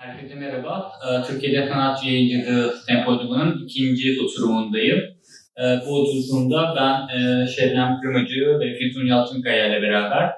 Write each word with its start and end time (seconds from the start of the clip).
Herkese 0.00 0.34
merhaba. 0.34 0.92
Ee, 1.04 1.26
Türkiye'de 1.26 1.68
Sanat 1.68 2.04
Yayıncılığı 2.04 2.74
Sempozyumu'nun 2.86 3.64
ikinci 3.64 4.20
oturumundayım. 4.22 4.98
Ee, 5.58 5.62
bu 5.86 5.90
oturumda 6.00 6.74
ben 6.76 7.16
e, 7.16 7.46
Şebnem 7.46 8.00
Kırmacı 8.02 8.60
ve 8.60 8.78
Füsun 8.78 9.06
Yalçınkaya 9.06 9.66
ile 9.66 9.82
beraber 9.82 10.30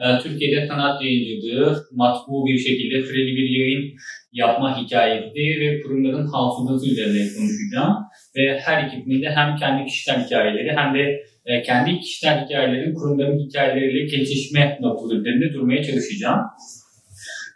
e, 0.00 0.18
Türkiye'de 0.22 0.66
sanat 0.66 1.02
yayıncılığı 1.02 1.84
matbu 1.92 2.46
bir 2.46 2.58
şekilde 2.58 3.02
süreli 3.02 3.36
bir 3.36 3.50
yayın 3.58 3.92
yapma 4.32 4.82
hikayesi 4.82 5.60
ve 5.60 5.82
kurumların 5.82 6.26
hafızası 6.26 6.90
üzerine 6.90 7.28
konuşacağım. 7.36 7.96
Ve 8.36 8.60
her 8.60 8.86
ikisinin 8.86 9.22
de 9.22 9.30
hem 9.30 9.56
kendi 9.56 9.86
kişisel 9.86 10.26
hikayeleri 10.26 10.76
hem 10.76 10.94
de 10.94 11.22
e, 11.46 11.62
kendi 11.62 12.00
kişisel 12.00 12.44
hikayelerin 12.44 12.94
kurumların 12.94 13.38
hikayeleriyle 13.38 14.06
kesişme 14.06 14.78
noktası 14.80 15.14
üzerinde 15.16 15.54
durmaya 15.54 15.82
çalışacağım. 15.82 16.40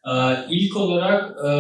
Ee, 0.07 0.37
ilk 0.51 0.77
olarak 0.77 1.31
e, 1.31 1.51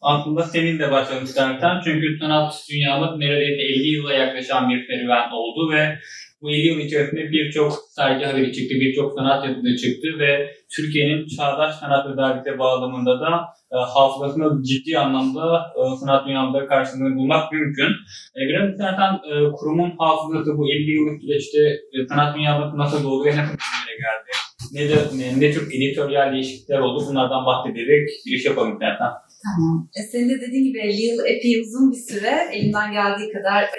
aslında 0.00 0.42
senin 0.42 0.78
de 0.78 0.90
başlamak 0.90 1.22
istersen 1.22 1.80
çünkü 1.84 2.18
sanat 2.20 2.66
dünyamız 2.70 3.18
neredeyse 3.18 3.62
50 3.62 3.88
yıla 3.88 4.12
yaklaşan 4.12 4.70
bir 4.70 4.86
serüven 4.86 5.30
oldu 5.30 5.72
ve 5.72 5.98
bu 6.42 6.50
50 6.50 6.66
yıl 6.66 6.78
içerisinde 6.78 7.30
birçok 7.32 7.72
sergi 7.96 8.24
haberi 8.24 8.52
çıktı, 8.52 8.74
birçok 8.80 9.12
sanat 9.14 9.44
yazısı 9.44 9.76
çıktı 9.76 10.08
ve 10.18 10.54
Türkiye'nin 10.76 11.26
çağdaş 11.26 11.74
sanat 11.74 12.06
özellikle 12.06 12.58
bağlamında 12.58 13.20
da 13.20 13.44
e, 13.72 13.76
hafızasını 13.76 14.62
ciddi 14.62 14.98
anlamda 14.98 15.72
e, 15.76 15.96
sanat 15.96 16.26
dünyamda 16.26 16.66
karşılığını 16.66 17.16
bulmak 17.16 17.52
mümkün. 17.52 17.92
E, 18.36 18.40
biraz 18.48 18.70
istersen 18.70 19.14
e, 19.14 19.52
kurumun 19.52 19.92
hafızası 19.98 20.58
bu 20.58 20.72
50 20.72 20.90
yıllık 20.96 21.22
süreçte 21.22 21.58
e, 21.92 22.06
sanat 22.08 22.36
dünyamda 22.36 22.78
nasıl 22.78 23.04
doğdu 23.04 23.24
ve 23.24 23.36
nasıl 23.36 23.56
geldi? 24.02 24.51
Ne, 24.72 24.88
de, 24.88 24.96
ne, 25.16 25.40
ne 25.40 25.52
tür 25.52 25.74
editoryal 25.74 26.32
değişiklikler 26.32 26.78
oldu 26.78 27.06
bunlardan 27.08 27.46
bahsederek 27.46 28.08
giriş 28.24 28.44
yapalım 28.44 28.72
istersen. 28.72 29.12
Tamam. 29.44 29.88
E, 29.98 30.00
senin 30.02 30.28
de 30.28 30.40
dediğin 30.40 30.64
gibi 30.64 30.78
50 30.80 31.02
yıl 31.02 31.24
epey 31.24 31.60
uzun 31.60 31.92
bir 31.92 32.02
süre. 32.12 32.48
Elimden 32.52 32.92
geldiği 32.92 33.32
kadar 33.32 33.70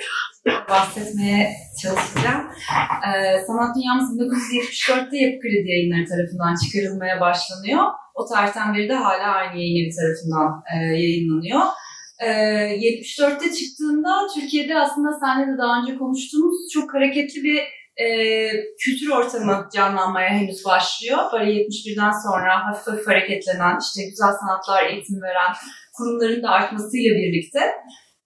bahsetmeye 0.70 1.50
çalışacağım. 1.82 2.44
Ee, 3.08 3.40
sanat 3.48 3.76
dünyamız 3.76 4.20
1974'te 4.20 5.18
Yapı 5.18 5.40
Kredi 5.40 5.70
Yayınları 5.70 6.06
tarafından 6.06 6.56
çıkarılmaya 6.64 7.22
başlanıyor. 7.22 7.84
O 8.16 8.26
tarihten 8.26 8.74
beri 8.74 8.90
de 8.90 8.94
hala 8.94 9.28
aynı 9.40 9.58
yayın 9.60 9.92
tarafından 9.98 10.64
e, 10.74 10.78
yayınlanıyor. 11.04 11.62
Ee, 12.20 12.28
74'te 12.28 13.54
çıktığında 13.60 14.12
Türkiye'de 14.36 14.78
aslında 14.78 15.10
seninle 15.20 15.54
de 15.54 15.58
daha 15.58 15.82
önce 15.82 15.98
konuştuğumuz 15.98 16.56
çok 16.74 16.94
hareketli 16.94 17.44
bir 17.44 17.60
e, 17.98 18.06
kültür 18.80 19.10
ortamı 19.10 19.70
canlanmaya 19.74 20.30
henüz 20.30 20.66
başlıyor. 20.66 21.18
Böyle 21.34 21.52
71'den 21.52 22.12
sonra 22.12 22.68
hafif 22.68 22.88
hafif 22.88 23.08
hareketlenen, 23.08 23.80
işte 23.82 24.10
güzel 24.10 24.32
sanatlar 24.32 24.86
eğitim 24.86 25.22
veren 25.22 25.54
kurumların 25.98 26.44
da 26.44 26.50
artmasıyla 26.50 27.16
birlikte 27.16 27.60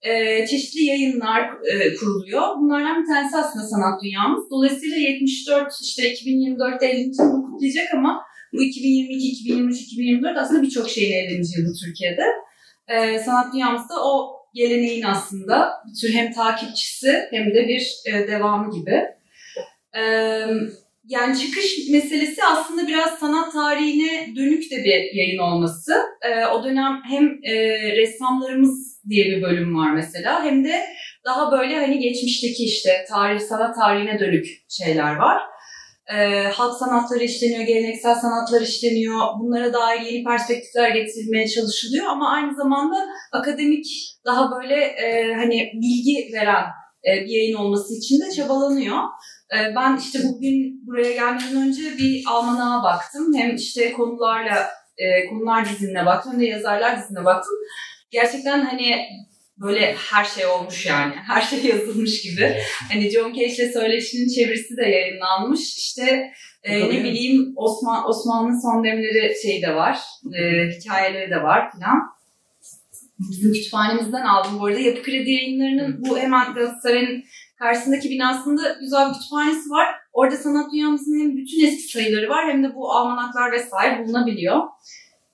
e, 0.02 0.45
çeşitli 0.48 0.84
yayınlar 0.84 1.42
e, 1.42 1.95
kuruluyor. 1.95 2.58
Bunlardan 2.58 3.02
bir 3.02 3.08
tanesi 3.08 3.38
aslında 3.38 3.66
sanat 3.66 4.04
dünyamız. 4.04 4.50
Dolayısıyla 4.52 4.98
74, 4.98 5.73
işte 5.82 6.14
2024'te 6.14 6.86
50. 6.86 7.12
yılını 7.20 7.45
kutlayacak 7.45 7.94
ama 7.94 8.23
bu 8.54 8.64
2022, 8.64 9.28
2023, 9.28 9.82
2024 9.82 10.38
aslında 10.38 10.62
birçok 10.62 10.90
şeyin 10.90 11.14
50. 11.14 11.34
yılı 11.34 11.73
Türkiye'de. 11.86 12.23
E, 12.88 13.20
sanat 13.20 13.54
dünyamızda 13.54 13.94
o 14.06 14.38
geleneğin 14.54 15.04
aslında 15.04 15.72
bir 15.88 16.02
tür 16.02 16.14
hem 16.14 16.32
takipçisi 16.32 17.28
hem 17.32 17.45
de 17.54 17.68
bir 17.68 17.95
e, 18.06 18.28
devamı 18.28 18.80
gibi. 18.80 19.17
Yani 21.07 21.39
çıkış 21.39 21.89
meselesi 21.91 22.43
aslında 22.43 22.88
biraz 22.88 23.19
sanat 23.19 23.53
tarihine 23.53 24.35
dönük 24.35 24.71
de 24.71 24.75
bir 24.75 25.16
yayın 25.16 25.38
olması. 25.38 25.93
O 26.53 26.63
dönem 26.63 27.02
hem 27.09 27.43
ressamlarımız 27.97 29.02
diye 29.09 29.25
bir 29.25 29.41
bölüm 29.41 29.75
var 29.77 29.93
mesela 29.93 30.43
hem 30.43 30.65
de 30.65 30.83
daha 31.25 31.52
böyle 31.52 31.80
hani 31.80 31.99
geçmişteki 31.99 32.63
işte 32.63 33.05
tarih, 33.09 33.39
sanat 33.39 33.75
tarihine 33.75 34.20
dönük 34.20 34.45
şeyler 34.70 35.15
var. 35.15 35.42
E, 36.14 36.43
halk 36.43 36.77
sanatları 36.77 37.23
işleniyor, 37.23 37.61
geleneksel 37.61 38.15
sanatlar 38.15 38.61
işleniyor. 38.61 39.21
Bunlara 39.39 39.73
dair 39.73 40.02
yeni 40.02 40.23
perspektifler 40.23 40.89
getirilmeye 40.89 41.47
çalışılıyor 41.47 42.05
ama 42.05 42.30
aynı 42.30 42.55
zamanda 42.55 42.95
akademik 43.31 43.86
daha 44.26 44.52
böyle 44.52 44.76
e, 44.76 45.33
hani 45.33 45.71
bilgi 45.73 46.33
veren 46.33 46.64
bir 47.05 47.27
yayın 47.27 47.55
olması 47.55 47.93
için 47.93 48.21
de 48.21 48.31
çabalanıyor. 48.31 48.97
E, 49.53 49.75
ben 49.75 49.97
işte 49.97 50.19
bugün 50.23 50.87
buraya 50.87 51.11
gelmeden 51.11 51.67
önce 51.67 51.81
bir 51.97 52.23
almanağa 52.27 52.83
baktım. 52.83 53.33
Hem 53.35 53.55
işte 53.55 53.91
konularla 53.91 54.69
e, 54.97 55.30
konular 55.30 55.69
dizinine 55.69 56.05
baktım 56.05 56.33
hem 56.33 56.41
de 56.41 56.45
yazarlar 56.45 57.02
dizinine 57.02 57.25
baktım. 57.25 57.53
Gerçekten 58.11 58.65
hani 58.65 58.95
böyle 59.58 59.95
her 60.11 60.25
şey 60.25 60.45
olmuş 60.45 60.85
yani. 60.85 61.13
Her 61.27 61.41
şey 61.41 61.65
yazılmış 61.65 62.21
gibi. 62.21 62.58
Hani 62.91 63.09
John 63.09 63.33
Cage'le 63.33 63.73
Söyleşi'nin 63.73 64.35
çevirisi 64.35 64.77
de 64.77 64.85
yayınlanmış. 64.85 65.77
İşte 65.77 66.31
e, 66.64 66.79
ne 66.79 67.03
bileyim 67.03 67.53
Osman 67.55 68.09
Osmanlı 68.09 68.61
son 68.61 68.83
demleri 68.83 69.33
şey 69.41 69.61
de 69.61 69.75
var. 69.75 69.99
E, 70.39 70.69
hikayeleri 70.69 71.31
de 71.31 71.43
var 71.43 71.71
filan. 71.71 72.17
Bizim 73.20 73.54
kütüphanemizden 73.54 74.26
aldım 74.26 74.60
bu 74.60 74.66
arada. 74.66 74.80
Yapı 74.80 75.04
Kredi 75.04 75.32
yayınlarının 75.32 76.05
bu 76.05 76.17
hemen 76.17 76.54
Galatasaray'ın 76.54 77.23
karşısındaki 77.60 78.10
binasında 78.10 78.78
güzel 78.80 79.10
bir 79.10 79.14
kütüphanesi 79.14 79.70
var. 79.70 79.88
Orada 80.14 80.38
sanat 80.38 80.73
dünyamızın 80.73 81.20
hem 81.20 81.38
bütün 81.38 81.67
eski 81.67 81.92
sayıları 81.92 82.30
var 82.30 82.48
hem 82.48 82.64
de 82.64 82.76
bu 82.76 82.92
almanaklar 82.92 83.52
vesaire 83.52 84.04
bulunabiliyor. 84.04 84.61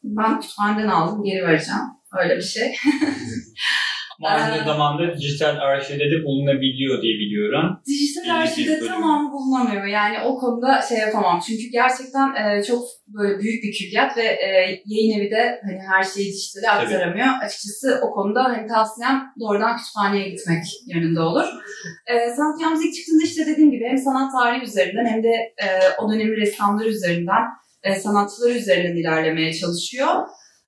Ben 0.03 0.39
kütüphaneden 0.39 0.87
aldım, 0.87 1.23
geri 1.23 1.43
vereceğim. 1.43 1.81
Öyle 2.23 2.37
bir 2.37 2.41
şey. 2.41 2.75
Aynı 4.21 4.65
zamanda 4.65 5.17
dijital 5.17 5.55
arşivde 5.57 6.11
de 6.11 6.23
bulunabiliyor 6.25 7.01
diye 7.01 7.13
biliyorum. 7.13 7.81
Dijital 7.87 8.35
arşivde 8.35 8.79
tamam 8.87 9.31
bulunamıyor. 9.33 9.85
Yani 9.85 10.17
o 10.25 10.37
konuda 10.39 10.81
şey 10.89 10.97
yapamam. 10.97 11.39
Çünkü 11.47 11.63
gerçekten 11.71 12.27
e, 12.35 12.63
çok 12.63 12.83
böyle 13.07 13.39
büyük 13.39 13.63
bir 13.63 13.73
külliyat 13.73 14.17
ve 14.17 14.23
e, 14.23 14.47
yayın 14.85 15.19
evi 15.19 15.31
de 15.31 15.61
hani 15.63 15.79
her 15.91 16.03
şeyi 16.03 16.33
dijitale 16.33 16.69
aktaramıyor. 16.69 17.27
Tabii. 17.27 17.45
Açıkçası 17.45 17.99
o 18.03 18.11
konuda 18.11 18.43
hani 18.43 18.67
tavsiyem 18.67 19.23
doğrudan 19.39 19.77
kütüphaneye 19.77 20.29
gitmek 20.29 20.63
yönünde 20.93 21.19
olur. 21.19 21.45
E, 22.07 22.29
sanat 22.29 22.83
ilk 22.85 22.95
çıktığında 22.95 23.23
işte 23.23 23.45
dediğim 23.45 23.71
gibi 23.71 23.85
hem 23.89 23.97
sanat 23.97 24.31
tarihi 24.31 24.63
üzerinden 24.63 25.05
hem 25.05 25.23
de 25.23 25.33
e, 25.63 25.67
o 26.01 26.11
dönemin 26.11 26.37
ressamları 26.41 26.89
üzerinden 26.89 27.43
e, 27.83 27.95
sanatçıları 27.95 28.53
üzerinden 28.53 28.95
ilerlemeye 28.95 29.53
çalışıyor. 29.53 30.07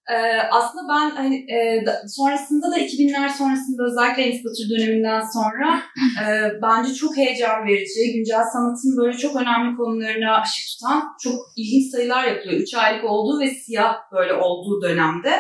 Ee, 0.10 0.38
aslında 0.52 0.84
ben 0.90 1.10
hani 1.10 1.36
e, 1.36 1.86
sonrasında 2.08 2.72
da 2.72 2.78
2000'ler 2.80 3.30
sonrasında 3.38 3.84
özellikle 3.84 4.24
enstitü 4.24 4.70
döneminden 4.70 5.22
sonra 5.22 5.80
e, 6.24 6.52
bence 6.62 6.94
çok 6.94 7.18
heyecan 7.18 7.68
verici, 7.68 8.14
güncel 8.16 8.44
sanatın 8.54 8.98
böyle 8.98 9.18
çok 9.18 9.36
önemli 9.36 9.78
konularına 9.78 10.42
ışık 10.42 10.68
tutan 10.68 11.04
çok 11.24 11.36
ilginç 11.58 11.92
sayılar 11.92 12.24
yapılıyor. 12.24 12.62
3 12.62 12.74
aylık 12.74 13.04
olduğu 13.04 13.40
ve 13.40 13.48
siyah 13.48 13.96
böyle 14.14 14.34
olduğu 14.34 14.82
dönemde 14.82 15.32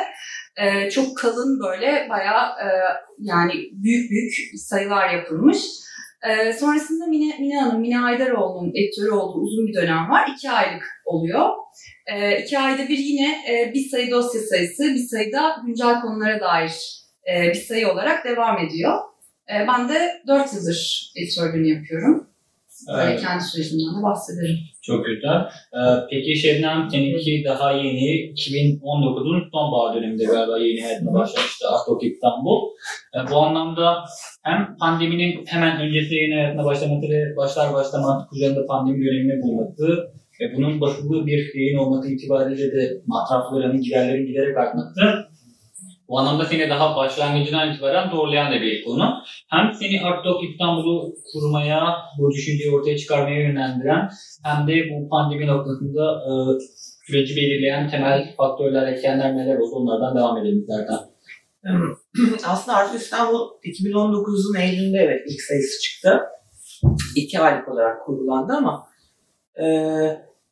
e, 0.57 0.89
çok 0.89 1.17
kalın 1.17 1.59
böyle 1.59 2.07
bayağı 2.09 2.49
e, 2.49 2.67
yani 3.19 3.53
büyük 3.71 4.11
büyük 4.11 4.33
sayılar 4.55 5.09
yapılmış. 5.09 5.57
E, 6.29 6.53
sonrasında 6.53 7.05
Mine, 7.05 7.37
Mine 7.39 7.59
Hanım, 7.59 7.81
Mine 7.81 7.97
Haydaroğlu'nun 7.97 8.71
editörü 8.75 9.11
olduğu 9.11 9.39
uzun 9.39 9.67
bir 9.67 9.73
dönem 9.73 10.09
var. 10.09 10.29
2 10.37 10.51
aylık 10.51 10.83
oluyor. 11.05 11.49
E, 12.07 12.41
iki 12.41 12.59
ayda 12.59 12.87
bir 12.87 12.97
yine 12.97 13.29
e, 13.49 13.73
bir 13.73 13.89
sayı 13.89 14.11
dosya 14.11 14.41
sayısı, 14.41 14.83
bir 14.83 15.07
sayıda 15.07 15.55
güncel 15.65 16.01
konulara 16.01 16.39
dair 16.39 16.71
e, 17.33 17.49
bir 17.49 17.53
sayı 17.53 17.91
olarak 17.91 18.25
devam 18.25 18.65
ediyor. 18.65 18.93
E, 19.49 19.67
ben 19.67 19.89
de 19.89 20.21
dört 20.27 20.53
yıldır 20.53 21.11
editörlüğünü 21.15 21.67
yapıyorum. 21.67 22.29
Böyle 22.87 23.11
evet. 23.11 23.21
kendi 23.21 23.43
sürecimden 23.43 23.99
de 23.99 24.03
bahsederim. 24.03 24.57
Çok 24.85 25.05
güzel. 25.05 25.37
Ee, 25.73 25.79
peki 26.09 26.35
Şebnem 26.35 26.87
seninki 26.91 27.43
daha 27.45 27.71
yeni 27.71 28.33
2019'un 28.33 29.49
sonbahar 29.51 29.95
döneminde 29.95 30.25
galiba 30.25 30.57
yeni 30.57 30.81
hayatına 30.81 31.13
başlamıştı 31.13 31.65
Artok 31.69 32.03
İstanbul. 32.03 32.59
Ee, 33.15 33.31
bu 33.31 33.37
anlamda 33.37 34.05
hem 34.43 34.77
pandeminin 34.79 35.45
hemen 35.47 35.81
öncesi 35.81 36.15
yeni 36.15 36.33
hayatına 36.33 36.65
başlaması 36.65 37.09
ve 37.09 37.37
başlar 37.37 37.73
başlamaz 37.73 38.27
kucağında 38.29 38.65
pandemi 38.65 39.05
dönemine 39.05 39.41
bulması 39.41 40.15
ve 40.41 40.55
bunun 40.57 40.81
basılı 40.81 41.25
bir 41.25 41.55
yayın 41.55 41.77
olması 41.77 42.11
itibariyle 42.11 42.71
de 42.71 43.01
masrafların, 43.05 43.81
giderlerin 43.81 44.27
giderek 44.27 44.57
artması 44.57 45.24
bu 46.09 46.19
anlamda 46.19 46.45
seni 46.45 46.69
daha 46.69 46.95
başlangıcından 46.95 47.73
itibaren 47.73 48.11
doğrulayan 48.11 48.51
da 48.51 48.61
bir 48.61 48.83
konu. 48.85 49.13
Hem 49.49 49.73
seni 49.73 50.01
Artdog 50.01 50.43
İstanbul'u 50.43 51.15
kurmaya, 51.33 51.95
bu 52.19 52.31
düşünceyi 52.31 52.71
ortaya 52.71 52.97
çıkarmaya 52.97 53.41
yönlendiren 53.41 54.09
hem 54.43 54.67
de 54.67 54.73
bu 54.91 55.09
pandemi 55.09 55.47
noktasında 55.47 56.21
e, 56.25 56.29
süreci 57.07 57.35
belirleyen 57.35 57.89
temel 57.89 58.35
faktörler, 58.37 58.87
etkenler 58.87 59.37
neler 59.37 59.57
oldu 59.57 59.75
onlardan 59.75 60.17
devam 60.17 60.37
edelim 60.37 60.65
zaten. 60.67 60.99
Aslında 62.47 62.77
Artdog 62.77 63.01
İstanbul 63.01 63.39
2019'un 63.63 64.55
Eylül'ünde 64.55 64.97
evet 64.97 65.21
ilk 65.27 65.41
sayısı 65.41 65.81
çıktı. 65.81 66.21
İki 67.15 67.39
aylık 67.39 67.69
olarak 67.69 68.05
kurgulandı 68.05 68.53
ama 68.53 68.87
e, 69.59 69.65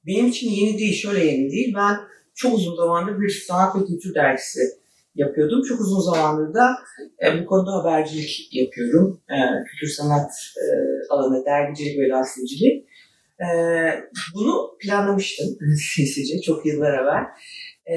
benim 0.07 0.27
için 0.27 0.49
yeni 0.49 0.77
değil, 0.77 0.94
şöyle 0.94 1.25
yeni 1.25 1.51
değil. 1.51 1.73
Ben 1.77 1.95
çok 2.35 2.53
uzun 2.53 2.75
zamandır 2.75 3.19
bir 3.19 3.29
sanat 3.29 3.75
ve 3.75 3.85
kültür 3.85 4.15
dergisi 4.15 4.59
yapıyordum. 5.15 5.62
Çok 5.62 5.80
uzun 5.80 6.00
zamandır 6.00 6.54
da 6.54 6.75
e, 7.25 7.42
bu 7.42 7.45
konuda 7.45 7.71
habercilik 7.71 8.50
yapıyorum. 8.51 9.21
E, 9.30 9.38
kültür 9.63 9.88
sanat 9.88 10.31
e, 10.57 10.65
alanı, 11.10 11.45
dergicilik 11.45 12.00
ve 12.00 12.07
gazetecilik. 12.07 12.88
E, 13.39 13.48
bunu 14.36 14.77
planlamıştım 14.81 15.48
sinsice 15.95 16.42
çok 16.42 16.65
yıllar 16.65 16.94
evvel. 16.94 17.24
E, 17.86 17.95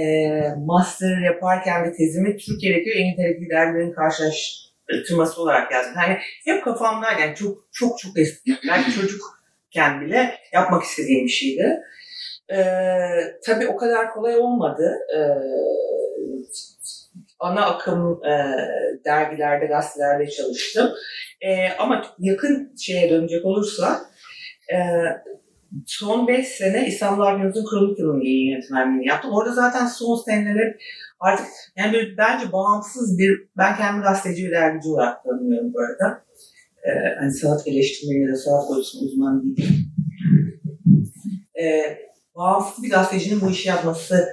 master 0.66 1.18
yaparken 1.18 1.84
de 1.84 1.92
tezimi 1.92 2.36
Türkiye'deki 2.36 2.90
en 2.90 3.12
nitelikli 3.12 3.50
dergilerin 3.50 3.92
karşılaştırması 3.92 5.42
olarak 5.42 5.72
yazdım. 5.72 5.94
Yani 5.96 6.18
hep 6.44 6.64
kafamda 6.64 7.06
yani 7.20 7.34
çok 7.34 7.58
çok 7.72 7.98
çok 7.98 8.18
eski. 8.18 8.56
Belki 8.68 8.92
çocukken 8.92 10.00
bile 10.00 10.34
yapmak 10.52 10.82
istediğim 10.82 11.24
bir 11.24 11.30
şeydi. 11.30 11.80
E, 12.50 12.58
tabii 13.46 13.66
o 13.66 13.76
kadar 13.76 14.10
kolay 14.10 14.36
olmadı. 14.36 14.98
E, 15.16 15.18
ana 17.38 17.66
akım 17.66 18.24
e, 18.24 18.56
dergilerde, 19.04 19.66
gazetelerde 19.66 20.30
çalıştım. 20.30 20.90
E, 21.40 21.68
ama 21.78 22.06
yakın 22.18 22.74
şeye 22.76 23.10
dönecek 23.10 23.44
olursa 23.44 24.00
e, 24.72 24.78
son 25.86 26.28
5 26.28 26.48
sene 26.48 26.86
İstanbul 26.86 27.22
Arkeolojisi'nin 27.22 27.66
kronik 27.70 27.98
yılının 27.98 28.24
yayın 28.24 28.50
yönetmenliğini 28.50 29.08
yaptım. 29.08 29.30
Orada 29.32 29.52
zaten 29.52 29.86
son 29.86 30.24
seneleri 30.24 30.76
artık 31.20 31.46
yani 31.76 31.92
böyle 31.92 32.16
bence 32.16 32.52
bağımsız 32.52 33.18
bir, 33.18 33.48
ben 33.56 33.76
kendimi 33.76 34.02
gazeteci 34.02 34.46
ve 34.46 34.50
dergici 34.50 34.88
olarak 34.88 35.24
tanımlıyorum 35.24 35.72
bu 35.74 35.78
arada. 35.80 36.26
Ee, 36.84 37.14
hani 37.18 37.32
sanat 37.32 37.66
eleştirmeni 37.66 38.22
ya 38.22 38.32
da 38.32 38.36
sanat 38.36 38.66
konusunda 38.66 39.04
uzman 39.04 39.42
değilim. 39.42 39.92
Ee, 41.60 41.98
bağımsız 42.34 42.84
bir 42.84 42.90
gazetecinin 42.90 43.40
bu 43.40 43.50
işi 43.50 43.68
yapması 43.68 44.28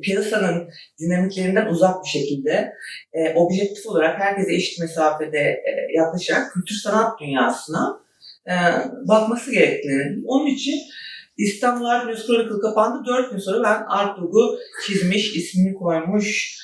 piyasanın 0.00 0.68
dinamiklerinden 1.00 1.66
uzak 1.66 2.04
bir 2.04 2.08
şekilde 2.08 2.72
e, 3.12 3.34
objektif 3.34 3.86
olarak 3.86 4.20
herkese 4.20 4.54
eşit 4.54 4.80
mesafede 4.80 5.38
e, 5.38 5.70
yaklaşarak 5.96 6.52
kültür 6.52 6.74
sanat 6.74 7.20
dünyasına 7.20 8.00
e, 8.46 8.54
bakması 9.08 9.52
gerektiğini. 9.52 10.22
Onun 10.26 10.46
için 10.46 10.80
İstanbul 11.38 11.84
Art 11.84 12.06
News 12.06 12.26
Chronicle 12.26 12.60
kapandı. 12.62 13.04
Dört 13.06 13.30
gün 13.30 13.38
sonra 13.38 13.62
ben 13.62 13.84
Art 13.88 14.18
Logo 14.18 14.58
çizmiş, 14.86 15.36
ismini 15.36 15.74
koymuş. 15.74 16.58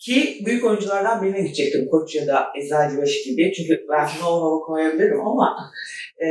Ki 0.00 0.42
büyük 0.46 0.64
oyunculardan 0.64 1.22
birine 1.22 1.42
gidecektim. 1.42 1.88
Koç 1.90 2.14
ya 2.14 2.26
da 2.26 2.48
Eczacıbaşı 2.62 3.30
gibi. 3.30 3.52
Çünkü 3.52 3.86
ben 3.88 4.06
know 4.06 4.66
koyabilirim 4.66 5.20
ama 5.20 5.56
e, 6.18 6.26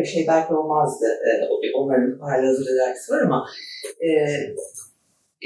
e, 0.00 0.04
şey 0.04 0.26
belki 0.28 0.54
olmazdı. 0.54 1.06
E, 1.06 1.30
onların 1.74 2.18
hali 2.18 2.46
hazırda 2.46 2.70
dergisi 2.76 3.12
var 3.12 3.22
ama 3.22 3.46
e, 4.00 4.08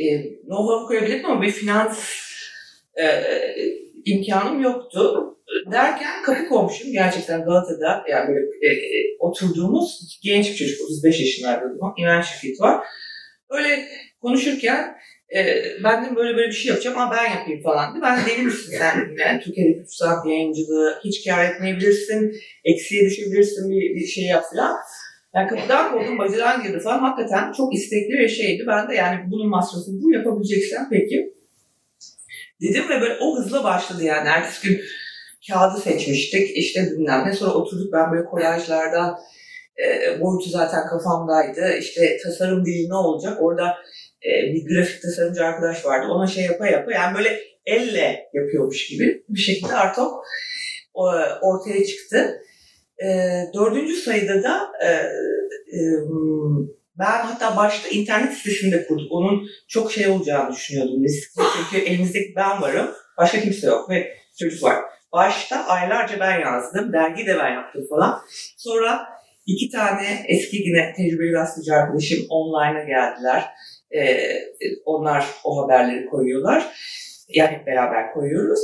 e, 0.05 0.23
know 0.41 0.87
koyabilirim 0.87 1.27
ama 1.27 1.43
bir 1.43 1.51
finans 1.51 1.99
e, 3.01 3.05
imkanım 4.05 4.63
yoktu. 4.63 5.33
Derken 5.71 6.23
kapı 6.23 6.49
komşum 6.49 6.93
gerçekten 6.93 7.45
Galata'da 7.45 8.05
yani 8.11 8.29
böyle 8.29 8.47
e, 8.67 8.71
oturduğumuz 9.19 10.19
genç 10.23 10.51
bir 10.51 10.57
çocuk 10.57 10.81
35 10.81 11.21
yaşındaydı 11.21 11.79
o 11.81 11.95
İmen 11.99 12.21
şirketi 12.21 12.63
var. 12.63 12.87
Öyle 13.51 13.89
konuşurken 14.23 14.97
e, 15.35 15.65
ben 15.85 16.05
de 16.05 16.17
böyle 16.17 16.37
böyle 16.37 16.49
bir 16.49 16.53
şey 16.53 16.71
yapacağım 16.71 16.99
ama 16.99 17.17
ben 17.17 17.31
yapayım 17.31 17.63
falan 17.63 17.95
dedi. 17.95 18.03
Ben 18.03 18.21
de 18.21 18.31
deli 18.31 18.43
misin 18.43 18.79
sen? 18.79 19.09
Yani 19.19 19.41
Türkiye'de 19.41 19.79
3 19.79 19.95
saat 19.95 20.27
yayıncılığı 20.27 21.01
hiç 21.05 21.25
kar 21.25 21.45
etmeyebilirsin, 21.45 22.37
eksiye 22.65 23.05
düşebilirsin 23.05 23.71
bir, 23.71 23.95
bir 23.95 24.07
şey 24.07 24.25
yap 24.25 24.45
falan. 24.55 24.77
Yani 25.35 25.49
kapıdan 25.49 25.93
kovdum, 25.93 26.19
bacadan 26.19 26.63
girdi 26.63 26.81
falan. 26.81 26.99
Hakikaten 26.99 27.53
çok 27.53 27.75
istekli 27.75 28.19
bir 28.19 28.29
şeydi. 28.29 28.65
Ben 28.67 28.89
de 28.89 28.95
yani 28.95 29.31
bunun 29.31 29.49
masrafı 29.49 29.91
bu 30.03 30.13
yapabileceksen 30.13 30.89
peki. 30.91 31.33
Dedim 32.63 32.89
ve 32.89 33.01
böyle 33.01 33.17
o 33.21 33.39
hızla 33.39 33.65
başladı 33.65 34.05
yani. 34.05 34.29
Ertesi 34.29 34.69
gün 34.69 34.81
kağıdı 35.49 35.81
seçmiştik. 35.81 36.57
İşte 36.57 36.81
bilmem 36.93 37.25
ne. 37.27 37.33
Sonra 37.33 37.55
oturduk 37.55 37.93
ben 37.93 38.13
böyle 38.13 38.25
kolajlardan 38.25 39.19
e, 39.85 40.21
boyutu 40.21 40.51
zaten 40.51 40.87
kafamdaydı. 40.87 41.77
İşte 41.79 42.17
tasarım 42.25 42.67
dili 42.67 42.89
ne 42.89 42.95
olacak? 42.95 43.39
Orada 43.41 43.77
e, 44.27 44.55
bir 44.55 44.75
grafik 44.75 45.03
tasarımcı 45.03 45.45
arkadaş 45.45 45.87
vardı. 45.87 46.07
Ona 46.11 46.27
şey 46.27 46.45
yapa 46.45 46.67
yapa 46.67 46.93
yani 46.93 47.17
böyle 47.17 47.41
elle 47.67 48.29
yapıyormuş 48.35 48.89
gibi 48.89 49.25
bir 49.29 49.41
şekilde 49.41 49.73
artık 49.73 50.07
ortaya 51.43 51.85
çıktı. 51.85 52.41
E, 53.05 53.07
dördüncü 53.55 53.95
sayıda 53.95 54.43
da 54.43 54.73
e, 54.87 54.91
ben 56.99 57.21
hatta 57.27 57.57
başta 57.57 57.89
internet 57.89 58.33
sitesinde 58.33 58.87
kurduk. 58.87 59.13
Onun 59.13 59.49
çok 59.69 59.93
şey 59.93 60.09
olacağını 60.09 60.53
düşünüyordum. 60.53 61.05
Riskli 61.05 61.43
çünkü 61.57 61.87
elimizdeki 61.87 62.33
ben 62.37 62.63
varım. 62.63 62.91
Başka 63.19 63.41
kimse 63.41 63.67
yok 63.67 63.91
ve 63.91 64.17
çocuk 64.39 64.63
var. 64.63 64.77
Başta 65.13 65.67
aylarca 65.67 66.21
ben 66.21 66.41
yazdım. 66.41 66.93
Dergi 66.93 67.27
de 67.27 67.39
ben 67.39 67.53
yaptım 67.53 67.87
falan. 67.91 68.21
Sonra 68.57 69.09
iki 69.47 69.71
tane 69.71 70.25
eski 70.29 70.57
yine 70.57 70.93
tecrübeli 70.97 71.31
gazeteci 71.31 71.73
arkadaşım 71.73 72.19
online'a 72.29 72.85
geldiler. 72.85 73.45
Ee, 73.95 74.19
onlar 74.85 75.27
o 75.45 75.63
haberleri 75.63 76.07
koyuyorlar. 76.07 76.77
Yani 77.29 77.63
beraber 77.67 78.13
koyuyoruz. 78.13 78.61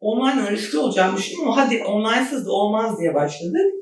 Online 0.00 0.50
riskli 0.50 0.78
olacağını 0.78 1.16
düşündüm 1.16 1.48
ama 1.48 1.56
hadi 1.56 1.84
online'sız 1.84 2.46
da 2.46 2.52
olmaz 2.52 3.00
diye 3.00 3.14
başladık. 3.14 3.72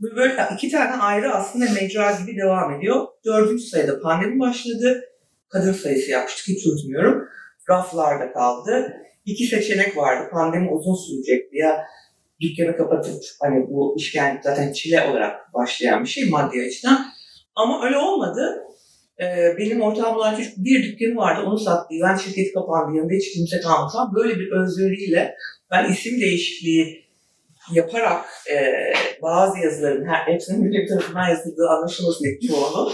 Böyle 0.00 0.48
iki 0.54 0.70
tane 0.70 1.02
ayrı 1.02 1.34
aslında 1.34 1.64
mecra 1.80 2.12
gibi 2.12 2.36
devam 2.36 2.74
ediyor. 2.74 3.06
Dördüncü 3.24 3.62
sayıda 3.62 4.00
pandemi 4.00 4.40
başladı. 4.40 5.04
Kadın 5.48 5.72
sayısı 5.72 6.10
yapmıştık 6.10 6.48
hiç 6.48 6.66
unutmuyorum. 6.66 7.28
Raflarda 7.70 8.32
kaldı. 8.32 8.96
İki 9.24 9.46
seçenek 9.46 9.96
vardı. 9.96 10.28
Pandemi 10.32 10.70
uzun 10.70 10.94
sürecekti 10.94 11.56
ya 11.56 11.86
dükkanı 12.40 12.76
kapatıp 12.76 13.22
hani 13.40 13.66
bu 13.68 13.94
işkence 13.98 14.40
zaten 14.44 14.72
çile 14.72 15.02
olarak 15.10 15.54
başlayan 15.54 16.04
bir 16.04 16.08
şey 16.08 16.28
maddi 16.28 16.62
açıdan. 16.66 17.06
Ama 17.54 17.86
öyle 17.86 17.98
olmadı. 17.98 18.62
Ee, 19.22 19.54
benim 19.58 19.80
ortağım 19.80 20.16
olan 20.16 20.38
bir 20.56 20.82
dükkanı 20.82 21.16
vardı 21.16 21.42
onu 21.46 21.58
sattı. 21.58 21.94
Ben 22.02 22.16
şirketi 22.16 22.52
kapandı 22.52 22.96
yanında 22.96 23.14
hiç 23.14 23.32
kimse 23.32 23.60
kalmadı. 23.60 23.92
Böyle 24.14 24.34
bir 24.34 24.50
özveriyle 24.52 25.34
ben 25.70 25.92
isim 25.92 26.20
değişikliği 26.20 27.10
yaparak 27.72 28.24
e, 28.52 28.56
bazı 29.22 29.58
yazıların 29.58 30.04
her, 30.08 30.32
hepsinin 30.32 30.62
müdür 30.62 30.88
tarafından 30.88 31.28
yazıldığı 31.28 31.68
anlaşılmasın 31.68 32.24
diye 32.24 32.40
çoğunu 32.40 32.92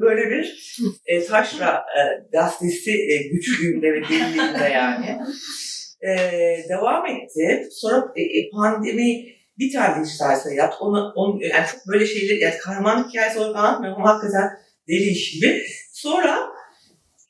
böyle 0.00 0.30
bir 0.30 0.74
e, 1.06 1.24
taşra 1.24 1.74
e, 1.74 2.00
gazetesi 2.32 2.90
e, 2.90 3.28
güçlüğünde 3.28 3.92
ve 3.92 4.02
deliliğinde 4.02 4.68
yani 4.74 5.18
e, 6.00 6.10
devam 6.68 7.06
etti. 7.06 7.68
Sonra 7.70 8.12
e, 8.16 8.22
e 8.22 8.50
pandemi 8.50 9.24
bir 9.58 9.72
tane 9.72 10.04
dijital 10.04 10.56
yaptı. 10.56 10.76
Onu, 10.80 11.12
onu, 11.16 11.44
yani 11.44 11.66
çok 11.72 11.80
böyle 11.86 12.06
şeyler, 12.06 12.46
yani 12.46 12.58
kahraman 12.58 13.08
hikayesi 13.08 13.38
olarak 13.38 13.56
anlatmıyorum 13.56 14.02
ama 14.02 14.14
hakikaten 14.14 14.48
deli 14.88 15.08
iş 15.10 15.32
gibi. 15.32 15.62
Sonra 15.92 16.38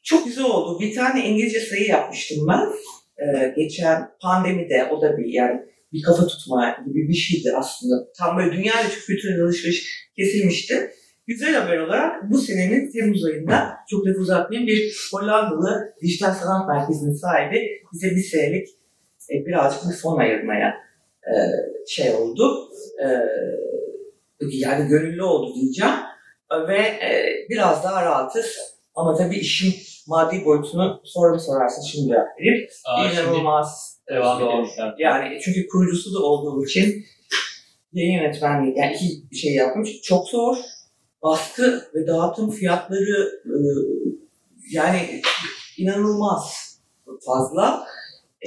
çok 0.02 0.24
güzel 0.24 0.44
oldu. 0.44 0.80
Bir 0.80 0.94
tane 0.94 1.28
İngilizce 1.28 1.60
sayı 1.60 1.86
yapmıştım 1.86 2.46
ben. 2.48 2.68
Ee, 3.18 3.54
geçen 3.56 4.10
pandemide 4.22 4.88
o 4.92 5.02
da 5.02 5.18
bir 5.18 5.32
yani 5.32 5.60
bir 5.92 6.02
kafa 6.02 6.26
tutma 6.26 6.76
gibi 6.86 7.08
bir 7.08 7.14
şeydi 7.14 7.52
aslında. 7.56 8.12
Tam 8.18 8.38
böyle 8.38 8.52
dünya 8.52 8.80
ile 8.80 8.88
Türk 8.90 9.06
kültürüne 9.06 9.42
alışveriş 9.42 10.08
kesilmişti. 10.16 10.90
Güzel 11.26 11.54
haber 11.54 11.78
olarak 11.78 12.30
bu 12.30 12.38
senenin 12.38 12.92
Temmuz 12.92 13.24
ayında 13.24 13.70
çok 13.90 14.06
da 14.06 14.10
uzatmayayım 14.10 14.68
bir 14.68 15.08
Hollandalı 15.12 15.94
dijital 16.02 16.34
sanat 16.34 16.68
merkezinin 16.68 17.14
sahibi 17.14 17.68
bize 17.92 18.10
bir 18.10 18.22
senelik 18.22 18.68
e, 19.30 19.46
birazcık 19.46 19.90
bir 19.90 19.96
fon 19.96 20.18
ayırmaya 20.18 20.74
e, 21.26 21.34
şey 21.88 22.10
oldu. 22.10 22.68
E, 23.04 23.06
yani 24.40 24.88
gönüllü 24.88 25.22
oldu 25.22 25.54
diyeceğim. 25.54 25.94
Ve 26.68 26.78
e, 26.78 27.36
biraz 27.50 27.84
daha 27.84 28.04
rahatız. 28.04 28.58
Ama 28.94 29.14
tabii 29.14 29.36
işin 29.36 29.74
maddi 30.06 30.44
boyutunu 30.44 31.00
sonra 31.04 31.34
mı 31.34 31.40
sorarsın 31.40 31.82
şimdi 31.82 32.08
cevap 32.08 32.26
vereyim. 32.38 32.68
İnanılmaz. 33.12 33.98
Devam 34.08 34.42
edelim. 34.42 34.94
Yani 34.98 35.38
çünkü 35.44 35.68
kurucusu 35.68 36.14
da 36.14 36.18
olduğum 36.18 36.64
için 36.64 37.04
yayın 37.92 38.22
yönetmenliği 38.22 38.78
yani 38.78 38.94
iki 38.94 39.36
şey 39.40 39.54
yapmış. 39.54 40.02
Çok 40.02 40.28
zor. 40.28 40.56
Baskı 41.22 41.82
ve 41.94 42.06
dağıtım 42.06 42.50
fiyatları 42.50 43.40
e, 43.44 43.56
yani 44.72 45.22
inanılmaz 45.78 46.72
fazla. 47.26 47.86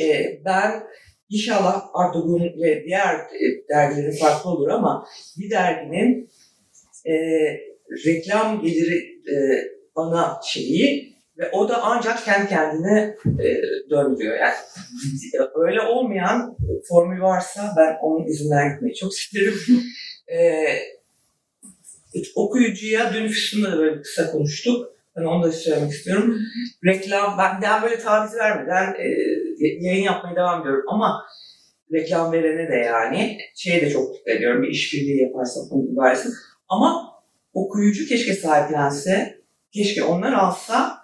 E, 0.02 0.24
ben 0.46 0.84
inşallah 1.30 1.86
Artogun 1.94 2.44
ve 2.44 2.84
diğer 2.86 3.16
e, 3.16 3.68
dergilerin 3.70 4.18
farklı 4.18 4.50
olur 4.50 4.70
ama 4.70 5.08
bir 5.38 5.50
derginin 5.50 6.30
e, 7.06 7.14
reklam 8.06 8.62
geliri 8.62 8.98
e, 9.32 9.36
ana 9.96 10.40
şeyi 10.44 11.16
ve 11.38 11.52
o 11.52 11.70
da 11.70 11.84
ancak 11.84 12.26
kendi 12.26 12.50
kendine 12.50 13.16
e, 13.26 13.62
döndürüyor. 13.90 14.38
Yani 14.40 14.56
öyle 15.56 15.82
olmayan 15.82 16.58
formül 16.90 17.22
varsa 17.22 17.74
ben 17.78 17.98
onun 18.02 18.28
izinden 18.28 18.74
gitmeyi 18.74 18.96
çok 18.96 19.14
isterim. 19.14 19.54
e, 20.32 20.66
okuyucuya 22.36 23.14
dün 23.14 23.28
Füsun'la 23.28 23.72
da 23.72 23.78
böyle 23.78 24.02
kısa 24.02 24.32
konuştuk. 24.32 24.96
Ben 25.18 25.24
onu 25.24 25.44
da 25.44 25.52
söylemek 25.52 25.92
istiyorum. 25.92 26.38
Reklam, 26.86 27.38
ben, 27.38 27.62
ben 27.62 27.84
böyle 27.84 28.00
taviz 28.00 28.36
vermeden 28.36 28.94
e, 28.94 29.08
yayın 29.80 30.04
yapmaya 30.04 30.36
devam 30.36 30.62
ediyorum 30.62 30.84
ama 30.88 31.26
reklam 31.94 32.32
verene 32.32 32.72
de 32.72 32.76
yani 32.76 33.38
şey 33.56 33.82
de 33.82 33.90
çok 33.90 34.10
mutlu 34.10 34.32
ediyorum. 34.32 34.64
Bir 34.64 34.68
işbirliği 34.68 35.22
yaparsak 35.22 35.64
bunu 35.72 35.92
ibaresin. 35.92 36.34
Ama 36.70 37.15
okuyucu 37.56 38.08
keşke 38.08 38.34
sahiplense, 38.34 39.42
keşke 39.72 40.04
onlar 40.04 40.34
alsa, 40.34 40.98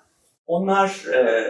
onlar 0.48 1.05
e, 1.13 1.46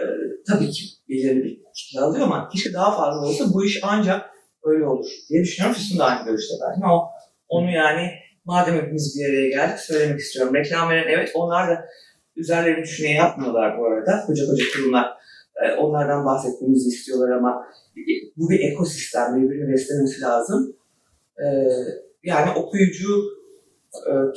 tabii 0.46 0.70
ki 0.70 0.84
belirli 1.08 1.44
bir 1.44 1.60
kitle 1.74 2.00
alıyor 2.00 2.24
ama 2.24 2.48
keşke 2.48 2.72
daha 2.72 2.96
fazla 2.96 3.26
olsa 3.26 3.44
bu 3.54 3.64
iş 3.64 3.80
ancak 3.82 4.30
öyle 4.64 4.86
olur 4.86 5.06
diye 5.28 5.42
düşünüyorum. 5.42 5.76
Füsun 5.76 5.98
da 5.98 6.04
aynı 6.04 6.24
görüşte 6.24 6.54
ben. 6.60 6.88
O, 6.88 7.08
onu 7.48 7.70
yani 7.70 8.10
madem 8.44 8.74
hepimiz 8.74 9.16
bir 9.18 9.30
araya 9.30 9.48
geldik 9.48 9.78
söylemek 9.78 10.20
istiyorum. 10.20 10.54
Reklam 10.54 10.90
veren 10.90 11.08
evet 11.08 11.30
onlar 11.34 11.68
da 11.68 11.84
üzerlerini 12.36 12.82
düşüne 12.82 13.12
yapmıyorlar 13.12 13.78
bu 13.78 13.86
arada. 13.86 14.24
Koca 14.26 14.46
koca 14.46 14.64
kurumlar 14.74 15.06
e, 15.64 15.72
onlardan 15.72 16.24
bahsetmemizi 16.24 16.88
istiyorlar 16.88 17.36
ama 17.36 17.66
bu 18.36 18.50
bir 18.50 18.60
ekosistem 18.60 19.36
birbirini 19.36 19.72
beslemesi 19.72 20.20
lazım. 20.20 20.76
E, 21.38 21.46
yani 22.24 22.50
okuyucu 22.50 23.41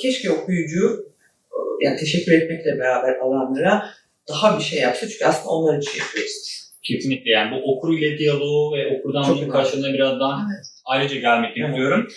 keşke 0.01 0.31
okuyucu 0.31 1.05
yani 1.81 1.97
teşekkür 1.97 2.31
etmekle 2.31 2.79
beraber 2.79 3.15
alanlara 3.15 3.85
daha 4.29 4.57
bir 4.59 4.63
şey 4.63 4.79
yapsa 4.79 5.07
çünkü 5.07 5.25
aslında 5.25 5.49
onlar 5.49 5.77
için 5.77 5.99
yapıyoruz. 5.99 6.65
Kesinlikle 6.83 7.31
yani 7.31 7.51
bu 7.51 7.75
okur 7.75 7.97
ile 7.97 8.17
diyaloğu 8.17 8.77
ve 8.77 8.99
okurdan 8.99 9.23
Çok 9.23 9.37
onun 9.37 9.49
karşılığına 9.49 9.93
biraz 9.93 10.19
daha 10.19 10.41
Evet. 10.47 10.65
ayrıca 10.85 11.19
gelmek 11.19 11.57
Evet. 11.57 11.69
istiyorum. 11.69 12.07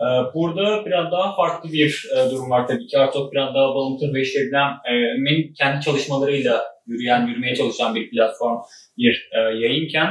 Ee, 0.00 0.34
Burada 0.34 0.86
biraz 0.86 1.12
daha 1.12 1.36
farklı 1.36 1.72
bir 1.72 2.06
e, 2.16 2.30
durum 2.30 2.50
var 2.50 2.66
tabii 2.66 2.86
ki. 2.86 2.98
Artık 2.98 3.32
biraz 3.32 3.54
daha 3.54 3.74
Bağımtı 3.74 4.14
ve 4.14 4.24
Şebnem'in 4.24 5.54
kendi 5.54 5.84
çalışmalarıyla 5.84 6.64
yürüyen, 6.86 7.26
yürümeye 7.26 7.54
çalışan 7.56 7.94
bir 7.94 8.10
platform, 8.10 8.58
bir 8.98 9.30
e, 9.32 9.38
yayınken 9.38 10.08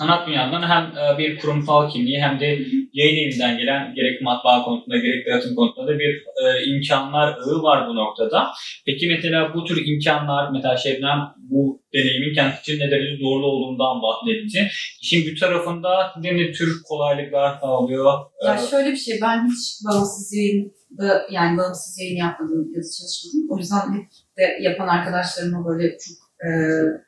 sanat 0.00 0.28
dünyanın 0.28 0.62
hem 0.72 0.84
e, 0.84 1.18
bir 1.18 1.38
kurumsal 1.38 1.90
kimliği 1.90 2.22
hem 2.22 2.40
de 2.40 2.46
yayın 2.92 3.28
evinden 3.28 3.58
gelen 3.58 3.94
gerek 3.94 4.22
matbaa 4.22 4.64
konusunda 4.64 4.96
gerek 4.96 5.26
dağıtım 5.26 5.54
konusunda 5.54 5.86
da 5.92 5.98
bir 5.98 6.12
e, 6.42 6.64
imkanlar 6.70 7.28
ağı 7.28 7.62
var 7.62 7.88
bu 7.88 7.96
noktada. 7.96 8.48
Peki 8.86 9.08
mesela 9.08 9.54
bu 9.54 9.64
tür 9.64 9.86
imkanlar, 9.86 10.50
mesela 10.52 10.76
Şebnem 10.76 11.18
bu 11.50 11.82
deneyimin 11.94 12.34
kendisi 12.34 12.60
için 12.60 12.80
ne 12.80 12.90
derece 12.90 13.16
zorlu 13.22 13.46
olduğundan 13.46 14.02
bahsetti. 14.02 14.68
İşin 15.02 15.26
bir 15.26 15.40
tarafında 15.40 16.12
ne, 16.22 16.52
tür 16.52 16.82
kolaylıklar 16.88 17.58
sağlıyor? 17.60 18.12
Ya 18.46 18.54
Ee, 18.54 18.70
şöyle 18.70 18.90
bir 18.90 18.96
şey, 18.96 19.18
ben 19.22 19.48
hiç 19.48 19.84
bağımsız 19.86 20.34
yayında, 20.34 21.26
yani 21.30 21.58
bağımsız 21.58 21.98
yayın 22.00 22.16
yapmadım, 22.16 22.72
yazı 22.74 22.90
çalışmadım. 22.98 23.46
O 23.50 23.58
yüzden 23.58 23.94
hep 23.94 24.06
de 24.38 24.44
yapan 24.60 24.88
arkadaşlarıma 24.88 25.66
böyle 25.68 25.88
çok 25.88 26.16
e, 26.46 26.50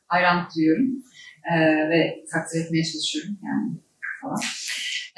hayranlık 0.08 0.48
duyuyorum. 0.56 0.86
E, 1.50 1.54
ve 1.90 2.24
takdir 2.32 2.64
etmeye 2.64 2.84
çalışıyorum 2.84 3.38
yani 3.44 3.72
falan. 4.22 4.38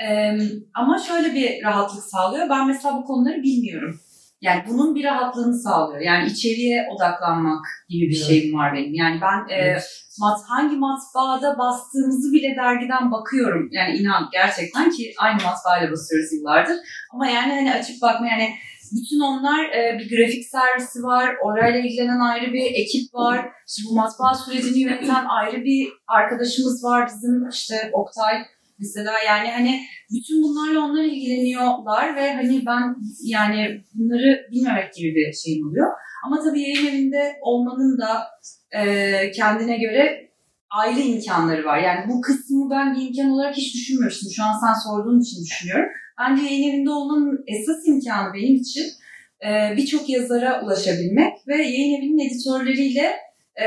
E, 0.09 0.39
ama 0.75 0.99
şöyle 0.99 1.35
bir 1.35 1.65
rahatlık 1.65 2.05
sağlıyor. 2.05 2.49
Ben 2.51 2.67
mesela 2.67 2.97
bu 2.97 3.05
konuları 3.05 3.43
bilmiyorum. 3.43 4.01
Yani 4.41 4.63
bunun 4.69 4.95
bir 4.95 5.05
rahatlığını 5.05 5.59
sağlıyor. 5.59 6.01
Yani 6.01 6.27
içeriye 6.27 6.87
odaklanmak 6.95 7.67
gibi 7.89 8.09
bir 8.09 8.17
Evet. 8.17 8.27
şeyim 8.27 8.55
var 8.55 8.75
benim. 8.75 8.95
Yani 8.95 9.21
ben 9.21 9.55
e, 9.55 9.79
mat, 10.21 10.41
hangi 10.49 10.77
matbaada 10.77 11.59
bastığımızı 11.59 12.33
bile 12.33 12.57
dergiden 12.57 13.13
bakıyorum. 13.13 13.69
Yani 13.73 13.97
inan 13.97 14.29
gerçekten 14.33 14.91
ki 14.91 15.15
aynı 15.19 15.43
matbaayla 15.43 15.93
basıyoruz 15.93 16.33
yıllardır. 16.33 16.77
Ama 17.13 17.27
yani 17.27 17.53
hani 17.53 17.73
açıp 17.73 18.03
bakma 18.03 18.27
yani 18.27 18.49
bütün 18.97 19.21
onlar 19.21 19.65
e, 19.65 19.99
bir 19.99 20.17
grafik 20.17 20.45
servisi 20.47 21.03
var. 21.03 21.35
Orayla 21.43 21.81
ilgilenen 21.81 22.21
ayrı 22.21 22.53
bir 22.53 22.65
ekip 22.65 23.15
var. 23.15 23.47
İşte 23.69 23.83
bu 23.91 23.95
matbaa 23.95 24.35
sürecini 24.35 24.79
yöneten 24.79 25.25
ayrı 25.25 25.65
bir 25.65 25.89
arkadaşımız 26.09 26.85
var 26.85 27.07
bizim 27.07 27.49
işte 27.49 27.91
Oktay 27.93 28.35
mesela 28.79 29.13
yani 29.27 29.51
hani 29.51 29.81
bütün 30.13 30.43
bunlarla 30.43 30.81
onlar 30.81 31.05
ilgileniyorlar 31.05 32.17
ve 32.17 32.35
hani 32.35 32.63
ben 32.67 32.97
yani 33.25 33.85
bunları 33.95 34.47
bilmemek 34.51 34.95
gibi 34.95 35.15
bir 35.15 35.33
şeyim 35.33 35.69
oluyor. 35.69 35.89
Ama 36.27 36.43
tabii 36.45 36.61
yayın 36.61 36.87
evinde 36.87 37.37
olmanın 37.43 37.99
da 37.99 38.25
e, 38.81 39.31
kendine 39.31 39.79
göre 39.79 40.31
ayrı 40.75 41.01
imkanları 41.01 41.65
var. 41.65 41.79
Yani 41.79 42.05
bu 42.09 42.21
kısmı 42.21 42.71
ben 42.71 42.95
bir 42.95 43.09
imkan 43.09 43.31
olarak 43.31 43.57
hiç 43.57 43.75
düşünmemiştim. 43.75 44.31
Şu 44.37 44.43
an 44.43 44.59
sen 44.61 44.75
sorduğun 44.89 45.21
için 45.21 45.45
düşünüyorum. 45.45 45.91
Bence 46.21 46.43
yayın 46.43 46.73
evinde 46.73 46.91
olmanın 46.91 47.45
esas 47.47 47.87
imkanı 47.87 48.35
benim 48.35 48.55
için 48.55 48.85
e, 49.47 49.77
birçok 49.77 50.09
yazara 50.09 50.63
ulaşabilmek 50.63 51.49
ve 51.49 51.57
yayın 51.57 51.99
evinin 51.99 52.29
editörleriyle 52.29 53.17
e, 53.63 53.67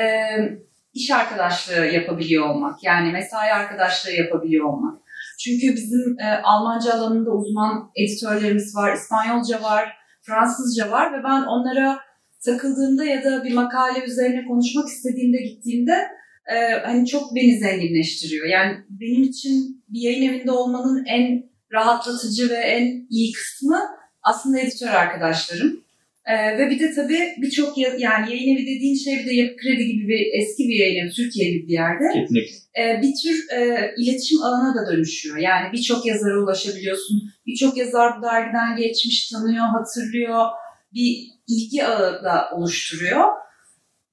iş 0.94 1.12
arkadaşlığı 1.12 1.86
yapabiliyor 1.86 2.50
olmak. 2.50 2.84
Yani 2.84 3.12
mesai 3.12 3.54
arkadaşlığı 3.54 4.12
yapabiliyor 4.12 4.66
olmak. 4.66 4.98
Çünkü 5.40 5.76
bizim 5.76 6.20
e, 6.20 6.42
Almanca 6.44 6.94
alanında 6.94 7.32
uzman 7.32 7.92
editörlerimiz 7.96 8.76
var, 8.76 8.94
İspanyolca 8.94 9.64
var, 9.64 9.98
Fransızca 10.22 10.92
var 10.92 11.14
ve 11.14 11.24
ben 11.24 11.42
onlara 11.42 12.00
takıldığımda 12.46 13.06
ya 13.06 13.24
da 13.24 13.44
bir 13.44 13.54
makale 13.54 14.06
üzerine 14.06 14.46
konuşmak 14.48 14.88
istediğimde 14.88 15.38
gittiğimde 15.38 16.08
e, 16.56 16.56
hani 16.86 17.08
çok 17.08 17.36
beni 17.36 17.58
zenginleştiriyor. 17.60 18.48
Yani 18.48 18.78
benim 18.90 19.24
için 19.24 19.84
bir 19.90 20.02
yayın 20.02 20.34
evinde 20.34 20.52
olmanın 20.52 21.06
en 21.06 21.44
rahatlatıcı 21.74 22.50
ve 22.50 22.56
en 22.56 23.08
iyi 23.10 23.32
kısmı 23.32 23.80
aslında 24.24 24.60
editör 24.60 24.88
arkadaşlarım. 24.88 25.84
E, 26.26 26.58
ve 26.58 26.70
bir 26.70 26.80
de 26.80 26.94
tabii 26.96 27.20
birçok 27.42 27.78
ya- 27.78 27.96
yani 27.98 28.30
yayın 28.32 28.56
evi 28.56 28.62
dediğin 28.66 28.96
şey 28.96 29.20
bir 29.20 29.26
de 29.26 29.36
Yapı 29.36 29.56
Kredi 29.58 29.86
gibi 29.88 30.08
bir 30.08 30.42
eski 30.42 30.64
bir 30.70 30.76
yayın 30.76 31.04
evi 31.06 31.12
Türkiye 31.12 31.52
gibi 31.52 31.68
bir 31.68 31.74
yerde 31.74 32.04
Kesinlikle. 32.14 32.56
e, 32.82 33.02
bir 33.02 33.14
tür 33.24 33.58
e, 33.58 33.92
iletişim 33.98 34.42
alana 34.44 34.76
da 34.76 34.92
dönüşüyor. 34.92 35.38
Yani 35.38 35.74
birçok 35.74 36.06
yazara 36.06 36.44
ulaşabiliyorsun. 36.44 37.22
Birçok 37.46 37.78
yazar 37.78 38.18
bu 38.20 38.24
dergiden 38.24 38.76
geçmiş, 38.78 39.30
tanıyor, 39.30 39.66
hatırlıyor. 39.66 40.46
Bir 40.94 41.18
ilgi 41.48 41.86
ağı 41.86 42.24
da 42.24 42.50
oluştururuyor. 42.56 43.26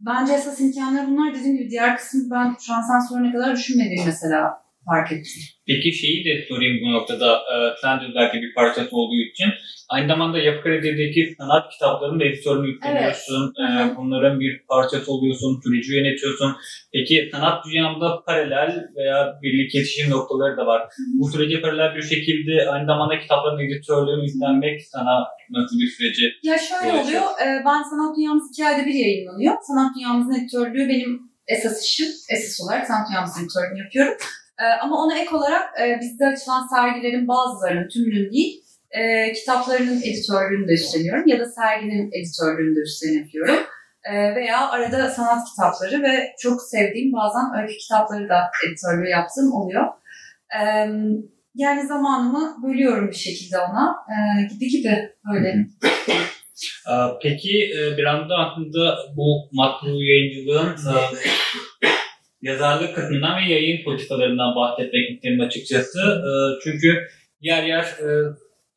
Bence 0.06 0.32
esas 0.32 0.60
imkanlar 0.60 1.06
bunlar. 1.06 1.34
Dediğim 1.34 1.56
gibi 1.56 1.70
diğer 1.70 1.96
kısmı 1.96 2.30
ben 2.30 2.56
şu 2.60 2.74
an 2.74 2.82
sen 2.82 2.98
sorana 2.98 3.32
kadar 3.32 3.56
düşünmediğim 3.56 4.06
mesela 4.06 4.63
fark 4.86 5.12
ettim. 5.12 5.42
Peki 5.66 5.92
şeyi 5.92 6.24
de 6.24 6.44
sorayım 6.48 6.76
bu 6.84 6.92
noktada. 6.92 7.30
E, 7.36 7.54
belki 8.14 8.42
bir 8.42 8.54
parçası 8.54 8.96
olduğu 8.96 9.20
için. 9.32 9.48
Aynı 9.88 10.08
zamanda 10.08 10.38
Yapı 10.38 10.62
Kredi'deki 10.62 11.34
sanat 11.38 11.72
kitaplarının 11.72 12.20
da 12.20 12.24
editörünü 12.24 12.74
üstleniyorsun. 12.74 13.54
Hı 13.56 13.62
hı. 13.62 13.92
E, 13.92 13.96
bunların 13.96 14.40
bir 14.40 14.62
parçası 14.68 15.12
oluyorsun, 15.12 15.60
süreci 15.64 15.92
yönetiyorsun. 15.96 16.56
Peki 16.92 17.28
sanat 17.32 17.64
dünyamda 17.66 18.22
paralel 18.26 18.70
veya 18.96 19.38
birlik 19.42 19.70
kesişim 19.70 20.10
noktaları 20.10 20.56
da 20.56 20.66
var. 20.66 20.82
Bu 21.18 21.28
sürece 21.28 21.60
paralel 21.60 21.94
bir 21.96 22.02
şekilde 22.02 22.70
aynı 22.70 22.86
zamanda 22.86 23.18
kitapların 23.18 23.66
editörlüğünü 23.66 24.24
üstlenmek 24.24 24.82
sana 24.82 25.14
nasıl 25.50 25.78
bir 25.80 25.86
süreci? 25.86 26.32
Ya 26.42 26.56
şöyle 26.58 26.92
Evet, 26.92 27.04
oluyor. 27.04 27.22
e, 27.22 27.46
ben 27.66 27.82
Sanat 27.90 28.16
Dünyamız 28.16 28.50
iki 28.52 28.66
ayda 28.66 28.86
bir 28.86 28.94
yayınlanıyor. 28.94 29.54
Sanat 29.62 29.90
Dünyamızın 29.96 30.34
editörlüğü 30.40 30.88
benim 30.88 31.20
esas 31.48 31.84
işim. 31.84 32.06
Esas 32.30 32.60
olarak 32.60 32.86
Sanat 32.86 33.08
Dünyamızın 33.08 33.40
editörlüğünü 33.44 33.82
yapıyorum. 33.84 34.14
E, 34.60 34.64
ama 34.82 35.04
ona 35.04 35.18
ek 35.18 35.36
olarak 35.36 35.80
e, 35.80 36.00
bizde 36.00 36.26
açılan 36.26 36.66
sergilerin 36.66 37.28
bazılarının, 37.28 37.88
tümünün 37.88 38.32
değil, 38.32 38.64
e, 38.90 39.32
kitaplarının 39.32 40.02
editörlüğünü 40.02 40.68
de 40.68 40.72
üstleniyorum. 40.72 41.26
Ya 41.26 41.40
da 41.40 41.46
serginin 41.46 42.10
editörlüğünü 42.12 42.76
de 42.76 42.80
üstleniyorum. 42.80 43.64
E, 44.04 44.34
veya 44.34 44.70
arada 44.70 45.10
sanat 45.10 45.48
kitapları 45.50 46.02
ve 46.02 46.34
çok 46.38 46.62
sevdiğim 46.62 47.12
bazen 47.12 47.62
öykü 47.62 47.76
kitapları 47.76 48.28
da 48.28 48.50
editörlüğü 48.66 49.08
yaptığım 49.08 49.52
oluyor. 49.52 49.86
E, 50.60 50.60
yani 51.54 51.86
zamanımı 51.86 52.56
bölüyorum 52.62 53.08
bir 53.08 53.16
şekilde 53.16 53.58
ona. 53.58 53.96
E, 54.08 54.14
gibi 54.54 54.68
gibi 54.68 55.12
öyle. 55.34 55.66
E, 56.90 56.94
peki 57.22 57.70
e, 57.78 57.96
bir 57.96 58.04
anda 58.04 58.34
aslında 58.34 58.96
bu 59.16 59.48
matbu 59.52 59.86
yayıncılığın 59.86 60.68
e, 60.68 60.94
yazarlık 62.44 62.94
kısmından 62.94 63.36
ve 63.36 63.52
yayın 63.52 63.84
politikalarından 63.84 64.56
bahsetmek 64.56 65.10
isterim 65.10 65.40
açıkçası. 65.40 66.00
E, 66.28 66.30
çünkü 66.64 66.88
yer 67.40 67.62
yer 67.62 67.84
e, 67.84 68.08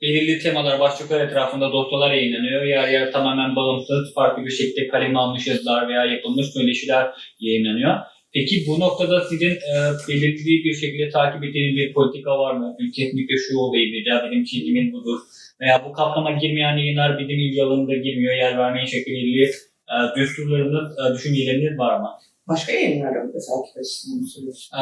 belirli 0.01 0.39
temalar, 0.39 0.79
başlıklar 0.79 1.27
etrafında 1.27 1.71
dosyalar 1.71 2.11
yayınlanıyor. 2.11 2.63
Yer 2.63 2.87
yer 2.87 3.11
tamamen 3.11 3.55
bağımsız, 3.55 4.13
farklı 4.15 4.45
bir 4.45 4.51
şekilde 4.59 4.87
kaleme 4.87 5.19
almış 5.19 5.47
yazılar 5.47 5.89
veya 5.89 6.05
yapılmış 6.05 6.45
söyleşiler 6.53 7.07
yayınlanıyor. 7.39 7.95
Peki 8.33 8.55
bu 8.67 8.79
noktada 8.79 9.21
sizin 9.21 9.51
e, 9.51 9.75
belirli 10.07 10.63
bir 10.65 10.73
şekilde 10.73 11.09
takip 11.09 11.43
ettiğiniz 11.43 11.77
bir 11.77 11.93
politika 11.93 12.39
var 12.39 12.53
mı? 12.55 12.77
Kesinlikle 12.95 13.35
şu 13.37 13.57
olayı 13.57 13.85
veya 13.93 14.23
benim 14.25 14.43
çizgimin 14.43 14.93
budur. 14.93 15.19
Veya 15.61 15.85
bu 15.85 15.93
kapsama 15.93 16.31
girmeyen 16.31 16.77
yayınlar 16.77 17.19
bizim 17.19 17.39
ilgi 17.39 17.63
alanında 17.63 17.95
girmiyor. 17.95 18.35
Yer 18.35 18.57
vermeyin 18.57 18.85
şekilli 18.85 19.43
e, 19.43 19.97
düsturlarınız, 20.17 20.87
e, 20.99 21.13
düşünceleriniz 21.13 21.79
var 21.79 21.99
mı? 21.99 22.09
Başka 22.47 22.71
yayınlarda 22.71 23.19
mı 23.19 23.31
mesela 23.33 23.55
takip 23.61 23.77
etsin 23.77 24.19
bunu 24.19 24.27
söylüyorsun? 24.27 24.77
E, 24.77 24.81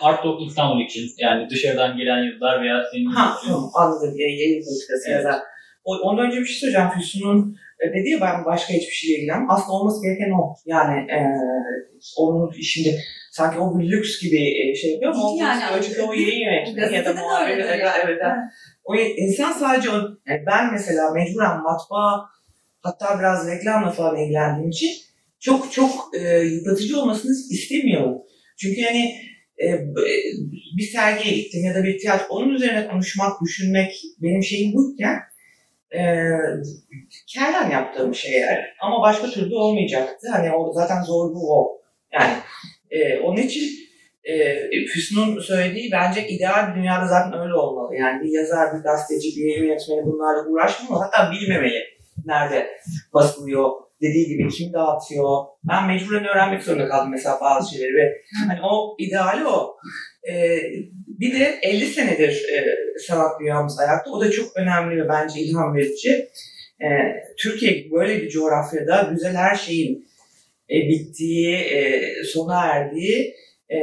Art 0.00 0.26
of 0.26 0.40
İstanbul 0.48 0.80
için 0.84 1.04
yani 1.18 1.50
dışarıdan 1.50 1.96
gelen 1.96 2.22
yazılar 2.22 2.62
veya 2.62 2.76
senin 2.92 3.06
Ha 3.06 3.36
tamam 3.46 3.70
anladım. 3.74 4.14
Yayın, 4.18 4.38
yayın 4.38 4.64
politikası 4.64 5.10
Evet. 5.10 5.16
yazar. 5.16 5.40
O, 5.84 5.96
ondan 5.96 6.26
önce 6.26 6.40
bir 6.40 6.46
şey 6.46 6.56
söyleyeceğim. 6.56 6.90
Füsun'un 6.90 7.56
e, 7.80 7.84
dedi 7.94 8.08
ya 8.10 8.20
ben 8.20 8.44
başka 8.44 8.74
hiçbir 8.74 8.92
şeyle 8.92 9.16
ilgilenmem. 9.18 9.50
Aslında 9.50 9.72
olması 9.72 10.02
gereken 10.02 10.30
o. 10.30 10.54
Yani 10.66 11.10
e, 11.12 11.18
onun 12.16 12.50
şimdi 12.72 13.00
sanki 13.30 13.58
o 13.58 13.78
bir 13.78 13.90
lüks 13.90 14.22
gibi 14.22 14.42
e, 14.60 14.74
şey 14.74 14.92
yapıyor 14.92 15.12
ama 15.14 15.30
yani. 15.38 15.62
yani. 15.62 15.76
ölçüde 15.76 16.02
o 16.02 16.12
yayın 16.12 16.44
yönetmeni 16.46 16.94
ya 16.96 17.04
da 17.04 17.10
Evet, 17.48 17.66
yani. 17.68 17.80
evet, 18.04 18.18
evet. 18.22 18.36
O 18.84 18.96
insan 18.96 19.52
sadece 19.52 19.90
o, 19.90 19.94
yani 20.26 20.42
ben 20.46 20.72
mesela 20.72 21.10
mecburen 21.10 21.62
matbaa 21.62 22.26
hatta 22.82 23.18
biraz 23.18 23.48
reklamla 23.50 23.90
falan 23.90 24.16
ilgilendiğim 24.16 24.70
için 24.70 24.90
çok 25.40 25.72
çok 25.72 25.90
e, 26.14 26.38
yıpratıcı 26.38 27.00
olmasını 27.00 27.32
istemiyorum. 27.50 28.18
Çünkü 28.58 28.82
hani 28.82 29.14
e, 29.62 29.66
bir 30.76 30.82
sergiye 30.82 31.34
gittim 31.34 31.64
ya 31.64 31.74
da 31.74 31.84
bir 31.84 31.98
tiyatro 31.98 32.26
onun 32.34 32.54
üzerine 32.54 32.88
konuşmak, 32.88 33.42
düşünmek 33.44 34.02
benim 34.22 34.42
şeyim 34.42 34.74
buyken 34.74 35.18
e, 35.94 36.00
kerden 37.26 37.70
yaptığım 37.70 38.14
şeyler. 38.14 38.74
Ama 38.80 39.02
başka 39.02 39.30
türlü 39.30 39.54
olmayacaktı. 39.54 40.28
Hani 40.32 40.52
o 40.52 40.72
zaten 40.72 41.02
zorluğu 41.02 41.52
o. 41.52 41.80
Yani 42.12 42.32
e, 42.90 43.18
onun 43.18 43.36
için 43.36 43.70
e, 44.24 44.56
Füsun'un 44.86 45.40
söylediği 45.40 45.92
bence 45.92 46.28
ideal 46.28 46.70
bir 46.70 46.80
dünyada 46.80 47.06
zaten 47.06 47.40
öyle 47.40 47.54
olmalı. 47.54 47.96
Yani 47.96 48.24
bir 48.24 48.30
yazar, 48.30 48.78
bir 48.78 48.82
gazeteci, 48.82 49.36
bir 49.36 49.44
yayın 49.44 49.64
yönetmeni 49.64 50.06
bunlarla 50.06 50.48
uğraşmamalı. 50.48 51.04
Hatta 51.04 51.32
bilmemeli 51.32 51.84
nerede 52.26 52.66
basılıyor, 53.14 53.70
dediği 54.02 54.28
gibi 54.28 54.48
kim 54.48 54.72
dağıtıyor. 54.72 55.44
Ben 55.64 55.86
mecburen 55.86 56.24
öğrenmek 56.24 56.62
zorunda 56.62 56.88
kaldım 56.88 57.10
mesela 57.10 57.38
bazı 57.40 57.74
şeyleri 57.74 57.94
ve 57.94 58.22
hani 58.48 58.60
o 58.62 58.96
ideali 58.98 59.44
o. 59.46 59.76
E, 60.30 60.58
bir 61.06 61.40
de 61.40 61.58
50 61.62 61.86
senedir 61.86 62.30
e, 62.30 62.64
sanat 62.98 63.40
dünyamız 63.40 63.80
ayakta. 63.80 64.10
O 64.10 64.20
da 64.20 64.30
çok 64.30 64.56
önemli 64.56 65.02
ve 65.02 65.08
bence 65.08 65.40
ilham 65.40 65.74
verici. 65.74 66.28
E, 66.82 66.88
Türkiye 67.38 67.90
böyle 67.90 68.22
bir 68.22 68.30
coğrafyada 68.30 69.08
güzel 69.12 69.34
her 69.34 69.54
şeyin 69.54 70.08
e, 70.70 70.74
bittiği, 70.88 71.56
e, 71.56 72.02
sona 72.24 72.66
erdiği 72.66 73.34
e, 73.68 73.78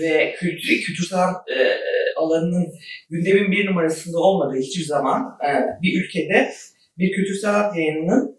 ve 0.00 0.34
kültür, 0.38 0.82
kültür 0.86 1.04
sanat 1.04 1.36
e, 1.48 1.58
alanının 2.16 2.66
gündemin 3.10 3.52
bir 3.52 3.66
numarasında 3.66 4.18
olmadığı 4.18 4.58
hiçbir 4.58 4.84
zaman 4.84 5.38
e, 5.48 5.50
bir 5.82 6.04
ülkede 6.04 6.50
bir 6.98 7.12
kültür 7.12 7.34
sanat 7.34 7.76
yayınının 7.76 8.33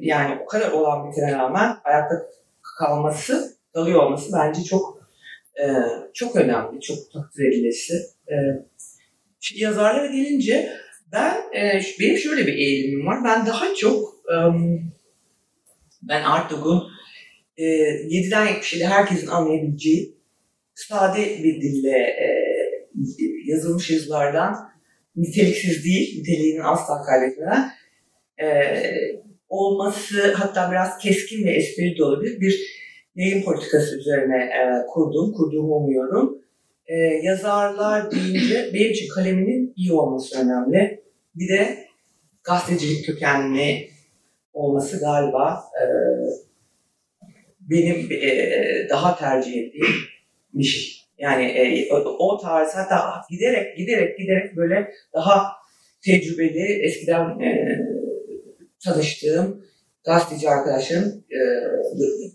yani 0.00 0.40
o 0.42 0.46
kadar 0.46 0.72
olan 0.72 1.10
bitene 1.10 1.32
rağmen 1.32 1.76
ayakta 1.84 2.14
kalması, 2.78 3.56
kalıyor 3.74 4.02
olması 4.02 4.32
bence 4.32 4.62
çok 4.62 5.08
e, 5.60 5.64
çok 6.14 6.36
önemli, 6.36 6.80
çok 6.80 7.12
takdir 7.12 7.48
edilesi. 7.48 7.94
E, 8.28 8.34
yazarlara 9.54 10.06
gelince 10.06 10.72
ben 11.12 11.34
e, 11.56 11.82
benim 12.00 12.18
şöyle 12.18 12.46
bir 12.46 12.54
eğilimim 12.54 13.06
var. 13.06 13.24
Ben 13.24 13.46
daha 13.46 13.74
çok 13.74 14.14
em, 14.32 14.92
ben 16.02 16.22
Artug'un 16.22 16.82
e, 17.56 17.64
7'den 17.64 18.46
77'e 18.46 18.86
herkesin 18.86 19.26
anlayabileceği 19.26 20.18
sade 20.74 21.42
bir 21.44 21.62
dille 21.62 21.98
e, 21.98 22.28
yazılmış 23.44 23.90
yazılardan 23.90 24.70
niteliksiz 25.16 25.84
değil, 25.84 26.18
niteliğini 26.18 26.62
asla 26.62 27.02
kaybetmeden 27.02 27.70
e, 28.42 28.46
olması 29.48 30.34
hatta 30.34 30.70
biraz 30.70 30.98
keskin 30.98 31.44
ve 31.44 31.50
esprili 31.50 31.98
de 31.98 32.04
olabilir 32.04 32.40
bir 32.40 32.78
yayın 33.14 33.42
politikası 33.42 33.98
üzerine 33.98 34.36
e, 34.36 34.86
kurdum, 34.86 35.32
kurduğumu 35.32 35.74
umuyorum. 35.74 36.38
E, 36.86 36.96
yazarlar 36.98 38.10
deyince 38.10 38.70
benim 38.74 38.90
için 38.90 39.08
kaleminin 39.08 39.72
iyi 39.76 39.92
olması 39.92 40.40
önemli. 40.40 41.00
Bir 41.34 41.48
de 41.48 41.78
gazetecilik 42.44 43.06
kökenli 43.06 43.88
olması 44.52 45.00
galiba 45.00 45.64
e, 45.80 45.84
benim 47.60 48.12
e, 48.12 48.88
daha 48.90 49.18
tercih 49.18 49.52
ettiğim 49.52 49.94
bir 50.54 50.64
şey. 50.64 50.98
Yani 51.18 51.44
e, 51.44 51.92
o, 51.92 52.38
tarz 52.38 52.74
hatta 52.74 53.22
giderek 53.30 53.76
giderek 53.76 54.18
giderek 54.18 54.56
böyle 54.56 54.92
daha 55.14 55.52
tecrübeli 56.04 56.82
eskiden 56.82 57.40
e, 57.40 57.78
tanıştığım 58.84 59.64
gazeteci 60.04 60.50
arkadaşlarım 60.50 61.24
e, 61.30 61.40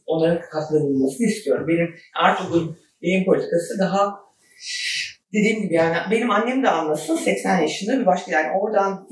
onların 0.06 0.42
bulunmasını 0.82 1.28
istiyorum. 1.28 1.68
Benim 1.68 1.96
Artuk'un 2.24 2.78
yayın 3.02 3.26
politikası 3.26 3.80
daha 3.80 4.24
dediğim 5.34 5.62
gibi 5.62 5.74
yani 5.74 5.98
benim 6.12 6.32
annem 6.32 6.64
de 6.64 6.70
anlasın 6.70 7.16
80 7.16 7.62
yaşında 7.62 8.00
bir 8.00 8.06
başka 8.06 8.32
yani 8.32 8.58
oradan 8.60 9.08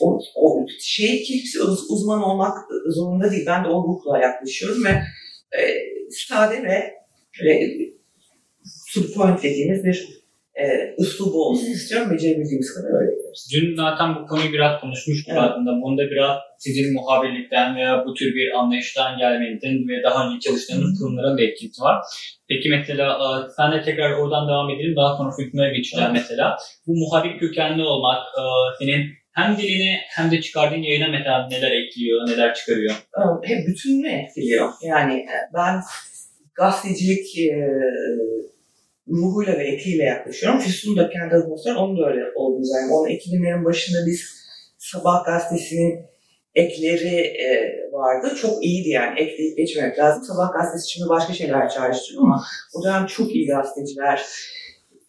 o, 0.00 0.20
o 0.34 0.66
şey 0.80 1.22
kimse 1.22 1.62
uz- 1.62 1.90
uzman 1.90 2.22
olmak 2.22 2.58
zorunda 2.88 3.30
değil. 3.30 3.46
Ben 3.46 3.64
de 3.64 3.68
o 3.68 3.84
ruhla 3.84 4.18
yaklaşıyorum 4.18 4.84
ve 4.84 4.90
e, 5.58 5.62
sade 6.10 6.62
ve 6.62 6.94
ve 7.44 7.70
point 9.14 9.42
dediğimiz 9.42 9.84
bir 9.84 10.25
e, 10.62 10.64
üslubu 10.98 11.44
olsun 11.48 11.66
istiyorum. 11.66 12.10
Becerebildiğimiz 12.10 12.74
kadar 12.74 12.88
öyle 13.00 13.10
yapıyoruz. 13.12 13.48
Dün 13.54 13.76
zaten 13.76 14.14
bu 14.16 14.26
konuyu 14.26 14.52
biraz 14.52 14.80
konuşmuştuk 14.80 15.32
Evet. 15.32 15.42
aslında. 15.42 15.70
Bunda 15.82 16.02
biraz 16.10 16.38
sizin 16.58 16.94
muhabirlikten 16.94 17.76
veya 17.76 18.04
bu 18.06 18.14
tür 18.14 18.34
bir 18.34 18.58
anlayıştan 18.58 19.18
gelmenizin 19.18 19.88
ve 19.88 20.02
daha 20.02 20.26
önce 20.26 20.40
çalıştığınız 20.40 20.98
kurumların 20.98 21.38
da 21.38 21.42
etkisi 21.42 21.82
var. 21.82 21.96
Peki 22.48 22.68
mesela 22.70 23.06
e, 23.12 23.26
sen 23.56 23.72
de 23.72 23.82
tekrar 23.82 24.10
oradan 24.12 24.48
devam 24.48 24.70
edelim. 24.70 24.96
Daha 24.96 25.16
sonra 25.16 25.30
hükmüne 25.38 25.68
geçeceğim 25.76 26.10
Evet. 26.10 26.20
mesela. 26.22 26.56
Bu 26.86 26.92
muhabir 26.96 27.38
kökenli 27.38 27.82
olmak 27.82 28.18
e, 28.40 28.42
senin 28.78 29.02
hem 29.32 29.56
diline 29.56 30.00
hem 30.16 30.30
de 30.30 30.40
çıkardığın 30.40 30.82
yayına 30.82 31.08
mesela 31.08 31.48
neler 31.50 31.72
ekliyor, 31.72 32.28
neler 32.30 32.54
çıkarıyor? 32.54 32.92
Ee, 32.92 33.48
Hep 33.48 33.66
bütününü 33.66 34.08
etkiliyor. 34.08 34.68
Yani 34.82 35.14
e, 35.14 35.36
ben 35.54 35.80
gazetecilik 36.54 37.38
e, 37.38 37.56
ruhuyla 39.08 39.58
ve 39.58 39.68
etiyle 39.68 40.04
yaklaşıyorum. 40.04 40.60
Füsun 40.60 40.96
da 40.96 41.10
kendi 41.10 41.34
adıma. 41.34 41.56
Onun 41.78 41.98
da 41.98 42.06
öyle 42.06 42.20
olduğunu 42.34 42.64
zannediyorum. 42.64 42.96
Onun 42.96 43.08
2000'lerin 43.08 43.64
başında 43.64 44.06
biz 44.06 44.36
Sabah 44.78 45.24
gazetesinin 45.24 46.06
ekleri 46.54 47.16
e, 47.16 47.72
vardı. 47.92 48.34
Çok 48.40 48.64
iyiydi 48.64 48.88
yani. 48.88 49.20
Ekleyip 49.20 49.56
geçmemek 49.56 49.98
lazım. 49.98 50.24
Sabah 50.24 50.52
gazetesi 50.52 50.90
şimdi 50.90 51.08
başka 51.08 51.32
şeyler 51.32 51.68
çağrıştırıyor 51.68 52.22
ama 52.22 52.44
o 52.74 52.84
dönem 52.84 53.06
çok 53.06 53.34
iyi 53.34 53.46
gazeteciler, 53.46 54.22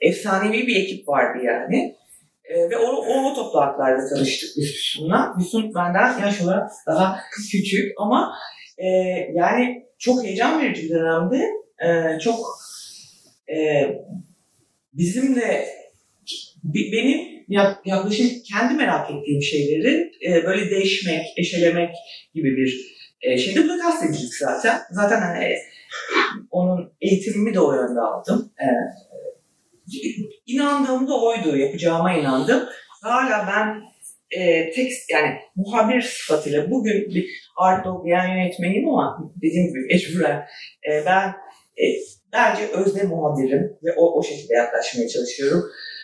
efsanevi 0.01 0.67
bir 0.67 0.75
ekip 0.75 1.07
vardı 1.07 1.43
yani. 1.43 1.95
E, 2.43 2.69
ve 2.69 2.77
o, 2.77 2.87
o, 2.87 3.31
o 3.31 3.33
toplantılarda 3.33 4.09
tanıştık 4.09 4.49
biz 4.57 4.71
Füsun'la. 4.71 5.33
Füsun 5.39 5.73
benden 5.75 6.19
yaş 6.19 6.41
olarak 6.41 6.71
daha 6.87 7.19
küçük 7.31 7.91
ama 7.97 8.33
e, 8.77 8.87
yani 9.33 9.85
çok 9.99 10.23
heyecan 10.23 10.61
verici 10.61 10.83
bir 10.83 10.89
dönemdi. 10.89 11.43
E, 11.85 12.19
çok 12.19 12.39
e, 13.55 13.87
bizimle 14.93 15.65
bi- 16.63 16.91
benim 16.91 17.45
yak- 17.47 17.87
yaklaşım 17.87 18.27
kendi 18.49 18.73
merak 18.73 19.11
ettiğim 19.11 19.41
şeyleri 19.41 20.11
e, 20.27 20.43
böyle 20.45 20.69
değişmek, 20.69 21.25
eşelemek 21.37 21.95
gibi 22.35 22.57
bir 22.57 22.97
e, 23.21 23.37
şeydi. 23.37 23.63
Bu 23.63 23.69
da 23.69 23.77
gazetecilik 23.77 24.33
zaten. 24.33 24.79
Zaten 24.91 25.21
hani, 25.21 25.43
e, 25.43 25.57
onun 26.51 26.93
eğitimimi 27.01 27.53
de 27.53 27.59
o 27.59 27.73
yönde 27.73 27.99
aldım. 27.99 28.51
E, 28.61 28.65
inandığım 30.45 31.07
da 31.07 31.21
oydu, 31.21 31.57
yapacağıma 31.57 32.13
inandım. 32.13 32.63
Hala 33.01 33.47
ben 33.47 33.81
e, 34.41 34.71
tekst 34.71 35.09
yani 35.09 35.35
muhabir 35.55 36.01
sıfatıyla 36.01 36.71
bugün 36.71 37.09
bir 37.15 37.25
art 37.57 37.87
okuyan 37.87 38.27
yönetmeniyim 38.27 38.89
ama 38.89 39.31
dediğim 39.41 39.67
gibi 39.67 39.79
mecburen 39.79 40.45
e, 40.89 41.05
ben 41.05 41.27
e, 41.77 41.85
bence 42.33 42.67
özne 42.67 43.03
muhabirim 43.03 43.77
ve 43.83 43.93
o, 43.97 44.19
o 44.19 44.23
şekilde 44.23 44.53
yaklaşmaya 44.53 45.09
çalışıyorum. 45.09 45.63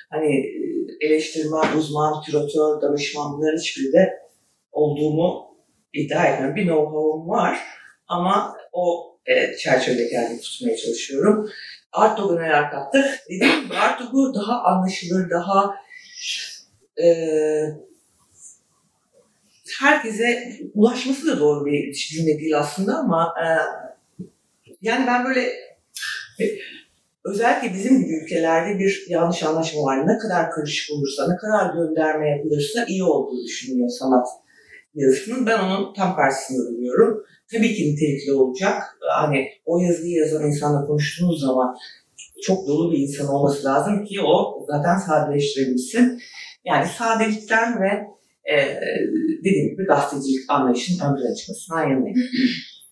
Hani 0.09 0.35
e, 0.35 1.05
eleştirmen, 1.05 1.77
uzman, 1.77 2.21
küratör, 2.21 2.81
danışman 2.81 3.33
bunların 3.33 3.57
hiçbiri 3.57 3.93
de 3.93 4.23
olduğumu 4.71 5.55
iddia 5.93 6.25
etmiyorum. 6.25 6.55
Bir 6.55 6.65
know-how'um 6.67 7.29
var 7.29 7.59
ama 8.07 8.57
o 8.71 9.13
e, 9.25 9.57
çerçevede 9.57 10.09
kendimi 10.09 10.41
tutmaya 10.41 10.77
çalışıyorum. 10.77 11.49
Art 11.91 12.19
Dog'a 12.19 12.41
neler 12.41 12.71
kattık? 12.71 13.05
Dediğim 13.29 13.63
gibi 13.63 13.75
Art 13.75 14.01
Dog'u 14.01 14.33
daha 14.35 14.63
anlaşılır, 14.63 15.29
daha 15.29 15.75
e, 17.03 17.07
herkese 19.79 20.53
ulaşması 20.73 21.27
da 21.27 21.39
doğru 21.39 21.65
bir 21.65 21.93
cümle 21.93 22.39
değil 22.39 22.57
aslında 22.57 22.97
ama 22.97 23.33
e, 23.43 23.47
yani 24.81 25.07
ben 25.07 25.25
böyle 25.25 25.53
özellikle 27.25 27.73
bizim 27.73 27.99
gibi 27.99 28.23
ülkelerde 28.23 28.79
bir 28.79 29.05
yanlış 29.09 29.43
anlaşma 29.43 29.81
var. 29.81 30.07
Ne 30.07 30.17
kadar 30.17 30.51
karışık 30.51 30.95
olursa, 30.95 31.27
ne 31.27 31.35
kadar 31.37 31.73
gönderme 31.73 32.29
yapılırsa 32.29 32.85
iyi 32.87 33.03
olduğu 33.03 33.43
düşünüyor 33.45 33.89
sanat 33.89 34.27
yazısının. 34.95 35.45
Ben 35.45 35.59
onun 35.59 35.93
tam 35.93 36.15
karşısında 36.15 36.71
duruyorum. 36.71 37.23
Tabii 37.51 37.73
ki 37.73 37.91
nitelikli 37.91 38.33
olacak. 38.33 38.83
Hani 39.19 39.47
o 39.65 39.79
yazıyı 39.79 40.15
yazan 40.15 40.47
insanla 40.47 40.87
konuştuğunuz 40.87 41.41
zaman 41.41 41.75
çok 42.43 42.67
dolu 42.67 42.91
bir 42.91 42.97
insan 42.97 43.27
olması 43.27 43.65
lazım 43.65 44.05
ki 44.05 44.21
o 44.21 44.65
zaten 44.67 44.97
sadeleştirebilsin. 44.97 46.21
Yani 46.65 46.87
sadelikten 46.87 47.81
ve 47.81 47.89
e, 48.53 48.55
dediğim 49.39 49.69
gibi 49.69 49.85
gazetecilik 49.85 50.49
anlayışının 50.49 50.97
ön 50.97 51.15
plana 51.15 51.35
çıkmasından 51.35 51.83
yanayım. 51.83 52.17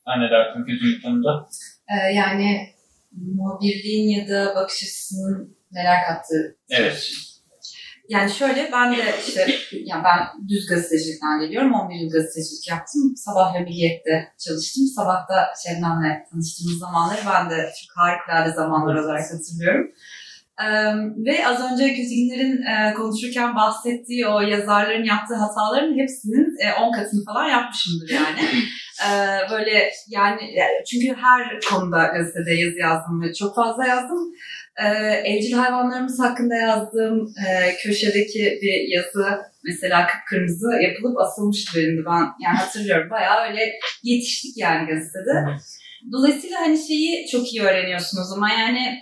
Ben 0.07 0.21
ne 0.21 0.29
dersin 0.31 0.65
bu 0.97 1.07
konuda? 1.07 1.47
Ee, 1.89 2.13
yani 2.13 2.57
muhabirliğin 3.11 4.09
ya 4.19 4.29
da 4.29 4.55
bakış 4.55 4.83
açısının 4.83 5.57
neler 5.71 5.97
kattığı. 6.07 6.57
Evet. 6.69 7.11
Yani 8.09 8.31
şöyle 8.31 8.69
ben 8.71 8.91
de 8.97 9.03
işte 9.27 9.47
yani 9.71 10.03
ben 10.03 10.47
düz 10.49 10.67
gazetecilikten 10.67 11.39
geliyorum. 11.39 11.73
11 11.73 11.95
yıl 11.95 12.09
gazetecilik 12.11 12.67
yaptım. 12.69 13.13
Sabah 13.15 13.55
ve 13.55 13.59
Milliyet'te 13.59 14.27
çalıştım. 14.45 14.83
Sabahta 14.95 15.53
Şebnem'le 15.63 16.11
tanıştığımız 16.31 16.79
zamanları 16.79 17.19
ben 17.33 17.49
de 17.49 17.55
çok 17.55 17.97
harikulade 17.97 18.55
zamanlar 18.55 18.95
olarak 18.95 19.23
hatırlıyorum. 19.33 19.91
Ee, 20.61 20.65
ve 21.25 21.47
az 21.47 21.71
önce 21.71 21.87
Kötü 21.89 22.15
Günler'in 22.15 22.61
e, 22.61 22.93
konuşurken 22.93 23.55
bahsettiği 23.55 24.27
o 24.27 24.41
yazarların 24.41 25.03
yaptığı 25.03 25.35
hataların 25.35 25.97
hepsinin 25.99 26.57
10 26.83 26.89
e, 26.89 26.91
katını 26.91 27.25
falan 27.25 27.49
yapmışımdır 27.49 28.09
yani. 28.09 28.39
Ee, 29.05 29.51
böyle 29.51 29.91
yani 30.07 30.39
çünkü 30.91 31.21
her 31.21 31.59
konuda 31.69 32.03
gazetede 32.03 32.53
yazı 32.53 32.79
yazdım 32.79 33.21
ve 33.21 33.33
çok 33.33 33.55
fazla 33.55 33.87
yazdım. 33.87 34.33
Ee, 34.83 34.87
evcil 35.25 35.53
hayvanlarımız 35.53 36.19
hakkında 36.19 36.55
yazdığım 36.55 37.33
e, 37.47 37.75
köşedeki 37.83 38.59
bir 38.61 38.87
yazı 38.87 39.41
mesela 39.63 40.07
kıpkırmızı 40.07 40.67
yapılıp 40.81 41.17
asılmıştı 41.17 41.79
benim 41.79 41.97
de 41.97 42.05
ben 42.05 42.45
yani 42.45 42.57
hatırlıyorum 42.57 43.09
bayağı 43.09 43.49
öyle 43.49 43.71
yetiştik 44.03 44.57
yani 44.57 44.87
gazetede. 44.87 45.45
Dolayısıyla 46.11 46.59
hani 46.59 46.87
şeyi 46.87 47.27
çok 47.27 47.53
iyi 47.53 47.61
öğreniyorsun 47.63 48.21
o 48.21 48.23
zaman 48.23 48.49
yani 48.49 48.99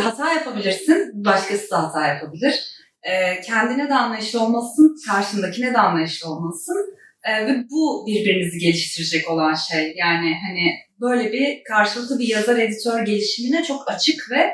hata 0.00 0.32
yapabilirsin, 0.32 1.24
başkası 1.24 1.70
da 1.70 1.82
hata 1.82 2.06
yapabilir. 2.06 2.54
Ee, 3.02 3.40
kendine 3.40 3.88
de 3.88 3.94
anlayışlı 3.94 4.40
olmalısın, 4.40 4.96
karşındakine 5.06 5.74
de 5.74 5.78
anlayışlı 5.78 6.28
olmalısın. 6.28 6.94
Ee, 7.24 7.46
ve 7.46 7.64
bu 7.70 8.06
birbirinizi 8.06 8.58
geliştirecek 8.58 9.30
olan 9.30 9.54
şey. 9.54 9.94
Yani 9.96 10.34
hani 10.46 10.72
böyle 11.00 11.32
bir 11.32 11.64
karşılıklı 11.64 12.18
bir 12.18 12.28
yazar 12.28 12.58
editör 12.58 13.06
gelişimine 13.06 13.64
çok 13.64 13.90
açık 13.90 14.30
ve 14.30 14.50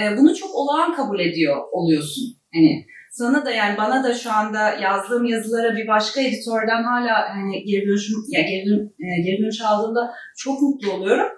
e, 0.00 0.16
bunu 0.16 0.36
çok 0.36 0.54
olağan 0.54 0.96
kabul 0.96 1.20
ediyor 1.20 1.56
oluyorsun. 1.72 2.24
Hani 2.54 2.86
sana 3.10 3.44
da 3.44 3.50
yani 3.50 3.76
bana 3.76 4.04
da 4.04 4.14
şu 4.14 4.32
anda 4.32 4.70
yazdığım 4.70 5.24
yazılara 5.24 5.76
bir 5.76 5.88
başka 5.88 6.20
editörden 6.20 6.82
hala 6.82 7.36
hani 7.36 7.64
geri 7.64 7.86
dönüşüm 7.86 8.16
ya 8.28 8.40
geri, 8.40 8.66
dön, 8.66 8.94
e, 9.00 9.22
geri 9.22 9.42
dönüş 9.42 9.60
aldığımda 9.60 10.14
çok 10.36 10.62
mutlu 10.62 10.92
oluyorum. 10.92 11.28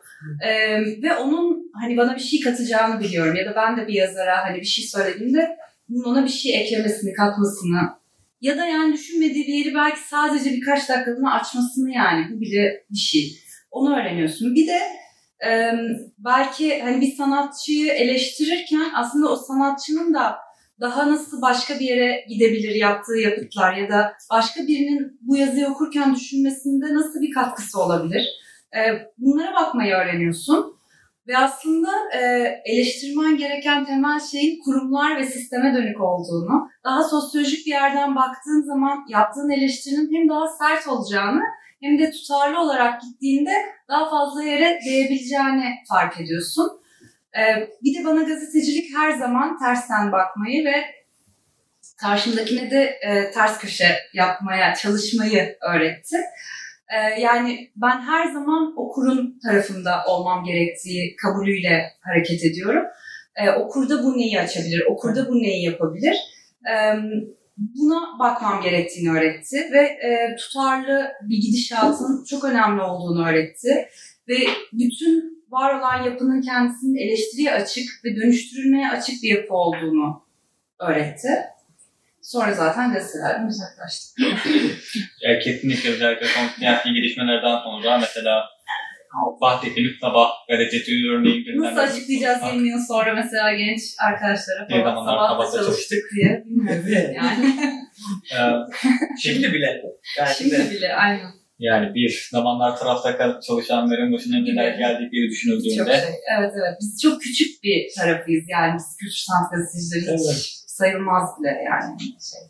Ee, 0.44 0.80
ve 1.02 1.16
onun 1.16 1.70
hani 1.80 1.96
bana 1.96 2.14
bir 2.14 2.20
şey 2.20 2.40
katacağını 2.40 3.00
biliyorum 3.00 3.36
ya 3.36 3.46
da 3.46 3.56
ben 3.56 3.76
de 3.76 3.86
bir 3.88 3.94
yazara 3.94 4.44
hani 4.44 4.60
bir 4.60 4.66
şey 4.66 4.84
söylediğimde 4.84 5.56
bunun 5.88 6.04
ona 6.04 6.24
bir 6.24 6.30
şey 6.30 6.60
eklemesini, 6.62 7.12
katmasını 7.12 7.99
ya 8.40 8.58
da 8.58 8.66
yani 8.66 8.92
düşünmediği 8.92 9.46
bir 9.46 9.54
yeri 9.54 9.74
belki 9.74 10.00
sadece 10.00 10.50
birkaç 10.52 10.88
dakikalığına 10.88 11.34
açmasını 11.34 11.90
yani 11.90 12.26
bu 12.30 12.40
bile 12.40 12.84
bir 12.90 12.98
şey. 12.98 13.38
Onu 13.70 13.96
öğreniyorsun. 13.96 14.54
Bir 14.54 14.66
de 14.66 14.80
e, 15.46 15.72
belki 16.18 16.80
hani 16.82 17.00
bir 17.00 17.12
sanatçıyı 17.12 17.92
eleştirirken 17.92 18.90
aslında 18.94 19.28
o 19.28 19.36
sanatçının 19.36 20.14
da 20.14 20.36
daha 20.80 21.12
nasıl 21.12 21.42
başka 21.42 21.74
bir 21.80 21.84
yere 21.84 22.24
gidebilir 22.28 22.74
yaptığı 22.74 23.16
yapıtlar 23.16 23.76
ya 23.76 23.88
da 23.88 24.12
başka 24.30 24.66
birinin 24.66 25.18
bu 25.20 25.36
yazıyı 25.36 25.66
okurken 25.66 26.14
düşünmesinde 26.14 26.94
nasıl 26.94 27.20
bir 27.20 27.30
katkısı 27.30 27.80
olabilir? 27.80 28.26
Bunlara 29.18 29.54
bakmayı 29.54 29.94
öğreniyorsun. 29.94 30.79
Ve 31.28 31.38
aslında 31.38 31.88
e, 32.14 32.20
eleştirmen 32.64 33.36
gereken 33.36 33.84
temel 33.84 34.20
şeyin 34.20 34.60
kurumlar 34.64 35.16
ve 35.16 35.26
sisteme 35.26 35.74
dönük 35.74 36.00
olduğunu, 36.00 36.68
daha 36.84 37.04
sosyolojik 37.04 37.66
bir 37.66 37.70
yerden 37.70 38.16
baktığın 38.16 38.62
zaman 38.62 39.04
yaptığın 39.08 39.50
eleştirinin 39.50 40.14
hem 40.14 40.28
daha 40.28 40.48
sert 40.48 40.88
olacağını 40.88 41.42
hem 41.82 41.98
de 41.98 42.10
tutarlı 42.10 42.60
olarak 42.60 43.02
gittiğinde 43.02 43.52
daha 43.88 44.10
fazla 44.10 44.42
yere 44.42 44.78
değebileceğini 44.86 45.74
fark 45.88 46.20
ediyorsun. 46.20 46.80
Ee, 47.38 47.68
bir 47.82 47.98
de 47.98 48.04
bana 48.04 48.22
gazetecilik 48.22 48.96
her 48.96 49.10
zaman 49.10 49.58
tersten 49.58 50.12
bakmayı 50.12 50.64
ve 50.64 50.84
karşımdakine 52.00 52.70
de 52.70 52.82
e, 53.02 53.30
ters 53.30 53.58
köşe 53.58 53.96
yapmaya, 54.14 54.74
çalışmayı 54.74 55.56
öğretti. 55.70 56.16
Ee, 56.90 57.20
yani 57.20 57.70
ben 57.76 58.00
her 58.00 58.32
zaman 58.32 58.74
okurun 58.76 59.38
tarafında 59.42 60.04
olmam 60.08 60.44
gerektiği 60.44 61.16
kabulüyle 61.16 61.92
hareket 62.00 62.44
ediyorum. 62.44 62.84
Ee, 63.36 63.50
okurda 63.50 64.02
bu 64.02 64.18
neyi 64.18 64.40
açabilir, 64.40 64.84
okurda 64.90 65.28
bu 65.28 65.34
neyi 65.34 65.64
yapabilir? 65.64 66.16
Ee, 66.70 66.94
buna 67.56 68.18
bakmam 68.18 68.62
gerektiğini 68.62 69.10
öğretti 69.10 69.56
ve 69.72 69.80
e, 69.80 70.36
tutarlı 70.36 71.08
bir 71.22 71.36
gidişatın 71.36 72.24
çok 72.24 72.44
önemli 72.44 72.82
olduğunu 72.82 73.28
öğretti. 73.28 73.88
Ve 74.28 74.36
bütün 74.72 75.44
var 75.50 75.78
olan 75.78 76.04
yapının 76.04 76.40
kendisinin 76.40 76.96
eleştiriye 76.96 77.52
açık 77.52 78.04
ve 78.04 78.16
dönüştürülmeye 78.16 78.88
açık 78.88 79.22
bir 79.22 79.36
yapı 79.36 79.54
olduğunu 79.54 80.22
öğretti. 80.80 81.28
Sonra 82.22 82.54
zaten 82.54 82.92
gazetelerden 82.92 83.46
uzaklaştık. 83.46 84.18
ya 85.20 85.38
kesinlikle 85.38 85.90
özellikle 85.90 86.26
son 86.26 86.46
siyasi 86.58 86.92
gelişmelerden 86.92 87.58
sonra 87.64 87.98
mesela 87.98 88.44
bahsettiğimiz 89.40 89.92
sabah 90.00 90.30
gazetesi 90.48 90.92
örneği 91.10 91.44
Nasıl 91.56 91.78
açıklayacağız 91.78 92.42
20 92.54 92.68
yıl 92.68 92.78
sonra 92.88 93.14
mesela 93.14 93.52
genç 93.52 93.80
arkadaşlara 94.08 94.68
falan 94.68 95.04
sabah 95.04 95.38
çalıştık, 95.38 95.64
çalıştık 95.64 96.04
diye 96.16 96.42
bilmiyorum 96.46 97.14
yani. 97.16 97.54
Şimdi 99.22 99.52
bile. 99.52 99.82
Yani 100.18 100.34
Şimdi 100.38 100.70
bile 100.70 100.94
aynen. 100.94 101.30
Yani 101.58 101.94
bir 101.94 102.28
zamanlar 102.30 102.76
tarafta 102.76 103.40
çalışanların 103.40 104.12
başına 104.12 104.38
neler 104.38 104.78
geldikleri 104.78 105.30
düşünüldüğünde. 105.30 105.76
Çok 105.76 105.86
şey. 105.86 106.14
Evet 106.38 106.52
evet. 106.54 106.78
Biz 106.80 107.02
çok 107.02 107.22
küçük 107.22 107.64
bir 107.64 107.88
tarafıyız 107.96 108.44
yani 108.48 108.74
biz 108.78 108.96
kültür 109.00 109.16
sanat 109.16 109.52
gazetecileri 109.52 110.10
evet. 110.10 110.36
hiç 110.36 110.60
sayılmaz 110.66 111.28
bile 111.40 111.48
yani. 111.48 111.98
Şey. 112.00 112.40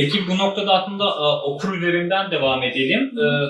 Peki 0.00 0.18
bu 0.28 0.38
noktada 0.38 0.72
aslında 0.72 1.04
uh, 1.04 1.44
okur 1.44 1.76
üzerinden 1.76 2.30
devam 2.30 2.62
edelim. 2.62 3.10
Uh, 3.18 3.48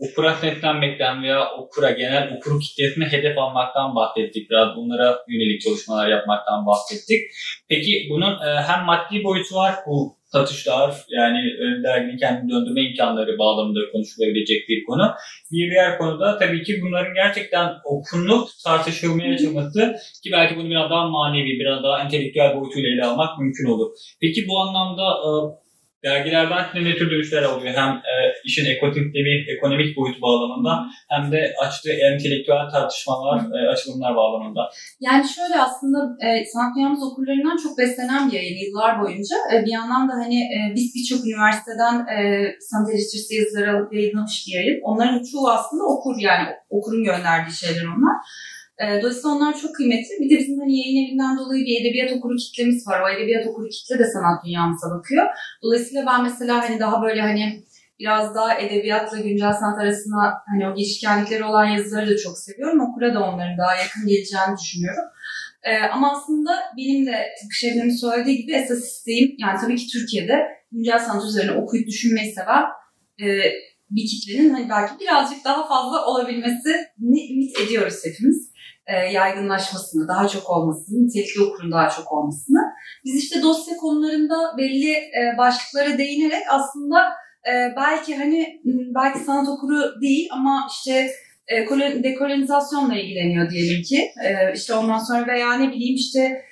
okura 0.00 0.34
seslenmekten 0.34 1.22
veya 1.22 1.50
okura 1.58 1.90
genel 1.90 2.36
okur 2.36 2.60
kitlesine 2.60 3.04
hedef 3.04 3.38
almaktan 3.38 3.94
bahsettik. 3.94 4.50
Biraz 4.50 4.76
bunlara 4.76 5.18
yönelik 5.28 5.60
çalışmalar 5.60 6.08
yapmaktan 6.08 6.66
bahsettik. 6.66 7.20
Peki 7.68 8.06
bunun 8.10 8.32
e, 8.46 8.62
hem 8.68 8.84
maddi 8.84 9.24
boyutu 9.24 9.54
var 9.54 9.74
bu 9.86 10.16
satışlar 10.24 10.94
yani 11.08 11.38
e, 11.38 11.82
derginin 11.82 12.16
kendini 12.16 12.50
döndürme 12.50 12.82
imkanları 12.82 13.38
bağlamında 13.38 13.80
konuşulabilecek 13.92 14.68
bir 14.68 14.84
konu. 14.84 15.14
Bir 15.52 15.70
diğer 15.70 15.98
konuda 15.98 16.38
tabii 16.38 16.62
ki 16.62 16.80
bunların 16.82 17.14
gerçekten 17.14 17.72
okunup 17.84 18.48
tartışılmaya 18.64 19.34
açılması 19.34 19.96
ki 20.24 20.30
belki 20.32 20.56
bunu 20.56 20.70
biraz 20.70 20.90
daha 20.90 21.08
manevi, 21.08 21.60
biraz 21.60 21.82
daha 21.82 22.02
entelektüel 22.02 22.60
boyutuyla 22.60 22.90
ele 22.90 23.04
almak 23.04 23.38
mümkün 23.38 23.66
olur. 23.66 23.90
Peki 24.20 24.48
bu 24.48 24.60
anlamda 24.60 25.04
dergilerden 26.04 26.64
ne 26.74 26.96
tür 26.96 27.10
dönüşler 27.10 27.42
oluyor? 27.42 27.74
Hem 27.74 27.90
e, 27.90 28.14
işin 28.44 28.66
ekonomik, 28.74 29.48
ekonomik 29.48 29.96
boyutu 29.96 30.22
bağlamında 30.22 30.72
hem 31.08 31.32
de 31.32 31.54
açtığı 31.62 31.92
entelektüel 31.92 32.70
tartışmalar, 32.72 33.38
e, 33.56 33.68
açılımlar 33.68 34.16
bağlamında. 34.16 34.60
Yani 35.00 35.24
şöyle 35.36 35.56
aslında 35.60 35.98
e, 36.26 36.44
sanat 36.44 36.76
dünyamız 36.76 37.02
okurlarından 37.02 37.56
çok 37.62 37.78
beslenen 37.78 38.28
bir 38.28 38.32
yayın 38.32 38.58
yıllar 38.66 39.00
boyunca. 39.02 39.36
E, 39.52 39.64
bir 39.64 39.72
yandan 39.72 40.08
da 40.08 40.12
hani 40.12 40.38
e, 40.54 40.58
biz 40.74 40.94
birçok 40.94 41.26
üniversiteden 41.26 41.94
e, 42.14 42.16
sanat 42.60 42.90
eleştirisi 42.90 43.34
yazıları 43.34 43.76
alıp 43.76 43.92
yayınlamış 43.94 44.44
bir 44.46 44.52
yayın. 44.58 44.80
Onların 44.82 45.22
çoğu 45.32 45.50
aslında 45.50 45.84
okur 45.84 46.14
yani 46.18 46.48
okurun 46.70 47.04
gönderdiği 47.04 47.56
şeyler 47.64 47.86
onlar. 47.94 48.16
E, 48.82 49.02
dolayısıyla 49.02 49.36
onlar 49.36 49.58
çok 49.58 49.74
kıymetli. 49.74 50.10
Bir 50.20 50.30
de 50.30 50.38
bizim 50.38 50.60
hani 50.60 50.78
yayın 50.78 51.06
evinden 51.06 51.38
dolayı 51.38 51.64
bir 51.64 51.80
edebiyat 51.80 52.12
okuru 52.12 52.36
kitlemiz 52.36 52.86
var. 52.88 53.00
O 53.00 53.08
edebiyat 53.16 53.46
okuru 53.46 53.68
kitle 53.68 53.98
de 53.98 54.04
sanat 54.04 54.44
dünyamıza 54.44 54.90
bakıyor. 54.90 55.26
Dolayısıyla 55.62 56.06
ben 56.06 56.22
mesela 56.22 56.68
hani 56.68 56.80
daha 56.80 57.02
böyle 57.02 57.20
hani 57.20 57.64
biraz 57.98 58.34
daha 58.34 58.58
edebiyatla 58.58 59.18
güncel 59.18 59.52
sanat 59.52 59.80
arasında 59.80 60.18
hani 60.46 60.68
o 60.68 60.74
geçişkenlikleri 60.74 61.44
olan 61.44 61.64
yazıları 61.64 62.10
da 62.10 62.16
çok 62.16 62.38
seviyorum. 62.38 62.80
Okura 62.80 63.14
da 63.14 63.20
onların 63.20 63.58
daha 63.58 63.74
yakın 63.74 64.06
geleceğini 64.06 64.56
düşünüyorum. 64.62 65.04
Ee, 65.62 65.78
ama 65.78 66.12
aslında 66.12 66.50
benim 66.76 67.06
de 67.06 67.12
tıpkı 67.40 67.54
Şebnem'in 67.54 67.96
söylediği 67.96 68.36
gibi 68.36 68.52
esas 68.52 68.78
isteğim 68.78 69.34
yani 69.38 69.60
tabii 69.60 69.76
ki 69.76 69.86
Türkiye'de 69.92 70.34
güncel 70.72 70.98
sanat 70.98 71.24
üzerine 71.24 71.52
okuyup 71.52 71.86
düşünmeyi 71.86 72.32
seven 72.32 72.62
e, 73.20 73.26
bir 73.90 74.06
kitlenin 74.06 74.50
hani 74.50 74.68
belki 74.70 74.92
birazcık 75.00 75.44
daha 75.44 75.68
fazla 75.68 76.06
olabilmesini 76.06 76.76
ümit 77.30 77.60
ediyoruz 77.60 78.00
hepimiz 78.04 78.53
e, 78.86 78.96
yaygınlaşmasını, 78.96 80.08
daha 80.08 80.28
çok 80.28 80.50
olmasını, 80.50 81.06
nitelikli 81.06 81.42
okurun 81.42 81.72
daha 81.72 81.88
çok 81.88 82.12
olmasını. 82.12 82.58
Biz 83.04 83.24
işte 83.24 83.42
dosya 83.42 83.76
konularında 83.76 84.56
belli 84.58 84.92
e, 84.92 85.38
başlıklara 85.38 85.98
değinerek 85.98 86.42
aslında 86.50 86.96
e, 87.48 87.52
belki 87.76 88.16
hani 88.16 88.60
belki 88.94 89.18
sanat 89.18 89.48
okuru 89.48 90.00
değil 90.00 90.28
ama 90.32 90.68
işte 90.70 91.10
dekolonizasyonla 92.02 92.94
ilgileniyor 92.94 93.50
diyelim 93.50 93.82
ki. 93.82 94.10
İşte 94.54 94.74
ondan 94.74 94.98
sonra 94.98 95.26
veya 95.26 95.54
ne 95.54 95.68
bileyim 95.68 95.94
işte 95.94 96.42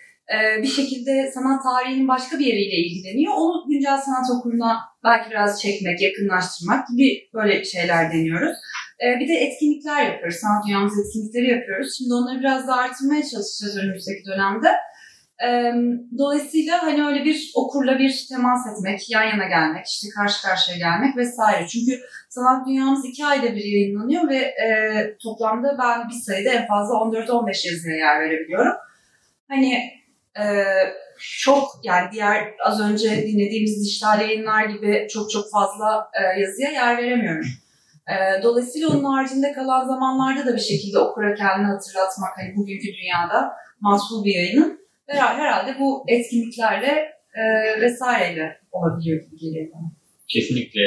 bir 0.62 0.68
şekilde 0.68 1.30
sanat 1.34 1.62
tarihinin 1.62 2.08
başka 2.08 2.38
bir 2.38 2.44
yeriyle 2.46 2.76
ilgileniyor. 2.76 3.32
Onu 3.36 3.68
güncel 3.68 3.98
sanat 3.98 4.26
okuluna 4.38 4.78
belki 5.04 5.30
biraz 5.30 5.62
çekmek, 5.62 6.02
yakınlaştırmak 6.02 6.88
gibi 6.88 7.28
böyle 7.34 7.64
şeyler 7.64 8.12
deniyoruz. 8.12 8.56
E, 9.02 9.20
bir 9.20 9.28
de 9.28 9.34
etkinlikler 9.34 10.04
yapıyoruz. 10.06 10.36
Sanat 10.36 10.66
dünyamız 10.66 10.98
etkinlikleri 10.98 11.50
yapıyoruz. 11.50 11.94
Şimdi 11.98 12.14
onları 12.14 12.40
biraz 12.40 12.68
daha 12.68 12.80
artırmaya 12.80 13.22
çalışacağız 13.22 13.76
önümüzdeki 13.76 14.24
dönemde. 14.24 14.68
E, 15.46 15.48
dolayısıyla 16.18 16.82
hani 16.82 17.06
öyle 17.06 17.24
bir 17.24 17.52
okurla 17.54 17.98
bir 17.98 18.26
temas 18.28 18.60
etmek, 18.66 19.10
yan 19.10 19.24
yana 19.24 19.48
gelmek, 19.48 19.86
işte 19.86 20.08
karşı 20.16 20.42
karşıya 20.42 20.76
gelmek 20.76 21.16
vesaire. 21.16 21.66
Çünkü 21.68 22.00
sanat 22.28 22.66
dünyamız 22.66 23.04
iki 23.04 23.24
ayda 23.24 23.56
bir 23.56 23.64
yayınlanıyor 23.64 24.28
ve 24.28 24.36
e, 24.36 24.68
toplamda 25.22 25.76
ben 25.78 26.08
bir 26.08 26.14
sayıda 26.14 26.50
en 26.50 26.66
fazla 26.66 26.94
14-15 26.94 27.46
yazıya 27.72 27.96
yer 27.96 28.20
verebiliyorum. 28.20 28.74
Hani 29.48 29.74
e, 30.38 30.44
çok 31.42 31.80
yani 31.84 32.12
diğer 32.12 32.54
az 32.64 32.80
önce 32.80 33.10
dinlediğimiz 33.10 33.84
dijital 33.84 34.20
yayınlar 34.20 34.64
gibi 34.64 35.06
çok 35.10 35.30
çok 35.30 35.50
fazla 35.50 36.10
e, 36.20 36.40
yazıya 36.40 36.70
yer 36.70 36.98
veremiyorum. 36.98 37.46
E, 38.08 38.42
dolayısıyla 38.42 38.88
onun 38.88 39.04
haricinde 39.04 39.52
kalan 39.52 39.86
zamanlarda 39.86 40.46
da 40.46 40.54
bir 40.54 40.60
şekilde 40.60 40.98
okura 40.98 41.34
kendini 41.34 41.66
hatırlatmak 41.66 42.30
hani 42.36 42.56
bugünkü 42.56 42.86
dünyada 42.86 43.52
matbul 43.80 44.24
bir 44.24 44.34
yayının 44.34 44.80
herhalde 45.06 45.80
bu 45.80 46.04
etkinliklerle 46.08 47.12
e, 47.34 47.42
vesaireyle 47.80 48.60
olabiliyor 48.72 49.22
gibi 49.24 49.36
geliyor 49.36 49.68
bana. 49.74 49.92
Kesinlikle. 50.28 50.80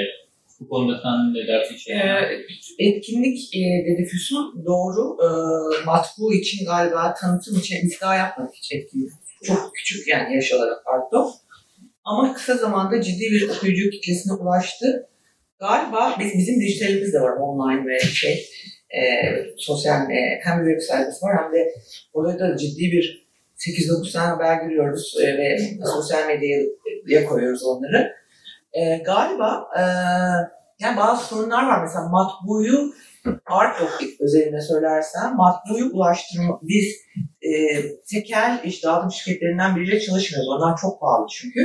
Bu 0.60 0.70
konuda 0.70 1.02
sen 1.04 1.34
ne 1.34 1.48
dersin? 1.48 1.76
Şey 1.76 1.96
ee, 1.96 2.46
etkinlik 2.80 3.56
e, 3.56 3.62
dedi 3.86 4.06
Füsun 4.06 4.66
doğru. 4.66 5.18
E, 5.24 5.28
matbu 5.86 6.34
için 6.34 6.66
galiba 6.66 7.14
tanıtım 7.14 7.60
için 7.60 7.78
biz 7.84 8.02
daha 8.02 8.16
yapmadık 8.16 8.54
hiç 8.56 8.72
etkinlik. 8.72 9.12
Çok 9.44 9.72
küçük 9.76 10.08
yani 10.08 10.36
yaş 10.36 10.54
olarak 10.54 10.84
arttı. 10.88 11.18
Ama 12.04 12.34
kısa 12.34 12.56
zamanda 12.56 13.02
ciddi 13.02 13.32
bir 13.32 13.50
okuyucu 13.50 13.90
kitlesine 13.90 14.34
ulaştı. 14.34 15.10
Galiba 15.60 16.16
biz, 16.20 16.34
bizim 16.34 16.62
dijitalimiz 16.62 17.14
de 17.14 17.22
var 17.22 17.38
online 17.38 17.88
ve 17.88 18.00
şey 18.00 18.46
e, 18.90 19.02
sosyal 19.58 20.12
e, 20.12 20.40
hem 20.44 20.66
web 20.66 20.82
sayfası 20.82 21.26
var 21.26 21.44
hem 21.44 21.54
de 21.54 21.74
orada 22.14 22.40
da 22.40 22.58
ciddi 22.58 22.92
bir 22.92 23.28
8-9 23.58 24.14
tane 24.14 24.28
haber 24.28 24.64
görüyoruz 24.64 25.16
e, 25.24 25.38
ve 25.38 25.58
sosyal 25.96 26.28
medyaya 26.28 27.26
koyuyoruz 27.26 27.64
onları. 27.64 28.16
E, 28.74 28.98
galiba 28.98 29.68
e, 29.78 29.82
yani 30.80 30.98
bazı 30.98 31.26
sorunlar 31.26 31.68
var. 31.68 31.82
Mesela 31.82 32.08
matbuyu 32.08 32.94
art 33.46 33.82
optik 33.82 34.22
özelinde 34.22 34.62
söylersem 34.62 35.36
matbuyu 35.36 35.86
ulaştırma 35.94 36.60
biz 36.64 36.96
e, 37.42 37.52
tekel 38.12 38.62
iş 38.64 38.84
dağıtım 38.84 39.12
şirketlerinden 39.12 39.76
biriyle 39.76 40.00
çalışmıyoruz. 40.00 40.50
Onlar 40.50 40.78
çok 40.78 41.02
pahalı 41.02 41.28
çünkü. 41.32 41.60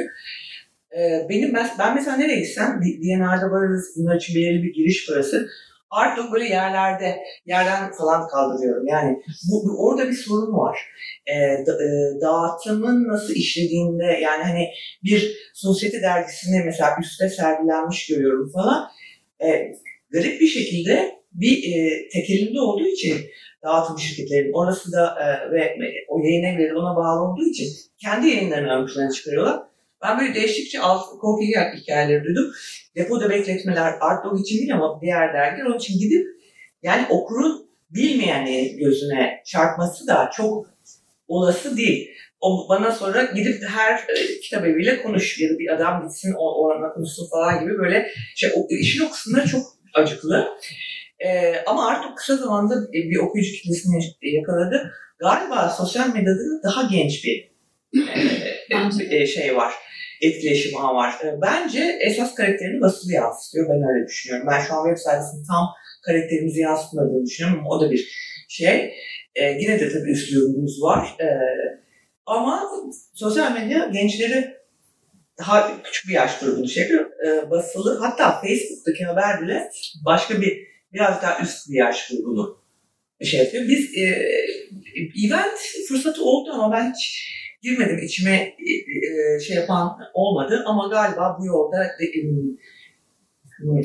E, 0.98 1.26
benim 1.29 1.55
ben, 1.55 1.68
ben 1.79 1.94
mesela 1.94 2.16
nereye 2.16 2.40
gitsem 2.40 2.81
DNR'da 2.83 3.50
varız. 3.50 3.94
Bunlar 3.96 4.16
için 4.16 4.35
belirli 4.37 4.62
bir 4.62 4.74
giriş 4.74 5.09
parası. 5.09 5.48
Artık 5.90 6.33
böyle 6.33 6.44
yerlerde, 6.44 7.18
yerden 7.46 7.92
falan 7.92 8.29
kaldırıyorum. 8.29 8.87
Yani 8.87 9.22
bu, 9.50 9.68
bu 9.68 9.87
orada 9.87 10.09
bir 10.09 10.14
sorun 10.14 10.53
var. 10.53 10.79
E, 11.26 11.66
da, 11.66 11.72
e, 11.72 12.20
dağıtımın 12.20 13.09
nasıl 13.09 13.35
işlediğinde 13.35 14.05
yani 14.05 14.42
hani 14.42 14.68
bir 15.05 15.37
sosyete 15.55 16.03
dergisinde 16.03 16.62
mesela 16.64 16.90
üstte 17.00 17.29
sergilenmiş 17.29 18.07
görüyorum 18.07 18.53
falan. 18.53 18.88
E, 19.40 19.48
garip 20.11 20.40
bir 20.40 20.46
şekilde 20.46 21.20
bir 21.33 21.57
e, 21.57 22.09
tekelinde 22.09 22.61
olduğu 22.61 22.87
için 22.87 23.16
dağıtım 23.64 23.98
şirketlerinin 23.98 24.53
orası 24.53 24.92
da 24.92 25.14
e, 25.20 25.53
ve 25.53 25.76
o 26.09 26.18
yayın 26.18 26.44
evleri 26.44 26.76
ona 26.76 26.96
bağlı 26.96 27.33
olduğu 27.33 27.44
için 27.44 27.68
kendi 27.98 28.29
yayınlarını 28.29 28.72
ön 28.72 28.87
plana 28.87 29.11
çıkarıyorlar. 29.11 29.69
Ben 30.02 30.18
böyle 30.18 30.34
değişikçe 30.34 30.80
alt 30.80 31.08
korku 31.08 31.42
hikayeleri 31.76 32.24
duydum. 32.24 32.52
Depoda 32.96 33.30
bekletmeler 33.30 33.94
Art 34.00 34.40
için 34.40 34.58
değil 34.58 34.74
ama 34.74 35.00
diğer 35.02 35.34
dergiler 35.34 35.66
onun 35.66 35.78
için 35.78 35.98
gidip 35.98 36.26
yani 36.82 37.06
okurun 37.10 37.70
bilmeyeni 37.90 38.76
gözüne 38.76 39.42
çarpması 39.46 40.06
da 40.06 40.30
çok 40.36 40.66
olası 41.28 41.76
değil. 41.76 42.10
O 42.40 42.68
bana 42.68 42.92
sonra 42.92 43.22
gidip 43.22 43.62
her 43.68 43.94
e, 43.94 44.40
kitap 44.42 44.66
eviyle 44.66 45.02
konuş 45.02 45.40
ya 45.40 45.50
da 45.50 45.58
bir 45.58 45.74
adam 45.74 46.02
gitsin 46.02 46.34
o 46.38 46.64
orana 46.64 46.92
konuşsun 46.92 47.30
falan 47.30 47.60
gibi 47.60 47.78
böyle 47.78 48.10
şey 48.36 48.50
o, 48.56 48.66
işin 48.70 49.06
o 49.06 49.10
kısımları 49.10 49.48
çok 49.48 49.62
acıklı. 49.94 50.48
Ee, 51.18 51.54
ama 51.66 51.86
artık 51.86 52.18
kısa 52.18 52.36
zamanda 52.36 52.92
bir 52.92 53.16
okuyucu 53.16 53.52
kitlesini 53.52 54.04
yakaladı. 54.22 54.92
Galiba 55.18 55.68
sosyal 55.68 56.14
medyada 56.14 56.62
daha 56.64 56.82
genç 56.82 57.24
bir 57.24 57.50
e, 59.10 59.16
e, 59.16 59.26
şey 59.26 59.56
var 59.56 59.74
etkileşim 60.20 60.78
ağı 60.78 60.94
var. 60.94 61.14
E, 61.24 61.40
bence 61.42 61.98
esas 62.00 62.35
karakterini 62.35 62.80
basılı 62.80 63.12
yansıtıyor. 63.12 63.68
Ben 63.68 63.88
öyle 63.88 64.06
düşünüyorum. 64.06 64.48
Ben 64.50 64.61
şu 64.61 64.74
an 64.74 64.85
web 64.88 65.04
sayfasının 65.04 65.44
tam 65.44 65.66
karakterimizi 66.02 66.61
yansıtmadığını 66.61 67.26
düşünüyorum 67.26 67.61
ama 67.61 67.70
o 67.76 67.80
da 67.80 67.90
bir 67.90 68.09
şey. 68.48 68.94
E, 69.35 69.44
yine 69.44 69.80
de 69.80 69.88
tabii 69.92 70.11
üslubumuz 70.11 70.83
var. 70.83 71.16
E, 71.20 71.26
ama 72.26 72.70
sosyal 73.14 73.52
medya 73.52 73.88
gençleri 73.92 74.54
daha 75.38 75.83
küçük 75.83 76.09
bir 76.09 76.14
yaş 76.14 76.38
grubunu 76.38 76.68
şey 76.68 76.83
yapıyor. 76.83 77.11
E, 77.26 77.50
basılı. 77.50 77.98
Hatta 77.98 78.40
Facebook'taki 78.40 79.04
haber 79.04 79.42
bile 79.42 79.70
başka 80.04 80.40
bir 80.40 80.70
biraz 80.92 81.22
daha 81.22 81.42
üst 81.42 81.70
bir 81.70 81.78
yaş 81.78 82.09
grubunu 82.09 82.61
şey 83.24 83.40
yapıyor. 83.40 83.68
Biz 83.68 83.98
e, 83.98 84.02
event 85.26 85.59
fırsatı 85.88 86.24
oldu 86.24 86.50
ama 86.52 86.76
ben 86.76 86.92
hiç 86.92 87.39
girmedim 87.62 87.99
içime 87.99 88.37
e, 88.37 88.73
e, 89.37 89.40
şey 89.40 89.57
yapan 89.57 89.99
olmadı 90.14 90.62
ama 90.66 90.88
galiba 90.88 91.37
bu 91.40 91.46
yolda 91.46 91.90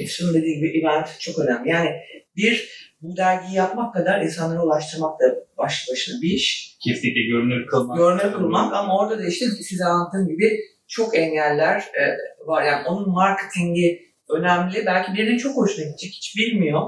şunun 0.07 0.33
dediği 0.33 0.55
gibi 0.55 0.79
event 0.79 1.19
çok 1.19 1.39
önemli. 1.39 1.69
Yani 1.69 1.89
bir 2.35 2.85
bu 3.01 3.17
dergiyi 3.17 3.55
yapmak 3.55 3.93
kadar 3.93 4.21
insanlara 4.21 4.63
ulaştırmak 4.63 5.19
da 5.19 5.35
baş 5.57 5.87
başına 5.91 6.21
bir 6.21 6.29
iş. 6.29 6.77
Kesinlikle 6.83 7.21
görünür 7.21 7.67
kılmak. 7.67 7.97
Görünür 7.97 8.33
kılmak 8.33 8.73
ama 8.73 8.99
orada 8.99 9.19
da 9.19 9.27
işte 9.27 9.45
size 9.45 9.85
anlattığım 9.85 10.27
gibi 10.27 10.59
çok 10.87 11.17
engeller 11.17 11.79
e, 11.79 12.03
var. 12.45 12.63
Yani 12.65 12.87
onun 12.87 13.09
marketingi 13.09 14.05
önemli. 14.29 14.85
Belki 14.85 15.13
birinin 15.13 15.37
çok 15.37 15.57
hoşuna 15.57 15.85
gidecek, 15.85 16.11
hiç 16.11 16.37
bilmiyor. 16.37 16.81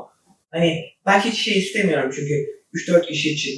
Hani 0.51 0.83
belki 1.05 1.29
hiç 1.29 1.39
şey 1.39 1.57
istemiyorum 1.57 2.11
çünkü 2.15 2.33
3-4 2.73 3.01
kişi 3.01 3.29
için. 3.29 3.53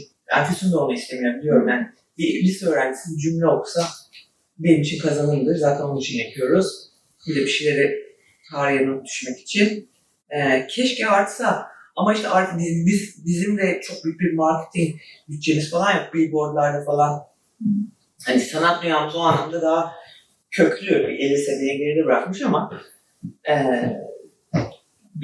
Füsun 0.47 0.71
da 0.71 0.79
onu 0.85 0.93
istemiyor 0.93 1.39
biliyorum. 1.39 1.67
Yani 1.67 1.87
bir 2.19 2.43
lise 2.43 2.65
öğrencisi 2.65 3.15
bir 3.15 3.21
cümle 3.21 3.47
okusa 3.47 3.87
benim 4.59 4.81
için 4.81 4.99
kazanımdır. 4.99 5.55
Zaten 5.55 5.83
onun 5.83 5.99
için 5.99 6.19
yapıyoruz. 6.19 6.89
Bir 7.27 7.35
de 7.35 7.39
bir 7.39 7.47
şeyleri 7.47 7.95
tarihe 8.51 8.87
not 8.87 9.05
düşmek 9.05 9.39
için. 9.39 9.89
Ee, 10.29 10.67
keşke 10.69 11.07
artsa 11.07 11.67
ama 11.95 12.13
işte 12.13 12.27
artık 12.27 12.59
biz, 12.59 12.85
biz, 12.85 13.25
bizim 13.25 13.57
de 13.57 13.81
çok 13.83 14.05
büyük 14.05 14.19
bir 14.19 14.33
marketing 14.33 14.95
bütçemiz 15.29 15.71
falan 15.71 15.91
yok. 15.91 16.13
Billboardlarda 16.13 16.85
falan. 16.85 17.19
Hani 18.25 18.39
sanat 18.39 18.83
dünyamız 18.83 19.15
o 19.15 19.19
anlamda 19.19 19.61
daha 19.61 19.93
köklü. 20.51 20.95
50 20.95 21.37
seneye 21.37 21.77
geride 21.77 22.05
bırakmış 22.05 22.41
ama 22.41 22.81
e, 23.49 23.53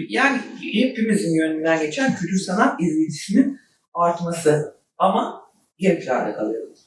yani 0.09 0.41
hepimizin 0.73 1.35
yönünden 1.35 1.81
geçen 1.81 2.15
kültür 2.15 2.39
sanat 2.39 2.81
izleyicisinin 2.81 3.59
artması 3.93 4.75
ama 4.97 5.44
geri 5.77 5.99
planda 5.99 6.35
kalıyoruz. 6.35 6.79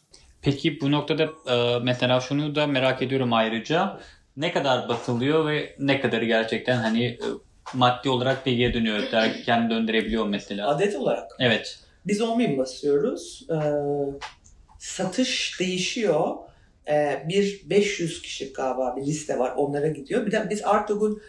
Peki 0.42 0.80
bu 0.80 0.92
noktada 0.92 1.24
e, 1.24 1.78
mesela 1.82 2.20
şunu 2.20 2.54
da 2.54 2.66
merak 2.66 3.02
ediyorum 3.02 3.32
ayrıca. 3.32 4.00
Ne 4.36 4.52
kadar 4.52 4.88
batılıyor 4.88 5.46
ve 5.46 5.74
ne 5.78 6.00
kadarı 6.00 6.24
gerçekten 6.24 6.76
hani 6.76 7.04
e, 7.04 7.26
maddi 7.74 8.08
olarak 8.08 8.46
bilgiye 8.46 8.74
dönüyor. 8.74 9.02
Dergi 9.12 9.42
kendini 9.42 9.70
döndürebiliyor 9.70 10.26
mesela. 10.26 10.68
Adet 10.68 10.96
olarak. 10.96 11.30
Evet. 11.40 11.78
Biz 12.06 12.20
10 12.20 12.38
bin 12.38 12.58
basıyoruz. 12.58 13.46
Ee, 13.50 13.56
satış 14.78 15.60
değişiyor. 15.60 16.36
Ee, 16.88 17.24
bir 17.28 17.62
500 17.70 18.22
kişi 18.22 18.52
galiba 18.52 18.96
bir 18.96 19.06
liste 19.06 19.38
var. 19.38 19.52
Onlara 19.56 19.88
gidiyor. 19.88 20.26
Bir 20.26 20.32
de 20.32 20.46
biz 20.50 20.64
Artog'un 20.64 21.22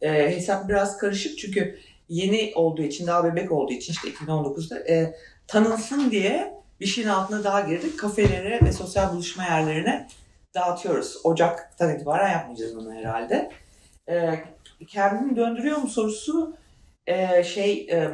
e, 0.00 0.10
hesap 0.36 0.68
biraz 0.68 0.98
karışık 0.98 1.38
çünkü 1.38 1.78
yeni 2.08 2.52
olduğu 2.54 2.82
için, 2.82 3.06
daha 3.06 3.24
bebek 3.24 3.52
olduğu 3.52 3.72
için 3.72 3.92
işte 3.92 4.08
2019'da 4.08 4.78
e, 4.78 5.14
tanınsın 5.46 6.10
diye 6.10 6.54
bir 6.80 6.86
şeyin 6.86 7.08
altına 7.08 7.44
daha 7.44 7.60
girdik. 7.60 7.98
Kafelere 7.98 8.60
ve 8.64 8.72
sosyal 8.72 9.12
buluşma 9.12 9.44
yerlerine 9.44 10.08
dağıtıyoruz. 10.54 11.16
Ocak'tan 11.24 11.94
itibaren 11.94 12.32
yapmayacağız 12.32 12.76
onu 12.76 12.94
herhalde. 12.94 13.50
E, 14.08 14.44
kendini 14.86 15.36
döndürüyor 15.36 15.76
mu 15.76 15.88
sorusu 15.88 16.56
e, 17.06 17.44
şey 17.44 17.86
e, 17.90 18.10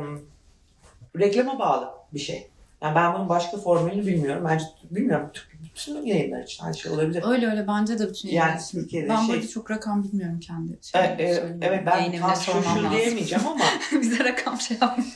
reklama 1.18 1.58
bağlı 1.58 1.90
bir 2.14 2.18
şey. 2.18 2.50
Yani 2.82 2.94
ben 2.94 3.14
bunun 3.14 3.28
başka 3.28 3.56
formülünü 3.56 4.06
bilmiyorum. 4.06 4.44
Bence 4.48 4.64
bilmiyorum. 4.90 5.30
Bütün 5.64 6.06
yayınlar 6.06 6.42
için 6.42 6.64
aynı 6.64 6.76
şey 6.76 6.92
olabilir. 6.92 7.24
Öyle 7.26 7.50
öyle 7.50 7.66
bence 7.68 7.98
de 7.98 8.08
bütün 8.08 8.28
yayınlar 8.28 8.48
yani, 8.48 8.60
için. 8.62 8.80
Türkiye'de 8.80 9.08
ben 9.08 9.16
şey... 9.16 9.34
burada 9.34 9.48
çok 9.48 9.70
rakam 9.70 10.04
bilmiyorum 10.04 10.40
kendi. 10.40 10.78
Şey, 10.82 11.00
e, 11.00 11.04
e, 11.04 11.56
evet 11.62 11.86
ben 11.86 12.18
tam 12.18 12.36
şu, 12.36 12.52
şu 12.52 12.90
diyemeyeceğim 12.90 13.46
ama. 13.46 13.64
Bize 14.00 14.24
rakam 14.24 14.60
şey 14.60 14.76
yapmayın. 14.80 15.12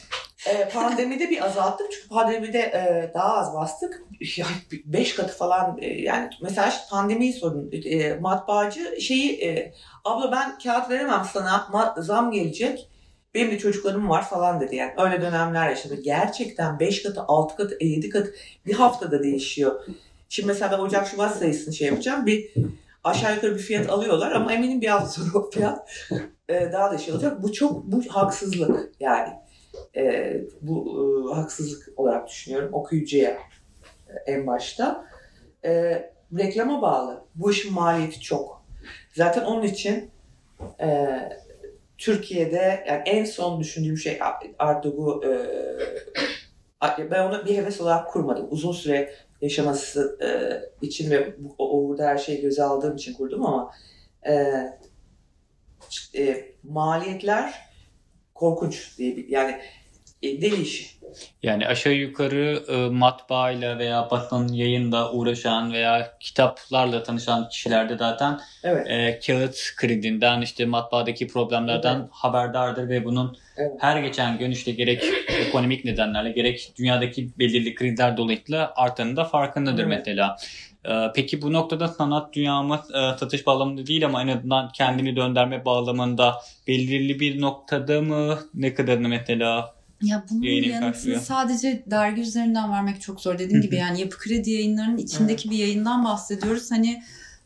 E, 0.47 0.69
pandemide 0.69 1.31
bir 1.31 1.47
azalttık 1.47 1.93
çünkü 1.93 2.09
pandemide 2.09 2.59
e, 2.59 3.11
daha 3.15 3.37
az 3.37 3.55
bastık. 3.55 4.03
Ya, 4.37 4.47
beş 4.85 5.15
katı 5.15 5.37
falan 5.37 5.79
e, 5.81 5.87
yani 5.87 6.31
mesela 6.43 6.73
pandemiyi 6.91 7.33
sorun. 7.33 7.71
E, 7.85 8.15
matbaacı 8.15 9.01
şeyi 9.01 9.45
e, 9.45 9.73
abla 10.05 10.33
ben 10.33 10.59
kağıt 10.59 10.91
veremem 10.91 11.23
sana 11.33 11.69
ma- 11.73 12.03
zam 12.03 12.31
gelecek. 12.31 12.89
Benim 13.35 13.51
de 13.51 13.59
çocuklarım 13.59 14.09
var 14.09 14.29
falan 14.29 14.61
dedi 14.61 14.77
yani. 14.77 14.93
Öyle 14.99 15.23
dönemler 15.23 15.69
yaşadı. 15.69 16.03
Gerçekten 16.03 16.81
5 16.81 17.03
katı, 17.03 17.23
6 17.23 17.57
katı, 17.57 17.77
7 17.81 18.09
katı 18.09 18.35
bir 18.67 18.75
haftada 18.75 19.23
değişiyor. 19.23 19.81
Şimdi 20.29 20.47
mesela 20.47 20.73
ben 20.73 20.83
Ocak 20.83 21.07
Şubat 21.09 21.37
sayısını 21.37 21.75
şey 21.75 21.89
yapacağım. 21.89 22.27
Bir 22.27 22.55
aşağı 23.05 23.35
yukarı 23.35 23.55
bir 23.55 23.61
fiyat 23.63 23.91
alıyorlar 23.91 24.33
ama 24.33 24.53
eminim 24.53 24.81
bir 24.81 24.89
hafta 24.89 25.09
sonra 25.09 25.39
o 25.39 25.51
fiyat 25.51 25.91
e, 26.49 26.73
daha 26.73 26.93
da 26.93 26.99
şey 26.99 27.15
olacak. 27.15 27.43
Bu 27.43 27.53
çok 27.53 27.85
bu 27.85 28.03
haksızlık 28.09 28.93
yani. 29.01 29.44
E, 29.97 30.35
bu 30.61 31.31
e, 31.31 31.35
haksızlık 31.35 31.99
olarak 31.99 32.29
düşünüyorum 32.29 32.75
okuyucuya 32.75 33.31
e, 34.09 34.33
en 34.33 34.47
başta. 34.47 35.07
E, 35.65 35.71
reklama 36.39 36.83
bağlı. 36.83 37.25
Bu 37.35 37.51
işin 37.51 37.73
maliyeti 37.73 38.21
çok. 38.21 38.65
Zaten 39.13 39.45
onun 39.45 39.63
için 39.63 40.11
e, 40.81 41.19
Türkiye'de 41.99 42.85
yani 42.89 43.03
en 43.07 43.25
son 43.25 43.61
düşündüğüm 43.61 43.99
şey 43.99 44.19
bu 44.97 45.25
e, 45.25 45.31
ben 47.11 47.25
onu 47.25 47.47
bir 47.47 47.57
heves 47.57 47.81
olarak 47.81 48.11
kurmadım. 48.11 48.47
Uzun 48.51 48.73
süre 48.73 49.15
yaşaması 49.41 50.19
e, 50.23 50.29
için 50.87 51.11
ve 51.11 51.35
bu, 51.39 51.55
orada 51.89 52.07
her 52.07 52.19
şeyi 52.19 52.41
göze 52.41 52.63
aldığım 52.63 52.97
için 52.97 53.15
kurdum 53.15 53.47
ama 53.47 53.73
e, 54.27 54.33
e, 56.19 56.55
maliyetler 56.63 57.64
korkunç 58.35 58.99
diye 58.99 59.17
bir, 59.17 59.29
yani 59.29 59.57
e, 60.23 60.43
deli 60.43 60.63
işi. 60.63 60.95
Yani 61.43 61.67
aşağı 61.67 61.93
yukarı 61.93 62.65
e, 62.69 62.89
matbaayla 62.89 63.79
veya 63.79 64.11
Batı'nın 64.11 64.53
yayında 64.53 65.13
uğraşan 65.13 65.73
veya 65.73 66.17
kitaplarla 66.21 67.03
tanışan 67.03 67.49
kişilerde 67.49 67.97
zaten 67.97 68.41
Evet. 68.65 68.87
e, 68.91 69.21
kağıt 69.27 69.59
kredinden 69.77 70.41
işte 70.41 70.67
matbaadaki 70.67 71.27
problemlerden 71.27 71.97
Evet. 71.97 72.09
haberdardır 72.11 72.89
ve 72.89 73.05
bunun 73.05 73.37
Evet. 73.57 73.73
her 73.79 74.03
geçen 74.03 74.39
gün 74.39 74.51
işte 74.51 74.71
gerek 74.73 75.05
ekonomik 75.29 75.85
nedenlerle 75.85 76.31
gerek 76.31 76.73
dünyadaki 76.79 77.39
belirli 77.39 77.75
krediler 77.75 78.17
dolayısıyla 78.17 78.73
artanın 78.77 79.17
da 79.17 79.25
farkındadır 79.25 79.85
Evet. 79.87 79.99
mesela. 79.99 80.37
E, 80.85 81.13
peki 81.15 81.43
bu 81.43 81.53
noktada 81.53 81.89
sanat 81.89 82.33
dünyamız 82.33 82.81
e, 82.81 83.19
satış 83.19 83.47
bağlamında 83.47 83.87
değil 83.87 84.07
ama 84.07 84.23
en 84.23 84.29
azından 84.29 84.73
kendini 84.73 85.17
döndürme 85.17 85.65
bağlamında 85.65 86.35
belirli 86.67 87.21
bir 87.21 87.41
noktada 87.41 88.01
mı 88.03 88.39
ne 88.55 88.75
kadarını 88.75 89.09
mesela 89.09 89.75
Ya 90.03 90.25
bunun 90.31 90.43
Yayının 90.43 90.69
yanıtını 90.69 90.93
karşılıyor. 90.93 91.21
sadece 91.21 91.85
dergi 91.87 92.21
üzerinden 92.23 92.73
vermek 92.73 93.01
çok 93.01 93.21
zor. 93.21 93.39
Dediğim 93.39 93.63
gibi 93.63 93.77
yani 93.85 94.01
yapı 94.01 94.19
kredi 94.19 94.51
yayınlarının 94.51 94.97
içindeki 94.97 95.51
bir 95.51 95.59
yayından 95.59 96.05
bahsediyoruz. 96.05 96.71
Hani 96.71 97.03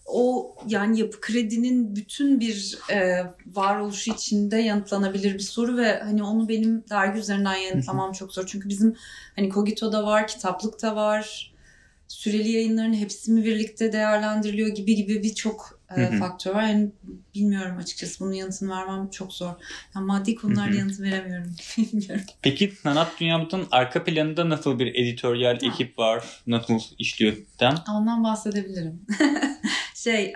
o 0.09 0.55
yani 0.66 1.01
yapı 1.01 1.20
kredinin 1.20 1.96
bütün 1.96 2.40
bir 2.40 2.79
e, 2.92 3.27
varoluşu 3.55 4.12
içinde 4.12 4.57
yanıtlanabilir 4.57 5.35
bir 5.35 5.38
soru 5.38 5.77
ve 5.77 6.01
hani 6.01 6.22
onu 6.22 6.48
benim 6.48 6.85
dergi 6.90 7.18
üzerinden 7.18 7.55
yanıtlamam 7.55 8.12
çok 8.12 8.33
zor. 8.33 8.46
Çünkü 8.46 8.68
bizim 8.68 8.96
hani 9.37 9.48
Kogito'da 9.48 10.07
var, 10.07 10.27
kitaplıkta 10.27 10.96
var, 10.96 11.47
süreli 12.09 12.51
yayınların 12.51 12.94
hepsi 12.94 13.31
mi 13.33 13.44
birlikte 13.44 13.92
değerlendiriliyor 13.92 14.68
gibi 14.68 14.94
gibi 14.94 15.23
birçok 15.23 15.81
e, 15.97 16.18
faktör 16.18 16.55
var. 16.55 16.62
Yani 16.62 16.90
bilmiyorum 17.35 17.77
açıkçası 17.79 18.25
bunun 18.25 18.33
yanıtını 18.33 18.71
vermem 18.71 19.11
çok 19.11 19.33
zor. 19.33 19.53
Yani 19.94 20.07
maddi 20.07 20.35
konularda 20.35 20.66
Hı 20.66 20.73
hı. 20.73 20.77
yanıt 20.77 21.01
veremiyorum. 21.01 21.57
bilmiyorum. 21.79 22.25
Peki 22.42 22.73
sanat 22.83 23.21
dünyamızın 23.21 23.66
arka 23.71 24.05
planında 24.05 24.49
nasıl 24.49 24.79
bir 24.79 24.87
editoryal 24.94 25.59
Ha. 25.61 25.66
ekip 25.66 25.99
var? 25.99 26.25
Nasıl 26.47 26.81
işliyor? 26.99 27.37
Ondan 27.90 28.25
bahsedebilirim. 28.25 29.07
şey, 30.04 30.24
e, 30.24 30.34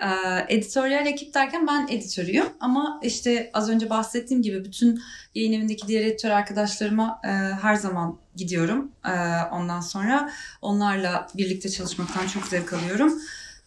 editoryal 0.49 1.05
ekip 1.05 1.33
derken 1.33 1.67
ben 1.67 1.87
editörüyüm 1.89 2.45
ama 2.59 2.99
işte 3.03 3.49
az 3.53 3.69
önce 3.69 3.89
bahsettiğim 3.89 4.43
gibi 4.43 4.65
bütün 4.65 5.01
yayın 5.35 5.53
evindeki 5.53 5.87
diğer 5.87 6.05
editör 6.05 6.29
arkadaşlarıma 6.29 7.21
e, 7.23 7.27
her 7.61 7.75
zaman 7.75 8.17
gidiyorum. 8.35 8.91
E, 9.05 9.15
ondan 9.51 9.81
sonra 9.81 10.29
onlarla 10.61 11.27
birlikte 11.37 11.69
çalışmaktan 11.69 12.27
çok 12.27 12.45
zevk 12.47 12.73
alıyorum. 12.73 13.13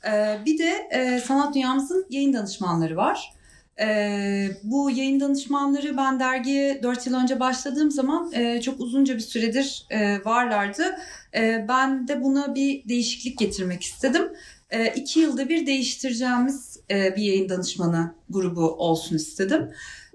E, 0.07 0.39
bir 0.47 0.59
de 0.59 0.89
e, 0.91 1.21
sanat 1.21 1.55
dünyamızın 1.55 2.07
yayın 2.11 2.33
danışmanları 2.33 2.97
var. 2.97 3.33
E, 3.81 4.49
bu 4.63 4.91
yayın 4.91 5.21
danışmanları 5.21 5.97
ben 5.97 6.21
dergiye 6.21 6.83
4 6.83 7.07
yıl 7.07 7.15
önce 7.15 7.41
başladığım 7.41 7.91
zaman 7.91 8.33
e, 8.33 8.61
çok 8.61 8.81
uzunca 8.81 9.15
bir 9.15 9.21
süredir 9.21 9.87
e, 9.91 10.25
varlardı. 10.25 10.99
E, 11.35 11.65
ben 11.69 12.09
de 12.09 12.23
buna 12.23 12.55
bir 12.55 12.89
değişiklik 12.89 13.39
getirmek 13.39 13.83
istedim. 13.83 14.33
E, 14.71 14.87
iki 14.87 15.21
yılda 15.21 15.49
bir 15.49 15.67
değiştireceğimiz 15.67 16.81
e, 16.91 17.17
bir 17.17 17.23
yayın 17.23 17.49
danışmanı 17.49 18.15
grubu 18.31 18.71
olsun 18.71 19.17
istedim. 19.17 19.71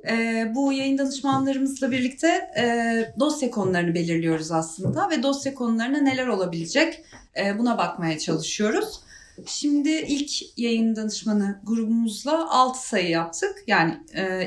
E, 0.09 0.45
bu 0.55 0.73
yayın 0.73 0.97
danışmanlarımızla 0.97 1.91
birlikte 1.91 2.27
e, 2.57 2.65
dosya 3.19 3.51
konularını 3.51 3.95
belirliyoruz 3.95 4.51
aslında 4.51 5.09
ve 5.09 5.23
dosya 5.23 5.53
konularına 5.53 5.97
neler 5.97 6.27
olabilecek 6.27 7.03
e, 7.37 7.59
buna 7.59 7.77
bakmaya 7.77 8.19
çalışıyoruz. 8.19 8.99
Şimdi 9.45 9.89
ilk 9.89 10.59
yayın 10.59 10.95
danışmanı 10.95 11.59
grubumuzla 11.63 12.49
6 12.49 12.87
sayı 12.87 13.09
yaptık. 13.09 13.63
Yani 13.67 13.97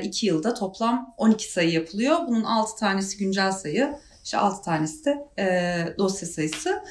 2 0.03 0.25
yılda 0.25 0.53
toplam 0.53 1.13
12 1.17 1.51
sayı 1.51 1.71
yapılıyor. 1.71 2.17
Bunun 2.27 2.43
6 2.43 2.79
tanesi 2.79 3.17
güncel 3.17 3.51
sayı, 3.51 3.95
işte 4.23 4.37
6 4.37 4.61
tanesi 4.61 5.05
de 5.05 5.95
dosya 5.97 6.27
sayısı. 6.27 6.81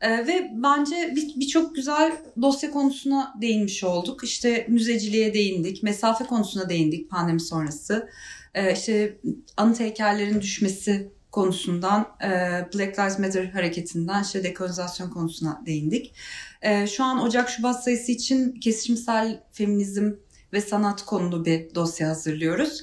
E, 0.00 0.26
ve 0.26 0.50
bence 0.54 1.12
bir- 1.16 1.40
birçok 1.40 1.74
güzel 1.74 2.12
dosya 2.42 2.70
konusuna 2.70 3.34
değinmiş 3.40 3.84
olduk. 3.84 4.24
İşte 4.24 4.66
müzeciliğe 4.68 5.34
değindik, 5.34 5.82
mesafe 5.82 6.24
konusuna 6.24 6.68
değindik 6.68 7.10
pandemi 7.10 7.40
sonrası. 7.40 8.08
E, 8.54 8.72
işte 8.72 9.16
anıt 9.56 9.80
heykellerin 9.80 10.40
düşmesi 10.40 11.12
konusundan, 11.30 12.08
e, 12.22 12.28
Black 12.74 12.98
Lives 12.98 13.18
Matter 13.18 13.44
hareketinden 13.44 14.22
işte 14.22 14.44
dekolonizasyon 14.44 15.10
konusuna 15.10 15.62
değindik. 15.66 16.14
E, 16.62 16.86
şu 16.86 17.04
an 17.04 17.22
Ocak-Şubat 17.22 17.84
sayısı 17.84 18.12
için 18.12 18.52
kesişimsel 18.52 19.42
feminizm 19.52 20.12
ve 20.52 20.60
sanat 20.60 21.02
konulu 21.04 21.44
bir 21.44 21.74
dosya 21.74 22.08
hazırlıyoruz. 22.08 22.82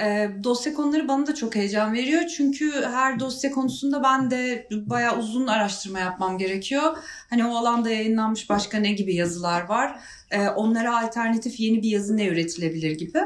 E, 0.00 0.30
dosya 0.44 0.74
konuları 0.74 1.08
bana 1.08 1.26
da 1.26 1.34
çok 1.34 1.54
heyecan 1.54 1.92
veriyor. 1.94 2.22
Çünkü 2.36 2.72
her 2.82 3.20
dosya 3.20 3.50
konusunda 3.50 4.02
ben 4.02 4.30
de 4.30 4.68
bayağı 4.70 5.18
uzun 5.18 5.46
araştırma 5.46 5.98
yapmam 5.98 6.38
gerekiyor. 6.38 6.96
Hani 7.30 7.46
o 7.46 7.56
alanda 7.56 7.90
yayınlanmış 7.90 8.50
başka 8.50 8.78
ne 8.78 8.92
gibi 8.92 9.14
yazılar 9.14 9.60
var? 9.68 10.00
E, 10.30 10.48
onlara 10.48 11.02
alternatif 11.04 11.60
yeni 11.60 11.82
bir 11.82 11.88
yazı 11.88 12.16
ne 12.16 12.26
üretilebilir 12.26 12.98
gibi. 12.98 13.18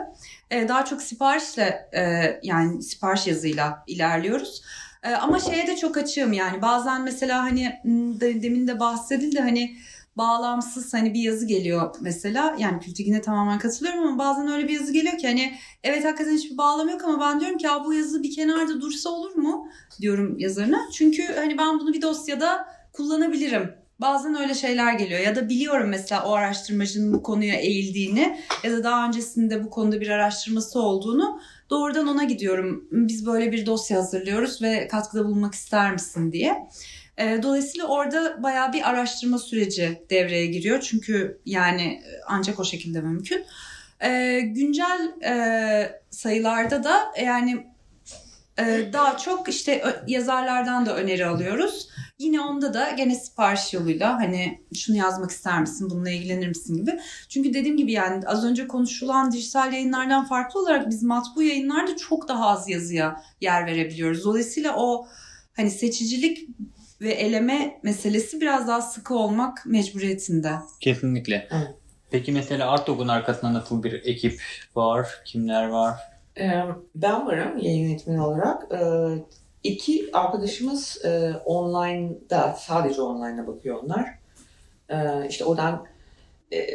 E, 0.50 0.68
daha 0.68 0.84
çok 0.84 1.02
siparişle 1.02 1.88
e, 1.92 2.02
yani 2.42 2.82
sipariş 2.82 3.26
yazıyla 3.26 3.84
ilerliyoruz. 3.86 4.62
E, 5.02 5.10
ama 5.14 5.38
şeye 5.40 5.66
de 5.66 5.76
çok 5.76 5.96
açığım 5.96 6.32
yani 6.32 6.62
bazen 6.62 7.02
mesela 7.02 7.42
hani 7.42 7.80
m, 7.84 8.20
de- 8.20 8.42
demin 8.42 8.68
de 8.68 8.80
bahsedildi 8.80 9.40
hani 9.40 9.76
bağlamsız 10.18 10.94
hani 10.94 11.14
bir 11.14 11.20
yazı 11.20 11.46
geliyor 11.46 11.94
mesela 12.00 12.56
yani 12.58 12.80
Kültigine 12.80 13.20
tamamen 13.20 13.58
katılıyorum 13.58 14.02
ama 14.02 14.18
bazen 14.18 14.48
öyle 14.48 14.68
bir 14.68 14.72
yazı 14.72 14.92
geliyor 14.92 15.18
ki 15.18 15.26
hani 15.26 15.54
evet 15.84 16.04
hakikaten 16.04 16.32
hiçbir 16.32 16.58
bağlam 16.58 16.88
yok 16.88 17.04
ama 17.04 17.20
ben 17.20 17.40
diyorum 17.40 17.58
ki 17.58 17.66
ya 17.66 17.84
bu 17.84 17.94
yazı 17.94 18.22
bir 18.22 18.34
kenarda 18.34 18.80
dursa 18.80 19.10
olur 19.10 19.34
mu 19.34 19.68
diyorum 20.00 20.38
yazarına. 20.38 20.80
Çünkü 20.92 21.22
hani 21.22 21.58
ben 21.58 21.80
bunu 21.80 21.92
bir 21.92 22.02
dosyada 22.02 22.68
kullanabilirim. 22.92 23.74
Bazen 24.00 24.34
öyle 24.34 24.54
şeyler 24.54 24.92
geliyor 24.92 25.20
ya 25.20 25.36
da 25.36 25.48
biliyorum 25.48 25.88
mesela 25.88 26.24
o 26.24 26.32
araştırmacının 26.32 27.14
bu 27.14 27.22
konuya 27.22 27.54
eğildiğini 27.54 28.38
ya 28.64 28.72
da 28.72 28.84
daha 28.84 29.06
öncesinde 29.06 29.64
bu 29.64 29.70
konuda 29.70 30.00
bir 30.00 30.08
araştırması 30.08 30.80
olduğunu 30.80 31.40
doğrudan 31.70 32.08
ona 32.08 32.24
gidiyorum. 32.24 32.88
Biz 32.92 33.26
böyle 33.26 33.52
bir 33.52 33.66
dosya 33.66 33.98
hazırlıyoruz 33.98 34.62
ve 34.62 34.88
katkıda 34.88 35.24
bulunmak 35.24 35.54
ister 35.54 35.92
misin 35.92 36.32
diye. 36.32 36.68
E, 37.18 37.42
Dolayısıyla 37.42 37.86
orada 37.86 38.42
bayağı 38.42 38.72
bir 38.72 38.88
araştırma 38.88 39.38
süreci 39.38 40.02
devreye 40.10 40.46
giriyor. 40.46 40.80
Çünkü 40.80 41.40
yani 41.46 41.82
e, 41.82 42.20
ancak 42.26 42.60
o 42.60 42.64
şekilde 42.64 43.00
mümkün. 43.00 43.44
E, 44.00 44.40
güncel 44.40 45.12
e, 45.24 46.00
sayılarda 46.10 46.84
da 46.84 47.00
yani 47.22 47.66
e, 48.58 48.92
daha 48.92 49.18
çok 49.18 49.48
işte 49.48 49.82
yazarlardan 50.06 50.86
da 50.86 50.96
öneri 50.96 51.26
alıyoruz. 51.26 51.88
Yine 52.18 52.40
onda 52.40 52.74
da 52.74 52.90
gene 52.90 53.14
sipariş 53.14 53.74
yoluyla 53.74 54.20
hani 54.20 54.60
şunu 54.74 54.96
yazmak 54.96 55.30
ister 55.30 55.60
misin, 55.60 55.90
bununla 55.90 56.10
ilgilenir 56.10 56.48
misin 56.48 56.76
gibi. 56.76 57.00
Çünkü 57.28 57.54
dediğim 57.54 57.76
gibi 57.76 57.92
yani 57.92 58.26
az 58.26 58.44
önce 58.44 58.68
konuşulan 58.68 59.32
dijital 59.32 59.72
yayınlardan 59.72 60.24
farklı 60.24 60.60
olarak 60.60 60.90
biz 60.90 61.02
matbu 61.02 61.42
yayınlarda 61.42 61.96
çok 61.96 62.28
daha 62.28 62.48
az 62.48 62.68
yazıya 62.68 63.22
yer 63.40 63.66
verebiliyoruz. 63.66 64.24
Dolayısıyla 64.24 64.76
o 64.76 65.06
hani 65.56 65.70
seçicilik 65.70 66.48
ve 67.00 67.10
eleme 67.10 67.80
meselesi 67.82 68.40
biraz 68.40 68.68
daha 68.68 68.82
sıkı 68.82 69.14
olmak 69.14 69.66
mecburiyetinde. 69.66 70.52
Kesinlikle. 70.80 71.48
Evet. 71.50 71.74
Peki 72.10 72.32
mesela 72.32 72.70
Artdog'un 72.70 73.08
arkasında 73.08 73.54
nasıl 73.54 73.82
bir 73.82 73.92
ekip 73.92 74.40
var? 74.74 75.08
Kimler 75.24 75.68
var? 75.68 75.94
Ee, 76.38 76.62
ben 76.94 77.26
varım 77.26 77.58
yayın 77.58 77.88
yönetmeni 77.88 78.22
olarak. 78.22 78.72
Ee, 78.72 79.08
iki 79.62 80.08
arkadaşımız 80.12 81.04
e, 81.04 81.32
online'da 81.44 82.52
sadece 82.52 83.00
online'a 83.02 83.46
bakıyor 83.46 83.82
onlar. 83.82 84.18
E, 84.88 85.28
işte 85.28 85.44
oradan 85.44 85.86
e, 86.52 86.66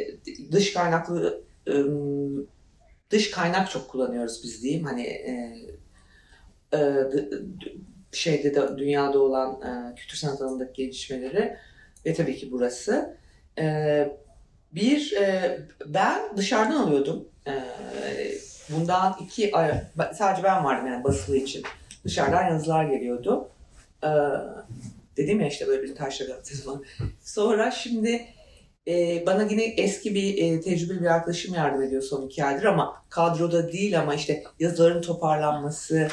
dış 0.52 0.72
kaynaklı 0.72 1.42
e, 1.68 1.74
dış 3.10 3.30
kaynak 3.30 3.70
çok 3.70 3.88
kullanıyoruz 3.88 4.40
biz 4.44 4.62
diyeyim. 4.62 4.84
Hani 4.84 5.02
şeyde 8.14 8.54
de 8.54 8.78
dünyada 8.78 9.18
olan 9.18 9.60
e, 9.62 9.94
kültür 9.94 10.16
sanat 10.16 10.42
alanındaki 10.42 10.82
gelişmeleri 10.82 11.56
ve 12.06 12.14
tabii 12.14 12.36
ki 12.36 12.48
burası. 12.50 13.16
E, 13.58 14.08
bir, 14.72 15.12
e, 15.12 15.60
ben 15.86 16.36
dışarıdan 16.36 16.76
alıyordum. 16.76 17.28
E, 17.46 17.52
bundan 18.68 19.16
iki 19.20 19.56
ay, 19.56 19.82
sadece 20.14 20.42
ben 20.42 20.64
vardım 20.64 20.86
yani 20.86 21.04
basılı 21.04 21.36
için. 21.36 21.62
Dışarıdan 22.04 22.50
yazılar 22.50 22.84
geliyordu. 22.84 23.48
E, 24.02 24.10
dedim 25.16 25.40
ya 25.40 25.48
işte 25.48 25.66
böyle 25.66 25.82
bir 25.82 25.94
taşla 25.94 26.24
gazetesi 26.24 26.64
falan. 26.64 26.84
Sonra 27.22 27.70
şimdi 27.70 28.26
e, 28.88 29.22
bana 29.26 29.42
yine 29.42 29.64
eski 29.64 30.14
bir 30.14 30.38
e, 30.38 30.60
tecrübeli 30.60 31.00
bir 31.00 31.06
arkadaşım 31.06 31.54
yardım 31.54 31.82
ediyor 31.82 32.02
son 32.02 32.26
iki 32.26 32.44
aydır 32.44 32.64
ama 32.64 33.02
kadroda 33.08 33.72
değil 33.72 34.00
ama 34.00 34.14
işte 34.14 34.44
yazıların 34.58 35.02
toparlanması, 35.02 36.08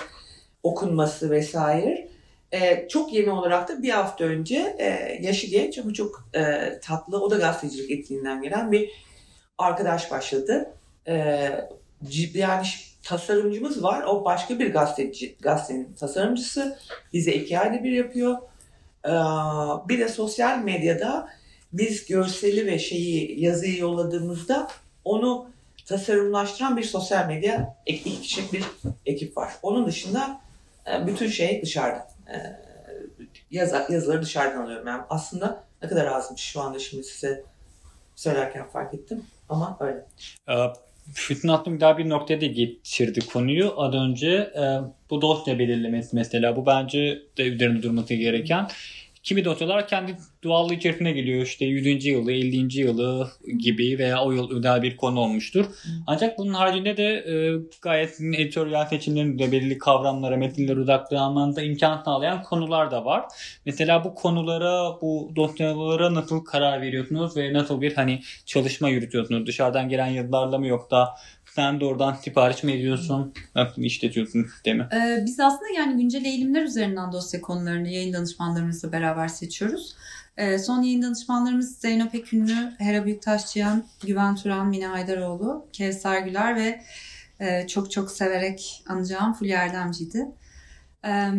okunması 0.63 1.31
vesaire. 1.31 2.07
E, 2.51 2.87
çok 2.87 3.13
yeni 3.13 3.31
olarak 3.31 3.69
da 3.69 3.83
bir 3.83 3.89
hafta 3.89 4.23
önce 4.23 4.75
e, 4.79 5.19
yaşı 5.21 5.47
genç 5.47 5.77
ama 5.77 5.93
çok 5.93 6.29
e, 6.35 6.73
tatlı, 6.79 7.23
o 7.23 7.31
da 7.31 7.37
gazetecilik 7.37 7.91
etkinliğinden 7.91 8.41
gelen 8.41 8.71
bir 8.71 8.89
arkadaş 9.57 10.11
başladı. 10.11 10.73
E, 11.07 11.13
yani 12.33 12.65
tasarımcımız 13.03 13.83
var, 13.83 14.03
o 14.03 14.25
başka 14.25 14.59
bir 14.59 14.73
gazeteci, 14.73 15.35
gazetenin 15.41 15.93
tasarımcısı. 15.93 16.77
Bize 17.13 17.33
iki 17.33 17.59
ayda 17.59 17.83
bir 17.83 17.91
yapıyor. 17.91 18.37
E, 19.05 19.11
bir 19.89 19.99
de 19.99 20.07
sosyal 20.07 20.57
medyada 20.57 21.29
biz 21.73 22.05
görseli 22.05 22.65
ve 22.65 22.79
şeyi 22.79 23.41
yazıyı 23.41 23.77
yolladığımızda 23.77 24.67
onu 25.05 25.49
tasarımlaştıran 25.85 26.77
bir 26.77 26.83
sosyal 26.83 27.27
medya 27.27 27.77
iki 27.85 28.21
kişilik 28.21 28.53
bir 28.53 28.63
ekip 29.05 29.37
var. 29.37 29.53
Onun 29.61 29.85
dışında 29.85 30.21
e, 30.21 30.50
bütün 31.07 31.27
şey 31.27 31.61
dışarıda. 31.61 32.07
E, 32.27 32.35
yaz, 33.51 33.89
yazıları 33.89 34.21
dışarıdan 34.21 34.63
alıyorum. 34.63 34.87
Yani 34.87 35.01
aslında 35.09 35.63
ne 35.83 35.89
kadar 35.89 36.07
azmış 36.07 36.41
şu 36.41 36.61
anda 36.61 36.79
şimdi 36.79 37.03
size 37.03 37.43
söylerken 38.15 38.67
fark 38.67 38.93
ettim 38.93 39.23
ama 39.49 39.77
öyle. 39.79 40.05
Ee, 40.49 40.73
Fütün 41.13 41.47
aklım 41.47 41.79
daha 41.79 41.97
bir 41.97 42.09
noktaya 42.09 42.41
da 42.41 42.45
getirdi 42.45 43.27
konuyu. 43.27 43.73
Az 43.77 43.93
önce 43.93 44.27
e, 44.29 44.63
bu 45.09 45.21
dosya 45.21 45.59
belirlemesi 45.59 46.15
mesela 46.15 46.55
bu 46.55 46.65
bence 46.65 47.21
de 47.37 47.43
üzerinde 47.43 47.83
durması 47.83 48.13
gereken. 48.13 48.67
Kimi 49.23 49.45
dosyalar 49.45 49.87
kendi 49.87 50.17
doğallığı 50.43 50.73
içerisine 50.73 51.11
geliyor. 51.11 51.45
İşte 51.45 51.65
100. 51.65 52.05
yılı, 52.05 52.31
50. 52.31 52.79
yılı 52.79 53.31
gibi 53.57 53.99
veya 53.99 54.23
o 54.23 54.31
yıl 54.31 54.57
özel 54.57 54.81
bir 54.81 54.97
konu 54.97 55.19
olmuştur. 55.19 55.65
Ancak 56.07 56.37
bunun 56.37 56.53
haricinde 56.53 56.97
de 56.97 57.03
e, 57.03 57.33
gayet 57.81 58.21
editoryal 58.21 58.85
seçimlerin 58.85 59.39
de 59.39 59.51
belirli 59.51 59.77
kavramlara, 59.77 60.37
metinlere 60.37 60.79
odaklanmanıza 60.79 61.61
imkan 61.61 62.01
sağlayan 62.05 62.43
konular 62.43 62.91
da 62.91 63.05
var. 63.05 63.25
Mesela 63.65 64.03
bu 64.03 64.15
konulara, 64.15 65.01
bu 65.01 65.31
dosyalara 65.35 66.13
nasıl 66.13 66.45
karar 66.45 66.81
veriyorsunuz 66.81 67.37
ve 67.37 67.53
nasıl 67.53 67.81
bir 67.81 67.93
hani 67.93 68.21
çalışma 68.45 68.89
yürütüyorsunuz? 68.89 69.47
Dışarıdan 69.47 69.89
gelen 69.89 70.07
yazılarla 70.07 70.57
mı 70.57 70.67
yok 70.67 70.91
da 70.91 71.09
sen 71.55 71.79
de 71.79 71.85
oradan 71.85 72.13
sipariş 72.13 72.63
mi 72.63 72.71
ediyorsun? 72.71 73.33
Nasıl 73.55 73.81
işletiyorsun 73.81 74.43
sistemi? 74.43 74.87
Ee, 74.93 75.23
biz 75.25 75.39
aslında 75.39 75.69
yani 75.77 76.01
güncel 76.01 76.25
eğilimler 76.25 76.63
üzerinden 76.63 77.11
dosya 77.11 77.41
konularını 77.41 77.87
yayın 77.87 78.13
danışmanlarımızla 78.13 78.91
beraber 78.91 79.27
seçiyoruz. 79.27 79.95
Ee, 80.37 80.59
son 80.59 80.81
yayın 80.81 81.01
danışmanlarımız 81.01 81.77
Zeyno 81.77 82.09
Pekünlü, 82.09 82.73
Hera 82.77 83.05
Büyüktaşçıyan, 83.05 83.83
Güven 84.05 84.35
Turan, 84.35 84.67
Mine 84.67 84.87
Haydaroğlu, 84.87 85.67
Kevser 85.73 86.21
Güler 86.21 86.55
ve 86.55 86.81
e, 87.39 87.67
çok 87.67 87.91
çok 87.91 88.11
severek 88.11 88.83
anacağım 88.87 89.33
Fulya 89.33 89.63
Erdemci'ydi. 89.63 90.27
Ee, 91.05 91.31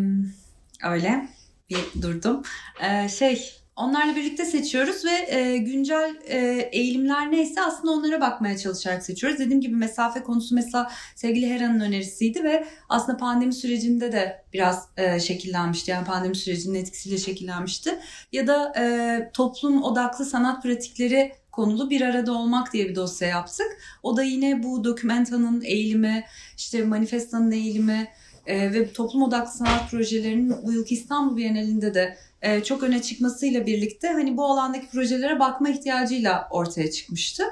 öyle 0.85 1.29
bir 1.71 2.03
durdum. 2.03 2.43
Ee, 2.83 3.09
şey 3.09 3.62
Onlarla 3.77 4.17
birlikte 4.17 4.45
seçiyoruz 4.45 5.05
ve 5.05 5.37
e, 5.37 5.57
güncel 5.57 6.17
e, 6.27 6.39
eğilimler 6.73 7.33
neyse 7.33 7.63
aslında 7.63 7.93
onlara 7.93 8.21
bakmaya 8.21 8.59
çalışarak 8.59 9.03
seçiyoruz. 9.03 9.39
Dediğim 9.39 9.61
gibi 9.61 9.77
mesafe 9.77 10.23
konusu 10.23 10.55
mesela 10.55 10.91
sevgili 11.17 11.55
Hera'nın 11.55 11.81
önerisiydi 11.81 12.45
ve 12.45 12.67
aslında 12.89 13.19
pandemi 13.19 13.53
sürecinde 13.53 14.13
de 14.13 14.45
biraz 14.53 14.89
e, 14.97 15.21
şekillenmişti. 15.21 15.91
Yani 15.91 16.07
pandemi 16.07 16.37
sürecinin 16.37 16.75
etkisiyle 16.75 17.19
şekillenmişti. 17.19 17.99
Ya 18.33 18.47
da 18.47 18.73
e, 18.79 19.31
toplum 19.35 19.83
odaklı 19.83 20.25
sanat 20.25 20.63
pratikleri 20.63 21.33
konulu 21.53 21.91
bir 21.91 22.01
arada 22.01 22.33
olmak 22.33 22.73
diye 22.73 22.89
bir 22.89 22.95
dosya 22.95 23.29
yaptık. 23.29 23.67
O 24.03 24.17
da 24.17 24.23
yine 24.23 24.63
bu 24.63 24.85
dokumentanın 24.85 25.63
eğilimi, 25.63 26.25
işte 26.57 26.85
manifestanın 26.85 27.51
eğilimi 27.51 28.09
e, 28.47 28.73
ve 28.73 28.93
toplum 28.93 29.23
odaklı 29.23 29.53
sanat 29.53 29.91
projelerinin 29.91 30.55
bu 30.67 30.73
yılki 30.73 30.95
İstanbul 30.95 31.37
Bienalinde 31.37 31.95
de 31.95 32.17
e, 32.43 32.65
çok 32.65 32.83
öne 32.83 33.03
çıkmasıyla 33.03 33.67
birlikte 33.67 34.09
hani 34.09 34.37
bu 34.37 34.45
alandaki 34.45 34.89
projelere 34.89 35.41
bakma 35.41 35.69
ihtiyacıyla 35.69 36.49
ortaya 36.51 36.91
çıkmıştı. 36.91 37.43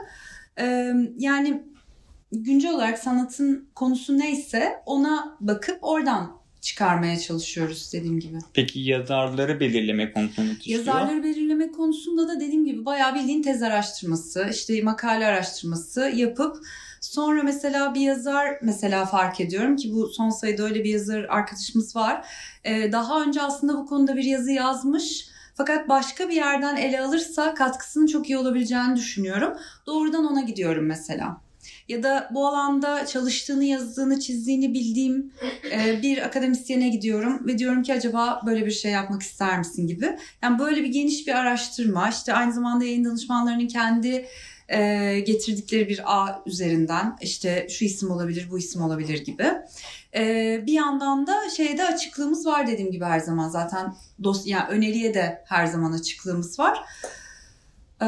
E, 0.61 0.93
yani 1.18 1.62
güncel 2.32 2.74
olarak 2.74 2.99
sanatın 2.99 3.68
konusu 3.74 4.18
neyse 4.18 4.72
ona 4.86 5.36
bakıp 5.41 5.78
oradan 5.82 6.41
çıkarmaya 6.61 7.18
çalışıyoruz 7.18 7.93
dediğim 7.93 8.20
gibi. 8.20 8.38
Peki 8.55 8.80
yazarları 8.80 9.61
belirleme 9.61 10.12
konusunda 10.12 10.53
Yazarları 10.64 11.22
belirleme 11.22 11.72
konusunda 11.72 12.28
da 12.28 12.41
dediğim 12.41 12.64
gibi 12.64 12.84
bayağı 12.84 13.14
bildiğin 13.14 13.43
tez 13.43 13.62
araştırması, 13.62 14.49
işte 14.51 14.82
makale 14.82 15.26
araştırması 15.26 16.01
yapıp 16.14 16.57
Sonra 17.01 17.42
mesela 17.42 17.94
bir 17.94 18.01
yazar 18.01 18.59
mesela 18.62 19.07
fark 19.07 19.40
ediyorum 19.40 19.76
ki 19.76 19.92
bu 19.94 20.09
son 20.09 20.30
sayıda 20.30 20.62
öyle 20.62 20.84
bir 20.84 20.90
yazar 20.90 21.24
arkadaşımız 21.28 21.96
var. 21.96 22.26
Ee, 22.64 22.92
daha 22.92 23.22
önce 23.22 23.42
aslında 23.42 23.74
bu 23.76 23.86
konuda 23.86 24.16
bir 24.16 24.24
yazı 24.24 24.53
yazmış. 24.53 25.28
Fakat 25.55 25.88
başka 25.88 26.28
bir 26.28 26.34
yerden 26.34 26.76
ele 26.76 27.01
alırsa 27.01 27.55
katkısının 27.55 28.07
çok 28.07 28.30
iyi 28.30 28.38
olabileceğini 28.38 28.96
düşünüyorum. 28.96 29.53
Doğrudan 29.86 30.24
ona 30.24 30.40
gidiyorum 30.40 30.86
mesela. 30.86 31.40
Ya 31.88 32.03
da 32.03 32.30
bu 32.34 32.48
alanda 32.48 33.07
çalıştığını, 33.07 33.64
yazdığını, 33.64 34.20
çizdiğini 34.20 34.74
bildiğim 34.74 35.32
e, 35.72 36.03
bir 36.03 36.22
akademisyene 36.22 36.88
gidiyorum 36.88 37.46
ve 37.46 37.59
diyorum 37.59 37.82
ki 37.82 37.94
acaba 37.94 38.40
böyle 38.46 38.66
bir 38.66 38.70
şey 38.70 38.92
yapmak 38.92 39.22
ister 39.22 39.59
misin 39.59 39.86
gibi. 39.86 40.18
Yani 40.42 40.59
böyle 40.59 40.82
bir 40.82 40.88
geniş 40.88 41.26
bir 41.26 41.34
araştırma, 41.34 42.09
işte 42.09 42.34
aynı 42.34 42.53
zamanda 42.53 42.84
yayın 42.84 43.05
danışmanlarının 43.05 43.66
kendi 43.66 44.26
e, 44.71 45.21
getirdikleri 45.21 45.89
bir 45.89 46.01
ağ 46.05 46.43
üzerinden 46.47 47.16
işte 47.21 47.66
şu 47.71 47.85
isim 47.85 48.11
olabilir, 48.11 48.47
bu 48.51 48.59
isim 48.59 48.83
olabilir 48.83 49.25
gibi. 49.25 49.47
E, 50.14 50.23
bir 50.66 50.73
yandan 50.73 51.27
da 51.27 51.51
şeyde 51.57 51.85
açıklığımız 51.85 52.47
var 52.47 52.66
dediğim 52.66 52.91
gibi 52.91 53.05
her 53.05 53.18
zaman 53.18 53.49
zaten 53.49 53.95
dosya 54.23 54.59
yani 54.59 54.68
öneriye 54.68 55.14
de 55.14 55.45
her 55.47 55.66
zaman 55.66 55.93
açıklığımız 55.93 56.59
var. 56.59 56.79
E, 58.03 58.07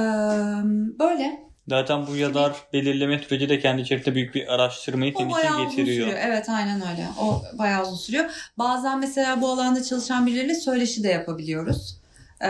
böyle. 0.98 1.42
Zaten 1.68 2.06
bu 2.06 2.16
yazar 2.16 2.56
belirleme 2.72 3.18
süreci 3.18 3.48
de 3.48 3.58
kendi 3.58 3.82
içerisinde 3.82 4.14
büyük 4.14 4.34
bir 4.34 4.54
araştırmayı 4.54 5.14
senin 5.18 5.30
için 5.30 5.68
getiriyor. 5.68 6.06
Sürüyor. 6.06 6.18
Evet 6.22 6.48
aynen 6.48 6.80
öyle. 6.90 7.06
O 7.20 7.42
bayağı 7.58 7.82
uzun 7.82 7.96
sürüyor. 7.96 8.24
Bazen 8.58 9.00
mesela 9.00 9.40
bu 9.40 9.48
alanda 9.48 9.82
çalışan 9.82 10.26
birileriyle 10.26 10.54
söyleşi 10.54 11.02
de 11.02 11.08
yapabiliyoruz. 11.08 12.00
Ee, 12.44 12.48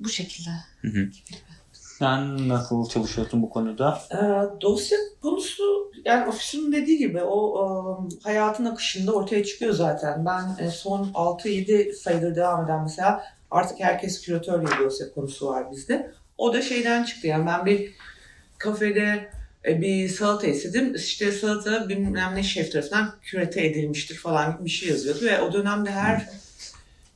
bu 0.00 0.08
şekilde. 0.08 0.50
Hı 0.80 0.88
hı. 0.88 1.10
Sen 2.00 2.48
nasıl 2.48 2.88
çalışıyorsun 2.88 3.42
bu 3.42 3.50
konuda? 3.50 4.00
E, 4.10 4.20
dosya 4.60 4.98
konusu 5.22 5.92
yani 6.04 6.28
ofisin 6.28 6.72
dediği 6.72 6.98
gibi 6.98 7.22
o 7.22 7.64
e, 7.64 7.68
hayatın 8.22 8.64
akışında 8.64 9.12
ortaya 9.12 9.44
çıkıyor 9.44 9.72
zaten. 9.72 10.26
Ben 10.26 10.64
e, 10.64 10.70
son 10.70 11.04
6-7 11.04 11.92
sayıdır 11.92 12.36
devam 12.36 12.64
eden 12.64 12.82
mesela 12.82 13.24
artık 13.50 13.80
herkes 13.80 14.22
küratör 14.22 14.62
bir 14.62 14.84
dosya 14.84 15.14
konusu 15.14 15.46
var 15.46 15.70
bizde. 15.72 16.10
O 16.38 16.52
da 16.54 16.62
şeyden 16.62 17.04
çıktı 17.04 17.26
yani 17.26 17.46
ben 17.46 17.66
bir 17.66 17.94
kafede 18.58 19.30
e, 19.68 19.80
bir 19.80 20.08
salata 20.08 20.46
istedim. 20.46 20.94
İşte 20.94 21.32
salata 21.32 21.88
bilmem 21.88 22.34
ne 22.34 22.42
şef 22.42 22.72
tarafından 22.72 23.14
kürete 23.22 23.66
edilmiştir 23.66 24.16
falan 24.16 24.64
bir 24.64 24.70
şey 24.70 24.88
yazıyordu 24.88 25.24
ve 25.24 25.40
o 25.40 25.52
dönemde 25.52 25.90
her 25.90 26.28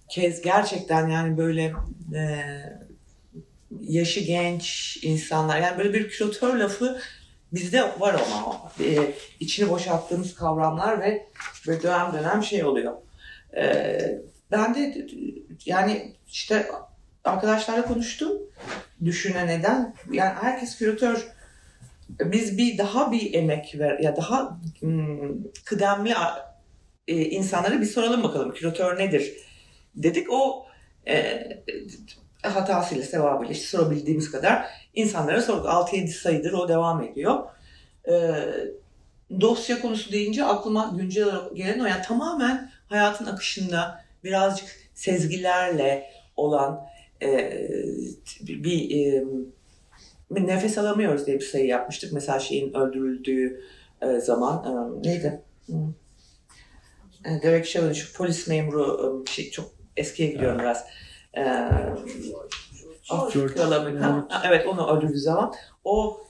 kez 0.08 0.42
gerçekten 0.42 1.08
yani 1.08 1.38
böyle 1.38 1.72
e, 2.14 2.44
yaşı 3.82 4.20
genç 4.20 4.98
insanlar 5.02 5.60
yani 5.60 5.78
böyle 5.78 5.94
bir 5.94 6.08
küratör 6.08 6.54
lafı 6.54 7.00
bizde 7.52 7.82
var 7.98 8.14
ama 8.14 8.72
e, 8.80 9.14
içini 9.40 9.70
boşalttığımız 9.70 10.34
kavramlar 10.34 11.00
ve 11.00 11.26
böyle 11.66 11.82
dönem 11.82 12.12
dönem 12.12 12.42
şey 12.42 12.64
oluyor. 12.64 12.92
E, 13.56 13.98
ben 14.50 14.74
de 14.74 15.06
yani 15.66 16.14
işte 16.28 16.66
arkadaşlarla 17.24 17.84
konuştum 17.84 18.32
düşüne 19.04 19.46
neden 19.46 19.94
yani 20.12 20.34
herkes 20.40 20.78
küratör 20.78 21.34
biz 22.08 22.58
bir 22.58 22.78
daha 22.78 23.12
bir 23.12 23.34
emek 23.34 23.78
ver 23.78 23.98
ya 23.98 24.16
daha 24.16 24.60
hmm, 24.80 25.42
kıdemli 25.64 26.14
e, 27.08 27.16
insanlara 27.16 27.80
bir 27.80 27.86
soralım 27.86 28.22
bakalım 28.22 28.54
küratör 28.54 28.98
nedir 28.98 29.32
dedik. 29.96 30.26
O 30.30 30.66
e, 31.08 31.42
hatasıyla 32.48 33.04
sevabıyla 33.04 33.52
işte 33.52 33.66
sorabildiğimiz 33.66 34.30
kadar 34.30 34.66
insanlara 34.94 35.42
sorduk. 35.42 35.66
6-7 35.66 36.08
sayıdır 36.08 36.52
o 36.52 36.68
devam 36.68 37.02
ediyor. 37.02 37.44
E, 38.08 38.34
dosya 39.40 39.80
konusu 39.80 40.12
deyince 40.12 40.44
aklıma 40.44 40.94
güncel 40.98 41.24
olarak 41.24 41.56
gelen 41.56 41.80
o 41.80 41.86
yani 41.86 42.02
tamamen 42.02 42.70
hayatın 42.86 43.26
akışında 43.26 44.04
birazcık 44.24 44.68
sezgilerle 44.94 46.10
olan 46.36 46.86
e, 47.22 47.28
bir, 48.40 48.90
e, 48.90 49.24
nefes 50.30 50.78
alamıyoruz 50.78 51.26
diye 51.26 51.36
bir 51.38 51.44
sayı 51.44 51.66
yapmıştık. 51.66 52.12
Mesela 52.12 52.40
şeyin 52.40 52.74
öldürüldüğü 52.74 53.60
e, 54.02 54.20
zaman 54.20 54.64
e, 54.64 55.08
neydi? 55.08 55.42
E, 57.24 57.42
Derek 57.42 57.66
Chauvin 57.66 57.92
şu 57.92 58.12
polis 58.12 58.48
memuru 58.48 59.24
e, 59.26 59.30
şey 59.30 59.50
çok 59.50 59.70
eskiye 59.96 60.30
gidiyorum 60.30 60.58
biraz. 60.58 60.84
E, 61.36 61.42
Amerikan. 63.74 64.26
Ha, 64.30 64.42
Evet. 64.46 64.66
onu 64.66 64.96
öldürdüğü 64.96 65.18
zaman. 65.18 65.54
O 65.84 66.20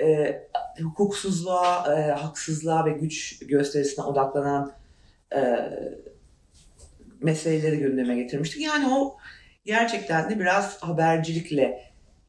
e, 0.00 0.38
hukuksuzluğa, 0.82 1.94
e, 1.94 2.10
haksızlığa 2.10 2.86
ve 2.86 2.90
güç 2.90 3.38
gösterisine 3.38 4.04
odaklanan 4.04 4.72
e, 5.34 5.70
meseleleri 7.20 7.78
gündeme 7.78 8.16
getirmiştik. 8.16 8.62
Yani 8.62 8.94
o 8.94 9.16
gerçekten 9.64 10.30
de 10.30 10.40
biraz 10.40 10.82
habercilikle 10.82 11.84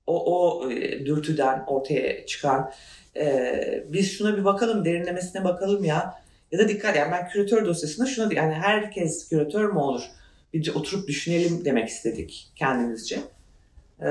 o, 0.07 0.25
o 0.25 0.71
e, 0.71 1.05
dürtüden 1.05 1.63
ortaya 1.67 2.25
çıkan 2.25 2.71
e, 3.15 3.83
biz 3.87 4.11
şuna 4.11 4.37
bir 4.37 4.45
bakalım 4.45 4.85
derinlemesine 4.85 5.43
bakalım 5.43 5.83
ya. 5.83 6.21
Ya 6.51 6.59
da 6.59 6.67
dikkat 6.67 6.95
yani 6.95 7.11
ben 7.11 7.27
küratör 7.29 7.65
dosyasında 7.65 8.05
şuna 8.07 8.33
yani 8.33 8.53
herkes 8.53 9.29
küratör 9.29 9.71
mü 9.71 9.79
olur 9.79 10.01
bir 10.53 10.75
oturup 10.75 11.07
düşünelim 11.07 11.65
demek 11.65 11.89
istedik 11.89 12.51
kendimizce. 12.55 13.19
E, 14.01 14.07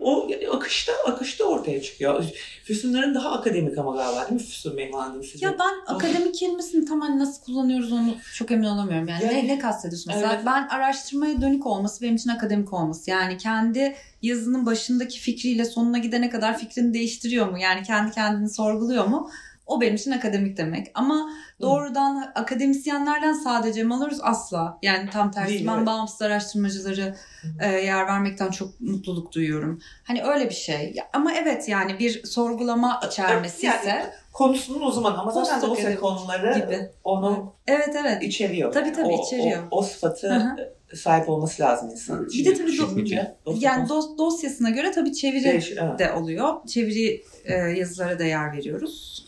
o 0.00 0.28
akışta 0.52 0.92
akışta 1.06 1.44
ortaya 1.44 1.82
çıkıyor. 1.82 2.24
Füsunların 2.64 3.14
daha 3.14 3.32
akademik 3.32 3.78
ama 3.78 3.96
galiba 3.96 4.20
değil 4.20 4.32
mi 4.32 4.46
Füsun 4.46 4.76
Bey 4.76 4.92
Hanım 4.92 5.24
sizin? 5.24 5.46
Ya 5.46 5.56
ben 5.58 5.94
akademik 5.94 6.34
kelimesini 6.34 6.84
tam 6.84 7.00
hani 7.00 7.18
nasıl 7.18 7.42
kullanıyoruz 7.44 7.92
onu 7.92 8.14
çok 8.34 8.50
emin 8.50 8.64
olamıyorum. 8.64 9.08
Yani, 9.08 9.24
Yani- 9.24 9.48
ne, 9.48 9.48
ne 9.48 9.58
kastediyorsun 9.58 10.12
mesela? 10.14 10.34
Evet. 10.34 10.46
Ben 10.46 10.68
araştırmaya 10.68 11.40
dönük 11.40 11.66
olması 11.66 12.02
benim 12.02 12.16
için 12.16 12.30
akademik 12.30 12.72
olması. 12.72 13.10
Yani 13.10 13.36
kendi 13.36 13.94
yazının 14.22 14.66
başındaki 14.66 15.20
fikriyle 15.20 15.64
sonuna 15.64 15.98
gidene 15.98 16.30
kadar 16.30 16.58
fikrini 16.58 16.94
değiştiriyor 16.94 17.48
mu? 17.48 17.58
Yani 17.58 17.82
kendi 17.82 18.10
kendini 18.10 18.50
sorguluyor 18.50 19.06
mu? 19.06 19.30
O 19.70 19.80
benim 19.80 19.94
için 19.94 20.10
akademik 20.10 20.56
demek. 20.56 20.86
Ama 20.94 21.30
doğrudan 21.60 22.32
akademisyenlerden 22.34 23.32
sadece 23.32 23.84
mi 23.84 23.94
alırız? 23.94 24.20
Asla. 24.22 24.78
Yani 24.82 25.10
tam 25.10 25.30
tersi 25.30 25.48
Değil, 25.48 25.66
ben 25.66 25.76
evet. 25.76 25.86
bağımsız 25.86 26.22
araştırmacıları 26.22 27.14
e, 27.60 27.68
yer 27.68 28.06
vermekten 28.06 28.50
çok 28.50 28.80
mutluluk 28.80 29.32
duyuyorum. 29.32 29.80
Hani 30.04 30.22
öyle 30.24 30.48
bir 30.48 30.54
şey. 30.54 30.96
Ama 31.12 31.32
evet 31.34 31.68
yani 31.68 31.98
bir 31.98 32.24
sorgulama 32.26 33.00
içermesi 33.08 33.66
Yani 33.66 33.80
ise 33.80 34.12
konusunun 34.32 34.80
uzmanı 34.80 35.18
ama 35.20 35.30
zaten 35.30 35.70
dosya 35.70 36.00
konuları 36.00 36.58
gibi. 36.58 36.90
onu 37.04 37.54
Evet 37.66 37.96
evet. 38.00 38.22
içeriyor. 38.22 38.72
Tabii, 38.72 38.92
tabii, 38.92 39.12
o, 39.12 39.22
içeriyor. 39.26 39.62
O, 39.70 39.78
o 39.78 39.82
sıfatı 39.82 40.34
Hı 40.34 40.56
sahip 40.96 41.28
olması 41.28 41.62
lazım 41.62 41.90
insanın. 41.90 42.28
Bir 42.28 42.44
de 42.44 42.54
tabii 42.54 42.70
do- 42.70 43.34
dosya 43.46 43.70
Yani 43.70 43.88
dos- 43.88 44.18
dosyasına 44.18 44.70
göre 44.70 44.90
tabii 44.92 45.12
çeviri 45.12 45.44
değişir, 45.44 45.78
evet. 45.82 45.98
de 45.98 46.12
oluyor. 46.12 46.66
Çeviri 46.66 47.22
e, 47.44 47.54
yazılara 47.54 48.18
da 48.18 48.24
yer 48.24 48.52
veriyoruz. 48.56 49.26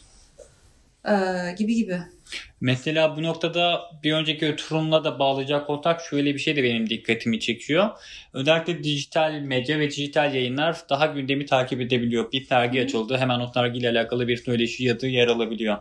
E, 1.08 1.14
gibi 1.58 1.74
gibi. 1.74 1.98
Mesela 2.60 3.16
bu 3.16 3.22
noktada 3.22 3.80
bir 4.02 4.12
önceki 4.12 4.52
oturumla 4.52 5.04
da 5.04 5.18
bağlayacak 5.18 5.70
olsak 5.70 6.00
şöyle 6.10 6.34
bir 6.34 6.38
şey 6.38 6.56
de 6.56 6.62
benim 6.62 6.90
dikkatimi 6.90 7.40
çekiyor. 7.40 7.90
Özellikle 8.32 8.84
dijital 8.84 9.32
medya 9.32 9.78
ve 9.78 9.90
dijital 9.90 10.34
yayınlar 10.34 10.76
daha 10.90 11.06
gündemi 11.06 11.46
takip 11.46 11.80
edebiliyor. 11.80 12.32
Bir 12.32 12.50
dergi 12.50 12.80
Hı 12.80 12.84
açıldı 12.84 13.16
hemen 13.16 13.40
o 13.40 13.54
dergiyle 13.54 13.88
alakalı 13.90 14.28
bir 14.28 14.36
söyleşi 14.36 14.84
ya 14.84 15.00
da 15.00 15.06
yer 15.06 15.28
alabiliyor. 15.28 15.76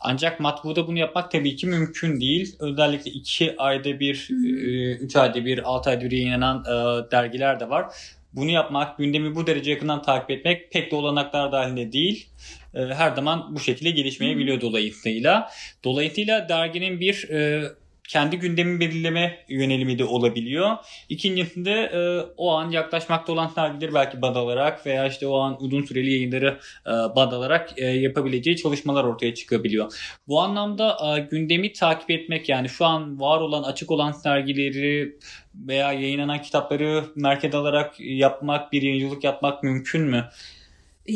Ancak 0.00 0.40
matbuada 0.40 0.86
bunu 0.86 0.98
yapmak 0.98 1.30
tabii 1.30 1.56
ki 1.56 1.66
mümkün 1.66 2.20
değil. 2.20 2.56
Özellikle 2.60 3.10
2 3.10 3.54
ayda 3.58 4.00
bir, 4.00 4.28
Hı 4.28 4.34
hı. 4.34 5.04
3 5.04 5.16
ayda 5.16 5.44
bir, 5.44 5.68
6 5.68 5.90
ayda 5.90 6.04
bir 6.04 6.12
yayınlanan 6.12 6.64
e, 6.64 7.10
dergiler 7.10 7.60
de 7.60 7.70
var. 7.70 7.92
Bunu 8.32 8.50
yapmak, 8.50 8.98
gündemi 8.98 9.34
bu 9.34 9.46
derece 9.46 9.70
yakından 9.70 10.02
takip 10.02 10.30
etmek 10.30 10.72
pek 10.72 10.92
de 10.92 10.96
olanaklar 10.96 11.52
dahilinde 11.52 11.92
değil. 11.92 12.28
E, 12.74 12.80
Her 12.80 13.14
zaman 13.14 13.54
bu 13.54 13.60
şekilde 13.60 13.90
gelişmeyebiliyor 13.90 14.60
dolayısıyla. 14.60 15.50
Dolayısıyla 15.84 16.48
derginin 16.48 17.00
bir 17.00 17.28
e, 17.30 17.62
kendi 18.10 18.38
gündemi 18.38 18.80
belirleme 18.80 19.38
yönelimi 19.48 19.98
de 19.98 20.04
olabiliyor. 20.04 20.76
İkincisinde 21.08 21.72
e, 21.72 22.20
o 22.36 22.50
an 22.52 22.70
yaklaşmakta 22.70 23.32
olan 23.32 23.50
dergileri 23.56 23.94
belki 23.94 24.22
bad 24.22 24.36
alarak 24.36 24.86
veya 24.86 25.06
işte 25.06 25.26
o 25.26 25.38
an 25.38 25.56
uzun 25.62 25.82
süreli 25.82 26.12
yayınları 26.12 26.58
e, 26.86 26.90
bad 26.90 27.32
alarak 27.32 27.78
e, 27.78 27.84
yapabileceği 27.84 28.56
çalışmalar 28.56 29.04
ortaya 29.04 29.34
çıkabiliyor. 29.34 29.92
Bu 30.28 30.40
anlamda 30.40 30.96
e, 31.16 31.20
gündemi 31.20 31.72
takip 31.72 32.10
etmek 32.10 32.48
yani 32.48 32.68
şu 32.68 32.84
an 32.84 33.20
var 33.20 33.40
olan 33.40 33.62
açık 33.62 33.90
olan 33.90 34.14
dergileri 34.24 35.18
veya 35.54 35.92
yayınlanan 35.92 36.42
kitapları 36.42 37.04
merkez 37.16 37.54
alarak 37.54 37.94
yapmak, 37.98 38.72
bir 38.72 38.82
yayıncılık 38.82 39.24
yapmak 39.24 39.62
mümkün 39.62 40.02
mü? 40.02 40.28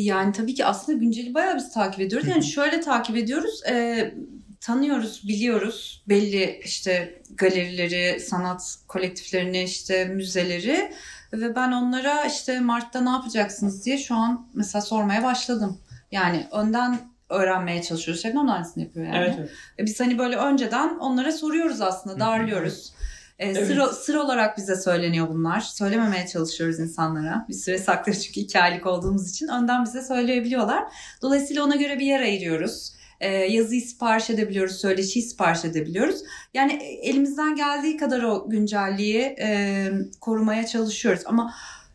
Yani 0.03 0.33
tabii 0.33 0.53
ki 0.53 0.65
aslında 0.65 0.97
günceli 0.97 1.33
bayağı 1.33 1.55
biz 1.55 1.73
takip 1.73 1.99
ediyoruz. 1.99 2.27
Yani 2.27 2.43
şöyle 2.43 2.81
takip 2.81 3.17
ediyoruz. 3.17 3.63
e, 3.69 4.13
tanıyoruz, 4.61 5.21
biliyoruz. 5.27 6.03
Belli 6.09 6.59
işte 6.63 7.21
galerileri, 7.37 8.19
sanat 8.19 8.75
kolektiflerini, 8.87 9.63
işte 9.63 10.05
müzeleri 10.05 10.91
ve 11.33 11.55
ben 11.55 11.71
onlara 11.71 12.25
işte 12.25 12.59
Mart'ta 12.59 13.01
ne 13.01 13.09
yapacaksınız 13.09 13.85
diye 13.85 13.97
şu 13.97 14.15
an 14.15 14.47
mesela 14.53 14.81
sormaya 14.81 15.23
başladım. 15.23 15.79
Yani 16.11 16.47
önden 16.51 16.99
öğrenmeye 17.29 17.83
çalışıyoruz. 17.83 18.23
Şebnem 18.23 18.47
de 18.47 18.51
aynısını 18.51 18.83
yapıyor 18.83 19.05
yani. 19.05 19.17
Evet, 19.17 19.35
evet. 19.39 19.49
E 19.79 19.85
Biz 19.85 19.99
hani 19.99 20.17
böyle 20.17 20.35
önceden 20.35 20.97
onlara 20.97 21.31
soruyoruz 21.31 21.81
aslında, 21.81 22.19
darlıyoruz. 22.19 22.93
E, 23.39 23.47
Evet. 23.49 23.67
sır, 23.67 23.81
sır 23.81 24.15
olarak 24.15 24.57
bize 24.57 24.75
söyleniyor 24.75 25.27
bunlar. 25.29 25.59
Söylememeye 25.59 26.27
çalışıyoruz 26.27 26.79
insanlara. 26.79 27.45
Bir 27.49 27.53
süre 27.53 27.77
saklıyoruz 27.77 28.23
çünkü 28.23 28.39
iki 28.39 28.59
aylık 28.59 28.85
olduğumuz 28.85 29.29
için. 29.29 29.47
Önden 29.47 29.85
bize 29.85 30.01
söyleyebiliyorlar. 30.01 30.83
Dolayısıyla 31.21 31.63
ona 31.63 31.75
göre 31.75 31.99
bir 31.99 32.05
yer 32.05 32.19
ayırıyoruz. 32.19 32.95
E, 33.19 33.29
yazıyı 33.29 33.81
sipariş 33.81 34.29
edebiliyoruz, 34.29 34.75
söyleşiyi 34.75 35.23
sipariş 35.25 35.65
edebiliyoruz. 35.65 36.19
Yani 36.53 36.73
e, 36.73 37.09
elimizden 37.09 37.55
geldiği 37.55 37.97
kadar 37.97 38.23
o 38.23 38.49
güncelliği 38.49 39.21
e, 39.21 39.87
korumaya 40.21 40.65
çalışıyoruz. 40.65 41.21
Ama 41.25 41.53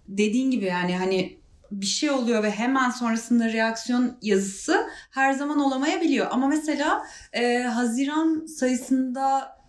dediğin 0.08 0.50
gibi 0.50 0.64
yani 0.64 0.96
hani 0.96 1.40
bir 1.70 1.86
şey 1.86 2.10
oluyor 2.10 2.42
ve 2.42 2.50
hemen 2.50 2.90
sonrasında 2.90 3.52
reaksiyon 3.52 4.16
yazısı 4.22 4.86
her 5.10 5.32
zaman 5.32 5.58
olamayabiliyor. 5.58 6.26
Ama 6.30 6.46
mesela 6.48 7.02
e, 7.32 7.58
Haziran 7.58 8.46
sayısında 8.46 9.59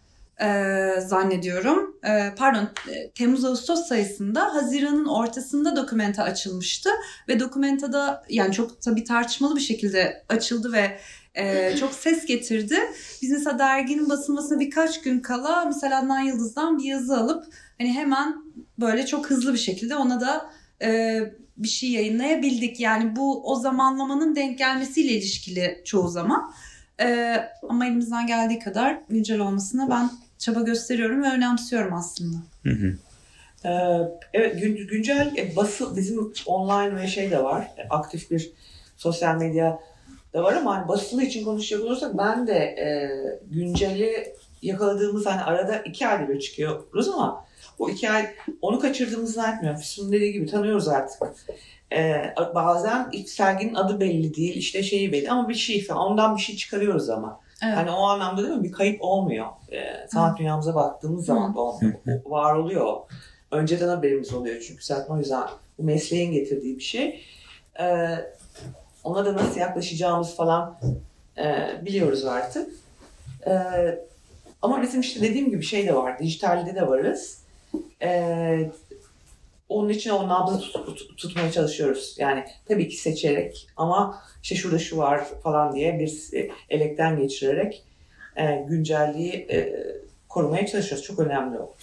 e, 0.42 1.02
zannediyorum. 1.02 1.96
E, 2.04 2.36
pardon 2.38 2.70
e, 2.90 3.12
Temmuz-Ağustos 3.12 3.88
sayısında 3.88 4.56
Haziran'ın 4.56 5.06
ortasında 5.06 5.76
dokumenta 5.76 6.24
açılmıştı. 6.24 6.90
Ve 7.28 7.40
dokumentada 7.40 8.24
yani 8.30 8.54
çok 8.54 8.82
tabii 8.82 9.04
tartışmalı 9.04 9.56
bir 9.56 9.62
şekilde 9.62 10.24
açıldı 10.30 10.74
ve 10.74 11.00
e, 11.36 11.76
çok 11.80 11.94
ses 11.94 12.26
getirdi. 12.26 12.80
Biz 13.22 13.32
mesela 13.32 13.60
derginin 13.60 14.10
basılmasına 14.10 14.60
birkaç 14.60 15.02
gün 15.02 15.20
kala 15.20 15.66
mesela 15.66 16.00
Adnan 16.00 16.20
Yıldız'dan 16.20 16.80
bir 16.80 16.84
yazı 16.84 17.18
alıp 17.18 17.46
hani 17.78 17.94
hemen 17.94 18.36
böyle 18.80 19.06
çok 19.06 19.30
hızlı 19.30 19.54
bir 19.54 19.60
şekilde 19.60 19.96
ona 19.96 20.22
da 20.22 20.52
e, 20.82 21.20
bir 21.58 21.68
şey 21.68 21.92
yayınlayabildik. 21.92 22.80
Yani 22.80 23.16
bu 23.16 23.52
o 23.52 23.56
zamanlamanın 23.56 24.36
denk 24.36 24.58
gelmesiyle 24.58 25.12
ilişkili 25.12 25.82
çoğu 25.86 26.08
zaman. 26.08 26.54
E, 27.02 27.38
ama 27.70 27.86
elimizden 27.86 28.28
geldiği 28.28 28.60
kadar 28.60 29.02
güncel 29.10 29.40
olmasına 29.40 29.90
ben 29.90 30.10
çaba 30.42 30.62
gösteriyorum 30.62 31.24
ve 31.24 31.28
önemsiyorum 31.28 31.94
aslında. 31.94 32.38
Ee, 33.66 33.70
evet 34.34 34.62
gün, 34.62 34.88
güncel 34.88 35.34
e, 35.38 35.56
bası 35.56 35.96
bizim 35.96 36.34
online 36.46 36.96
ve 36.96 37.08
şey 37.08 37.32
de 37.32 37.44
var. 37.44 37.72
E, 37.78 37.88
aktif 37.90 38.32
bir 38.32 38.52
sosyal 38.98 39.36
medya 39.36 39.80
da 40.34 40.44
var 40.44 40.54
ama 40.54 40.78
hani 40.78 40.88
basılı 40.88 41.24
için 41.24 41.46
konuşacak 41.46 41.84
olursak 41.84 42.18
ben 42.18 42.48
de 42.48 42.54
e, 42.54 43.10
günceli 43.52 44.34
yakaladığımız 44.62 45.26
hani 45.26 45.42
arada 45.42 45.76
iki 45.76 46.08
ayda 46.08 46.30
bir 46.30 46.40
çıkıyoruz 46.40 47.10
ama 47.10 47.46
o 47.80 47.90
iki 47.90 48.12
ay 48.12 48.30
onu 48.62 48.80
kaçırdığımızı 48.80 49.34
zannetmiyorum. 49.34 49.80
Füsun'un 49.80 50.12
dediği 50.12 50.34
gibi 50.34 50.46
tanıyoruz 50.46 50.88
artık. 50.88 51.22
Ee, 51.94 52.34
bazen 52.56 53.10
ilk 53.12 53.30
serginin 53.30 53.74
adı 53.74 54.00
belli 54.00 54.36
değil, 54.36 54.56
işte 54.56 54.84
şeyi 54.84 55.12
belli 55.12 55.32
ama 55.32 55.50
bir 55.50 55.54
şey 55.54 55.84
falan. 55.84 56.12
Ondan 56.12 56.36
bir 56.36 56.42
şey 56.42 56.56
çıkarıyoruz 56.56 57.10
ama. 57.10 57.40
Evet. 57.64 57.78
Hani 57.78 57.92
o 57.92 58.02
anlamda 58.04 58.44
değil 58.44 58.56
mi? 58.56 58.64
Bir 58.64 58.72
kayıp 58.72 59.02
olmuyor. 59.02 59.48
Ee, 59.72 60.08
sanat 60.10 60.40
dünyamıza 60.40 60.76
baktığımız 60.76 61.26
zaman 61.26 61.56
da 61.56 61.60
olmuyor. 61.60 61.94
Var 62.26 62.56
oluyor. 62.56 62.98
Önceden 63.52 63.88
haberimiz 63.88 64.34
oluyor 64.34 64.64
çünkü 64.68 64.86
zaten 64.86 65.14
o 65.14 65.18
yüzden 65.18 65.44
bu 65.78 65.84
mesleğin 65.84 66.32
getirdiği 66.32 66.78
bir 66.78 66.84
şey. 66.84 67.22
Ee, 67.80 68.08
ona 69.04 69.26
da 69.26 69.34
nasıl 69.34 69.60
yaklaşacağımız 69.60 70.36
falan 70.36 70.80
e, 71.38 71.68
biliyoruz 71.86 72.26
artık. 72.26 72.70
Ee, 73.48 74.00
Ama 74.62 74.82
bizim 74.82 75.02
işte 75.02 75.22
dediğim 75.22 75.50
gibi 75.50 75.64
şey 75.64 75.88
de 75.88 75.96
var. 75.96 76.20
Dijitalde 76.20 76.76
de 76.76 76.88
varız. 76.88 77.42
Ee, 78.02 78.72
onun 79.72 79.90
için 79.90 80.10
o 80.10 80.28
nabzı 80.28 80.60
tut- 80.60 80.86
tut- 80.86 81.18
tutmaya 81.18 81.52
çalışıyoruz. 81.52 82.16
Yani 82.20 82.44
tabii 82.68 82.90
ki 82.90 82.96
seçerek 82.96 83.68
ama 83.78 84.24
işte 84.44 84.56
şurada 84.56 84.80
şu 84.80 84.98
var 84.98 85.22
falan 85.44 85.76
diye 85.76 86.00
bir 86.00 86.38
e, 86.40 86.50
elekten 86.70 87.18
geçirerek 87.20 87.84
e, 88.36 88.66
güncelliği 88.70 89.34
e, 89.34 89.74
korumaya 90.30 90.68
çalışıyoruz. 90.68 91.06
Çok 91.06 91.20
önemli 91.20 91.60
o. 91.60 91.76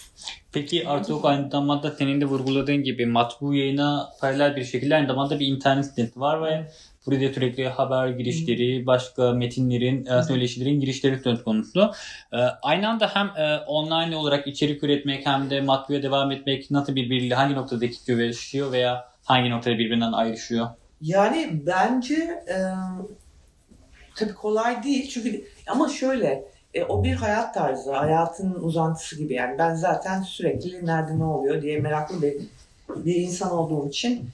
Peki 0.51 0.87
artık 0.87 1.15
aynı 1.23 1.49
zamanda 1.49 1.91
senin 1.91 2.21
de 2.21 2.25
vurguladığın 2.25 2.83
gibi 2.83 3.05
matbu 3.05 3.53
yayına 3.53 4.09
paralel 4.21 4.55
bir 4.55 4.63
şekilde 4.63 4.95
aynı 4.95 5.07
zamanda 5.07 5.39
bir 5.39 5.47
internet 5.47 6.17
var 6.17 6.43
ve 6.43 6.71
burada 7.05 7.33
sürekli 7.33 7.69
haber 7.69 8.07
girişleri, 8.09 8.85
başka 8.85 9.31
metinlerin, 9.31 10.05
e, 10.05 10.23
söyleşilerin 10.23 10.79
girişleri 10.79 11.19
söz 11.19 11.43
konusu. 11.43 11.91
E, 12.33 12.37
Aynı 12.61 12.89
anda 12.89 13.07
hem 13.13 13.27
e, 13.27 13.57
online 13.57 14.15
olarak 14.15 14.47
içerik 14.47 14.83
üretmek 14.83 15.25
hem 15.25 15.49
de 15.49 15.61
matbuya 15.61 16.03
devam 16.03 16.31
etmek 16.31 16.71
nasıl 16.71 16.95
birbiriyle 16.95 17.35
hangi 17.35 17.55
noktada 17.55 17.85
güveşiyor 18.07 18.71
veya 18.71 19.05
hangi 19.23 19.49
noktada 19.49 19.77
birbirinden 19.77 20.11
ayrışıyor? 20.11 20.67
Yani 21.01 21.61
bence 21.65 22.15
e, 22.47 22.55
tabii 24.15 24.33
kolay 24.33 24.83
değil. 24.83 25.09
Çünkü 25.09 25.43
ama 25.67 25.89
şöyle 25.89 26.43
e, 26.73 26.83
o 26.83 27.03
bir 27.03 27.13
hayat 27.13 27.53
tarzı, 27.53 27.93
hayatın 27.93 28.53
uzantısı 28.53 29.17
gibi. 29.17 29.33
Yani 29.33 29.57
ben 29.57 29.75
zaten 29.75 30.21
sürekli 30.21 30.85
nerede 30.85 31.19
ne 31.19 31.23
oluyor 31.23 31.61
diye 31.61 31.79
meraklı 31.79 32.21
bir, 32.21 32.33
bir 32.89 33.15
insan 33.15 33.51
olduğum 33.51 33.89
için 33.89 34.29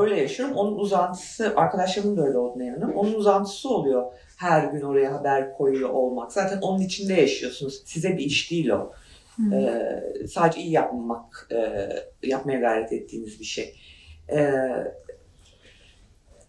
öyle 0.00 0.20
yaşıyorum. 0.20 0.56
Onun 0.56 0.78
uzantısı, 0.78 1.52
arkadaşlarımın 1.56 2.16
da 2.16 2.26
öyle 2.26 2.38
olduğunu 2.38 2.62
inanıyorum. 2.62 2.96
Onun 2.96 3.14
uzantısı 3.14 3.68
oluyor 3.68 4.12
her 4.36 4.64
gün 4.64 4.80
oraya 4.80 5.12
haber 5.12 5.52
koyuyor 5.56 5.90
olmak. 5.90 6.32
Zaten 6.32 6.60
onun 6.60 6.80
içinde 6.80 7.14
yaşıyorsunuz. 7.14 7.82
Size 7.84 8.16
bir 8.18 8.24
iş 8.24 8.50
değil 8.50 8.68
o. 8.68 8.92
Hı. 9.36 9.54
Ee, 9.54 10.26
sadece 10.26 10.60
iyi 10.60 10.70
yapmak, 10.70 11.48
e, 11.52 11.88
yapmaya 12.28 12.60
gayret 12.60 12.92
ettiğiniz 12.92 13.40
bir 13.40 13.44
şey. 13.44 13.76
Ee, 14.32 14.54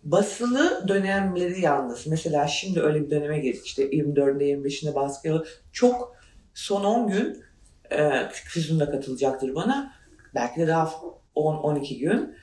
basılı 0.04 0.88
dönemleri 0.88 1.62
yalnız. 1.62 2.08
Mesela 2.08 2.48
şimdi 2.48 2.82
öyle 2.82 3.06
bir 3.06 3.10
döneme 3.10 3.40
girdik. 3.40 3.66
İşte 3.66 3.90
24'ünde 3.90 4.44
25'inde 4.44 4.96
baskı 4.96 5.44
çok 5.72 6.16
son 6.54 6.84
10 6.84 7.08
gün 7.08 7.44
e, 7.92 8.30
Füsun 8.30 8.80
da 8.80 8.92
katılacaktır 8.92 9.56
bana. 9.56 9.94
Belki 10.36 10.62
de 10.62 10.68
daha 10.68 10.92
10-12 11.36 12.00
gün. 12.00 12.36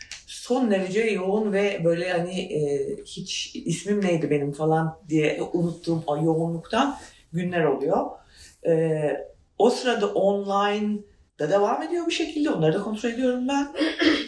Son 0.42 0.70
derece 0.70 1.00
yoğun 1.00 1.52
ve 1.52 1.80
böyle 1.84 2.12
hani 2.12 2.40
e, 2.40 2.88
hiç 3.04 3.56
ismim 3.56 4.04
neydi 4.04 4.30
benim 4.30 4.52
falan 4.52 4.98
diye 5.08 5.42
unuttuğum 5.52 6.02
o 6.06 6.16
yoğunluktan 6.16 6.98
günler 7.32 7.64
oluyor. 7.64 8.10
E, 8.66 9.00
o 9.58 9.70
sırada 9.70 10.06
online 10.06 10.98
da 11.38 11.50
devam 11.50 11.82
ediyor 11.82 12.06
bir 12.06 12.12
şekilde. 12.12 12.50
Onları 12.50 12.74
da 12.74 12.82
kontrol 12.82 13.10
ediyorum 13.10 13.48
ben. 13.48 13.68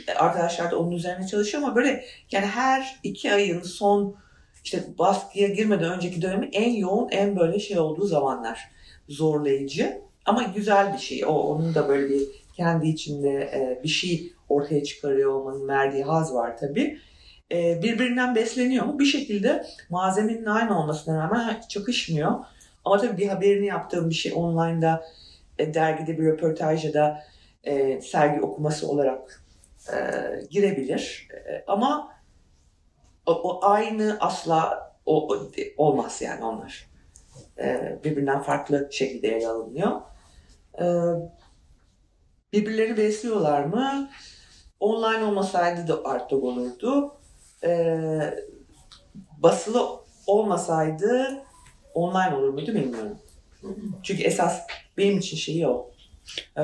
E, 0.08 0.14
Arkadaşlar 0.14 0.70
da 0.70 0.78
onun 0.78 0.90
üzerine 0.90 1.26
çalışıyor 1.26 1.62
ama 1.62 1.76
böyle 1.76 2.04
yani 2.32 2.46
her 2.46 3.00
iki 3.02 3.32
ayın 3.32 3.62
son 3.62 4.16
işte 4.64 4.84
baskıya 4.98 5.48
girmeden 5.48 5.92
önceki 5.92 6.22
dönemi 6.22 6.48
en 6.52 6.70
yoğun, 6.70 7.08
en 7.10 7.36
böyle 7.36 7.58
şey 7.58 7.78
olduğu 7.78 8.06
zamanlar. 8.06 8.70
Zorlayıcı 9.08 9.98
ama 10.26 10.42
güzel 10.42 10.92
bir 10.92 10.98
şey. 10.98 11.24
O 11.26 11.32
onun 11.32 11.74
da 11.74 11.88
böyle 11.88 12.08
bir 12.08 12.22
kendi 12.56 12.88
içinde 12.88 13.30
e, 13.30 13.80
bir 13.82 13.88
şey 13.88 14.33
ortaya 14.54 14.84
çıkarıyor 14.84 15.32
olmanın 15.32 15.68
verdiği 15.68 16.04
haz 16.04 16.34
var 16.34 16.56
tabii. 16.58 16.98
E, 17.52 17.82
birbirinden 17.82 18.34
besleniyor 18.34 18.84
mu? 18.86 18.98
Bir 18.98 19.04
şekilde 19.04 19.66
malzemenin 19.90 20.46
aynı 20.46 20.78
olmasına 20.80 21.24
rağmen 21.24 21.60
çakışmıyor. 21.68 22.32
Ama 22.84 22.98
tabii 22.98 23.18
bir 23.18 23.28
haberini 23.28 23.66
yaptığım 23.66 24.10
bir 24.10 24.14
şey 24.14 24.32
online'da 24.36 25.04
e, 25.58 25.74
dergide 25.74 26.18
bir 26.18 26.24
röportaj 26.24 26.84
ya 26.84 26.94
da 26.94 27.22
e, 27.64 28.00
sergi 28.00 28.40
okuması 28.40 28.88
olarak 28.88 29.42
e, 29.92 29.96
girebilir. 30.50 31.28
E, 31.48 31.64
ama 31.66 32.12
o, 33.26 33.32
o 33.32 33.64
aynı 33.70 34.16
asla 34.20 34.92
o, 35.06 35.28
o- 35.34 35.50
olmaz 35.76 36.22
yani 36.22 36.44
onlar. 36.44 36.86
E, 37.58 37.98
birbirinden 38.04 38.42
farklı 38.42 38.88
şekilde 38.92 39.28
ele 39.28 39.48
alınıyor. 39.48 40.00
E, 40.80 40.84
birbirleri 42.52 42.96
besliyorlar 42.96 43.64
mı? 43.64 44.10
Online 44.84 45.24
olmasaydı 45.24 45.88
da 45.88 46.04
artık 46.04 46.42
olurdu. 46.42 47.14
E, 47.64 47.98
basılı 49.38 49.88
olmasaydı 50.26 51.42
online 51.94 52.34
olur 52.36 52.48
muydu 52.48 52.74
bilmiyorum. 52.74 53.18
Çünkü 54.02 54.22
esas 54.22 54.60
benim 54.96 55.18
için 55.18 55.36
şeyi 55.36 55.68
o. 55.68 55.90
E, 56.58 56.62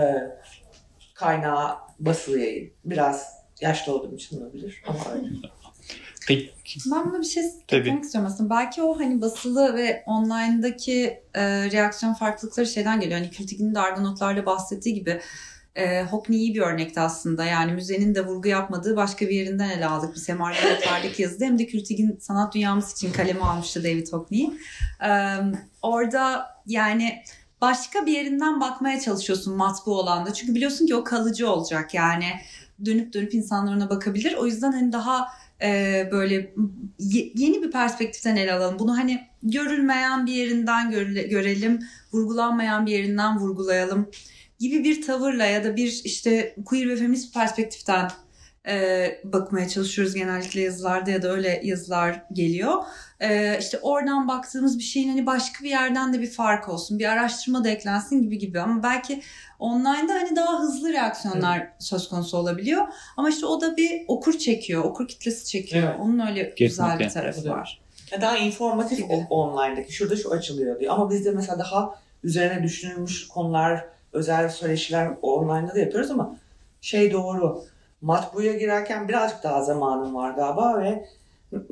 kaynağı 1.14 1.76
basılı 1.98 2.38
yayın. 2.38 2.72
Biraz 2.84 3.32
yaşlı 3.60 3.94
olduğum 3.94 4.14
için 4.14 4.40
olabilir 4.40 4.82
ama 4.86 4.98
öyle. 5.14 5.28
Peki 6.28 6.52
Ben 6.92 7.10
buna 7.10 7.20
bir 7.20 7.24
şey 7.24 7.44
eklemek 7.68 8.04
istiyorum 8.04 8.30
aslında. 8.32 8.50
Belki 8.50 8.82
o 8.82 9.00
hani 9.00 9.20
basılı 9.20 9.74
ve 9.76 10.02
online'daki 10.06 11.22
e, 11.34 11.70
reaksiyon 11.70 12.14
farklılıkları 12.14 12.66
şeyden 12.66 13.00
geliyor. 13.00 13.20
Hani 13.20 13.30
Kültig'in 13.30 13.74
de 13.74 13.80
Argonautlarla 13.80 14.46
bahsettiği 14.46 14.94
gibi 14.94 15.20
e, 15.76 16.02
Hockney 16.02 16.38
iyi 16.38 16.54
bir 16.54 16.60
örnekti 16.60 17.00
aslında. 17.00 17.44
Yani 17.44 17.72
müzenin 17.72 18.14
de 18.14 18.26
vurgu 18.26 18.48
yapmadığı 18.48 18.96
başka 18.96 19.28
bir 19.28 19.34
yerinden 19.34 19.70
ele 19.70 19.86
aldık. 19.86 20.14
Biz 20.14 20.28
hem 20.28 20.42
Argonautlardaki 20.42 21.22
yazıda 21.22 21.44
hem 21.44 21.58
de 21.58 21.66
Kültig'in 21.66 22.18
sanat 22.20 22.54
dünyamız 22.54 22.92
için 22.92 23.12
kaleme 23.12 23.40
almıştı 23.40 23.84
David 23.84 24.12
Hockney. 24.12 24.50
E, 25.04 25.10
orada 25.82 26.46
yani 26.66 27.22
başka 27.60 28.06
bir 28.06 28.12
yerinden 28.12 28.60
bakmaya 28.60 29.00
çalışıyorsun 29.00 29.56
matbu 29.56 29.98
olanda. 29.98 30.32
Çünkü 30.32 30.54
biliyorsun 30.54 30.86
ki 30.86 30.94
o 30.94 31.04
kalıcı 31.04 31.50
olacak 31.50 31.94
yani. 31.94 32.26
Dönüp 32.84 33.12
dönüp 33.12 33.34
insanlar 33.34 33.76
ona 33.76 33.90
bakabilir. 33.90 34.34
O 34.34 34.46
yüzden 34.46 34.72
hani 34.72 34.92
daha 34.92 35.28
e, 35.62 36.08
böyle 36.12 36.34
ye- 36.98 37.32
yeni 37.34 37.62
bir 37.62 37.70
perspektiften 37.70 38.36
ele 38.36 38.52
alalım. 38.52 38.78
Bunu 38.78 38.96
hani 38.98 39.20
görülmeyen 39.42 40.26
bir 40.26 40.32
yerinden 40.32 40.90
görelim, 41.30 41.80
vurgulanmayan 42.12 42.86
bir 42.86 42.92
yerinden 42.92 43.38
vurgulayalım 43.38 44.10
gibi 44.60 44.84
bir 44.84 45.02
tavırla 45.06 45.44
ya 45.44 45.64
da 45.64 45.76
bir 45.76 46.00
işte 46.04 46.54
queer 46.64 46.88
ve 46.88 46.96
feminist 46.96 47.34
perspektiften 47.34 48.10
e, 48.68 49.06
bakmaya 49.24 49.68
çalışıyoruz 49.68 50.14
genellikle 50.14 50.60
yazılarda 50.60 51.10
ya 51.10 51.22
da 51.22 51.32
öyle 51.32 51.60
yazılar 51.64 52.22
geliyor. 52.32 52.74
E, 53.20 53.58
işte 53.60 53.78
oradan 53.82 54.28
baktığımız 54.28 54.78
bir 54.78 54.82
şeyin 54.84 55.08
hani 55.08 55.26
başka 55.26 55.64
bir 55.64 55.70
yerden 55.70 56.12
de 56.14 56.20
bir 56.20 56.30
fark 56.30 56.68
olsun, 56.68 56.98
bir 56.98 57.04
araştırma 57.04 57.64
da 57.64 57.68
eklensin 57.68 58.22
gibi 58.22 58.38
gibi 58.38 58.60
ama 58.60 58.82
belki 58.82 59.22
online'da 59.58 60.12
hani 60.14 60.36
daha 60.36 60.60
hızlı 60.60 60.92
reaksiyonlar 60.92 61.68
söz 61.78 62.08
konusu 62.08 62.36
olabiliyor. 62.36 62.86
Ama 63.16 63.28
işte 63.30 63.46
o 63.46 63.60
da 63.60 63.76
bir 63.76 64.02
okur 64.08 64.38
çekiyor, 64.38 64.84
okur 64.84 65.08
kitlesi 65.08 65.46
çekiyor. 65.46 65.88
Evet. 65.88 65.96
Onun 66.00 66.18
öyle 66.28 66.42
güzel 66.42 66.56
Kesinlikle. 66.56 67.04
bir 67.04 67.10
tarafı 67.10 67.40
Evet. 67.40 67.50
var. 67.50 67.80
Ya 68.12 68.20
Daha 68.20 68.36
informatif 68.38 68.98
Gibi. 68.98 69.12
o- 69.30 69.34
online'daki. 69.40 69.92
Şurada 69.92 70.16
şu 70.16 70.30
açılıyor 70.30 70.80
diyor. 70.80 70.94
Ama 70.94 71.10
bizde 71.10 71.30
mesela 71.30 71.58
daha 71.58 71.94
üzerine 72.24 72.62
düşünülmüş 72.62 73.28
konular, 73.28 73.84
özel 74.12 74.48
söyleşiler 74.48 75.10
online'da 75.22 75.74
da 75.74 75.78
yapıyoruz 75.78 76.10
ama 76.10 76.36
şey 76.80 77.12
doğru. 77.12 77.62
Matbuya 78.00 78.52
girerken 78.52 79.08
birazcık 79.08 79.42
daha 79.42 79.62
zamanım 79.62 80.14
var 80.14 80.30
galiba 80.30 80.80
ve 80.80 81.06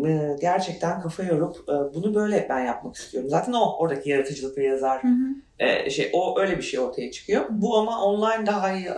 e, 0.09 0.37
gerçekten 0.41 1.01
kafa 1.01 1.23
yorup 1.23 1.57
e, 1.69 1.95
bunu 1.95 2.15
böyle 2.15 2.47
ben 2.49 2.65
yapmak 2.65 2.97
istiyorum. 2.97 3.31
Zaten 3.31 3.53
o 3.53 3.77
oradaki 3.79 4.11
yaratıcılık 4.11 4.59
ve 4.59 4.65
yazar 4.65 5.03
Hı 5.03 5.09
hı. 5.09 5.65
e, 5.65 5.91
şey 5.91 6.11
o 6.13 6.41
öyle 6.41 6.57
bir 6.57 6.63
şey 6.63 6.81
ortaya 6.81 7.11
çıkıyor. 7.11 7.45
Bu 7.51 7.79
ama 7.79 8.05
online 8.05 8.47
daha 8.47 8.73
iyi 8.73 8.89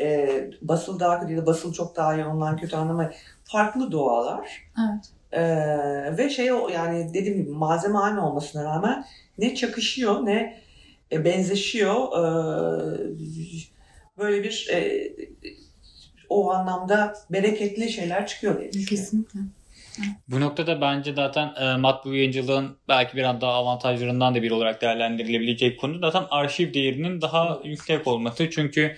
e, 0.00 0.28
basılı 0.62 1.00
daha 1.00 1.20
kötü 1.20 1.32
ya 1.32 1.42
da 1.42 1.46
basılı 1.46 1.72
çok 1.72 1.96
daha 1.96 2.14
iyi 2.14 2.24
online 2.24 2.60
kötü 2.60 2.76
anlamayın. 2.76 3.12
Farklı 3.44 3.92
doğalar. 3.92 4.70
Evet. 4.78 5.10
Ee, 5.32 6.16
ve 6.18 6.30
şey 6.30 6.52
o 6.52 6.68
yani 6.68 7.14
dediğim 7.14 7.38
gibi 7.38 7.50
malzeme 7.50 7.98
aynı 7.98 8.28
olmasına 8.28 8.64
rağmen 8.64 9.04
ne 9.38 9.54
çakışıyor 9.54 10.26
ne 10.26 10.59
e, 11.12 11.24
benzeşiyor. 11.24 11.94
Ee, 11.94 13.10
böyle 14.18 14.44
bir 14.44 14.68
e, 14.72 15.12
o 16.28 16.50
anlamda 16.50 17.14
bereketli 17.30 17.88
şeyler 17.88 18.26
çıkıyor 18.26 18.60
diye 18.60 18.72
düşünüyorum. 18.72 18.96
Kesinlikle. 18.96 19.40
Bu 20.28 20.40
noktada 20.40 20.80
bence 20.80 21.12
zaten 21.14 21.54
e, 21.60 21.76
matbu 21.76 22.14
yayıncılığın 22.14 22.76
belki 22.88 23.16
biraz 23.16 23.40
daha 23.40 23.52
avantajlarından 23.52 24.34
da 24.34 24.42
biri 24.42 24.54
olarak 24.54 24.82
değerlendirilebilecek 24.82 25.80
konu 25.80 25.98
zaten 25.98 26.24
arşiv 26.30 26.74
değerinin 26.74 27.20
daha 27.20 27.60
yüksek 27.64 28.06
olması. 28.06 28.50
Çünkü 28.50 28.96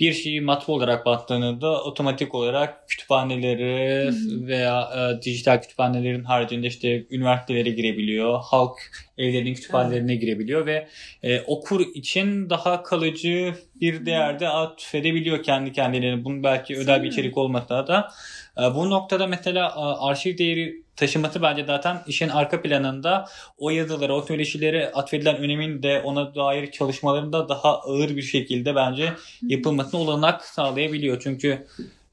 bir 0.00 0.12
şeyi 0.12 0.40
matbu 0.40 0.72
olarak 0.72 1.06
baktığınızda 1.06 1.82
otomatik 1.82 2.34
olarak 2.34 2.88
kütüphaneleri 2.88 4.10
veya 4.46 4.88
e, 4.96 5.22
dijital 5.22 5.62
kütüphanelerin 5.62 6.24
haricinde 6.24 6.66
işte 6.66 7.06
üniversitelere 7.10 7.70
girebiliyor. 7.70 8.40
Halk 8.42 8.78
evlerin 9.18 9.54
kütüphanelerine 9.54 10.16
girebiliyor 10.16 10.66
ve 10.66 10.88
e, 11.22 11.40
okur 11.40 11.80
için 11.94 12.50
daha 12.50 12.82
kalıcı 12.82 13.54
bir 13.80 14.06
değerde 14.06 14.48
atfedebiliyor 14.48 15.42
kendi 15.42 15.72
kendilerine. 15.72 16.24
Bunun 16.24 16.42
belki 16.42 16.76
özel 16.76 17.02
bir 17.02 17.08
içerik 17.08 17.38
olmasa 17.38 17.86
da 17.86 18.08
bu 18.56 18.90
noktada 18.90 19.26
mesela 19.26 19.66
e, 19.68 19.80
arşiv 19.80 20.38
değeri 20.38 20.82
taşıması 20.96 21.42
bence 21.42 21.64
zaten 21.64 22.02
işin 22.06 22.28
arka 22.28 22.62
planında 22.62 23.24
o 23.58 23.70
yazılara, 23.70 24.14
o 24.14 24.22
söyleşilere 24.22 24.92
atfedilen 24.92 25.36
önemin 25.36 25.82
de 25.82 26.00
ona 26.04 26.34
dair 26.34 26.70
çalışmalarında 26.70 27.48
daha 27.48 27.80
ağır 27.80 28.16
bir 28.16 28.22
şekilde 28.22 28.74
bence 28.74 29.12
yapılmasına 29.42 30.00
olanak 30.00 30.44
sağlayabiliyor. 30.44 31.20
Çünkü 31.22 31.66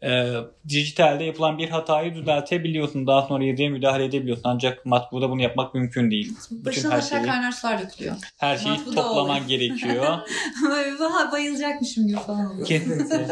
e, 0.03 0.33
dijitalde 0.69 1.23
yapılan 1.23 1.57
bir 1.57 1.69
hatayı 1.69 2.15
düzeltebiliyorsun. 2.15 3.07
Daha 3.07 3.21
sonra 3.21 3.43
yazıya 3.43 3.69
müdahale 3.69 4.05
edebiliyorsun. 4.05 4.43
Ancak 4.45 4.85
matbuda 4.85 5.29
bunu 5.29 5.41
yapmak 5.41 5.73
mümkün 5.73 6.11
değil. 6.11 6.35
Başına 6.51 6.91
her 6.91 6.97
aşağı 6.97 7.09
şeyi, 7.09 7.31
kaynar 7.31 7.51
sular 7.51 7.81
dökülüyor. 7.81 8.15
Her 8.37 8.57
şeyi 8.57 8.77
Matbuda 8.77 8.95
toplaman 8.95 9.43
oluyor. 9.43 9.47
gerekiyor. 9.47 10.19
Bayılacakmışım 11.31 12.07
gibi 12.07 12.17
falan 12.17 12.51
oluyor. 12.51 12.67
Kesinlikle. 12.67 13.27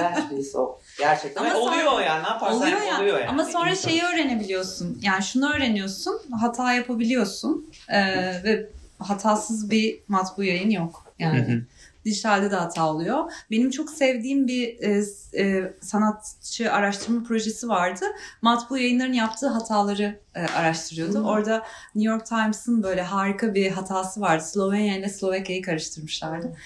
Gerçekten. 1.00 1.46
Ama 1.46 1.60
oluyor 1.60 1.92
sonra, 1.92 2.04
yani. 2.04 2.24
Ne 2.24 2.28
yaparsan 2.28 2.62
oluyor, 2.62 2.82
ya. 2.82 3.00
oluyor 3.00 3.20
yani. 3.20 3.30
Ama 3.30 3.46
sonra 3.46 3.76
şeyi 3.76 4.02
öğrenebiliyorsun. 4.04 5.00
Yani 5.02 5.24
şunu 5.24 5.54
öğreniyorsun. 5.54 6.22
Hata 6.42 6.74
yapabiliyorsun. 6.74 7.70
Ee, 7.90 8.04
ve 8.44 8.70
hatasız 9.00 9.72
bir 9.72 10.00
matbu 10.08 10.44
yayın 10.44 10.70
yok. 10.70 11.06
Yani 11.20 11.64
dijitalde 12.06 12.52
de 12.52 12.56
hata 12.56 12.94
oluyor. 12.94 13.32
Benim 13.52 13.70
çok 13.70 13.90
sevdiğim 13.90 14.48
bir 14.48 14.80
e, 14.80 15.04
e, 15.38 15.74
sanatçı 15.82 16.74
araştırma 16.74 17.24
projesi 17.24 17.70
vardı. 17.70 18.06
Matbu 18.42 18.78
yayınların 18.78 19.14
yaptığı 19.14 19.48
hataları 19.48 20.20
e, 20.36 20.40
araştırıyordu. 20.40 21.20
Hmm. 21.20 21.26
Orada 21.26 21.64
New 21.96 22.12
York 22.12 22.26
Times'ın 22.26 22.84
böyle 22.84 23.02
harika 23.02 23.54
bir 23.54 23.72
hatası 23.72 24.22
vardı. 24.22 24.44
Slovenya 24.44 24.98
ile 24.98 25.10
Slovakya'yı 25.10 25.62
karıştırmışlardı. 25.62 26.58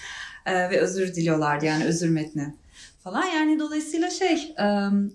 E, 0.46 0.70
ve 0.70 0.80
özür 0.80 1.14
diliyorlardı 1.14 1.64
yani 1.64 1.84
özür 1.84 2.08
metni 2.08 2.54
falan. 3.06 3.26
Yani 3.26 3.58
dolayısıyla 3.58 4.10
şey 4.10 4.54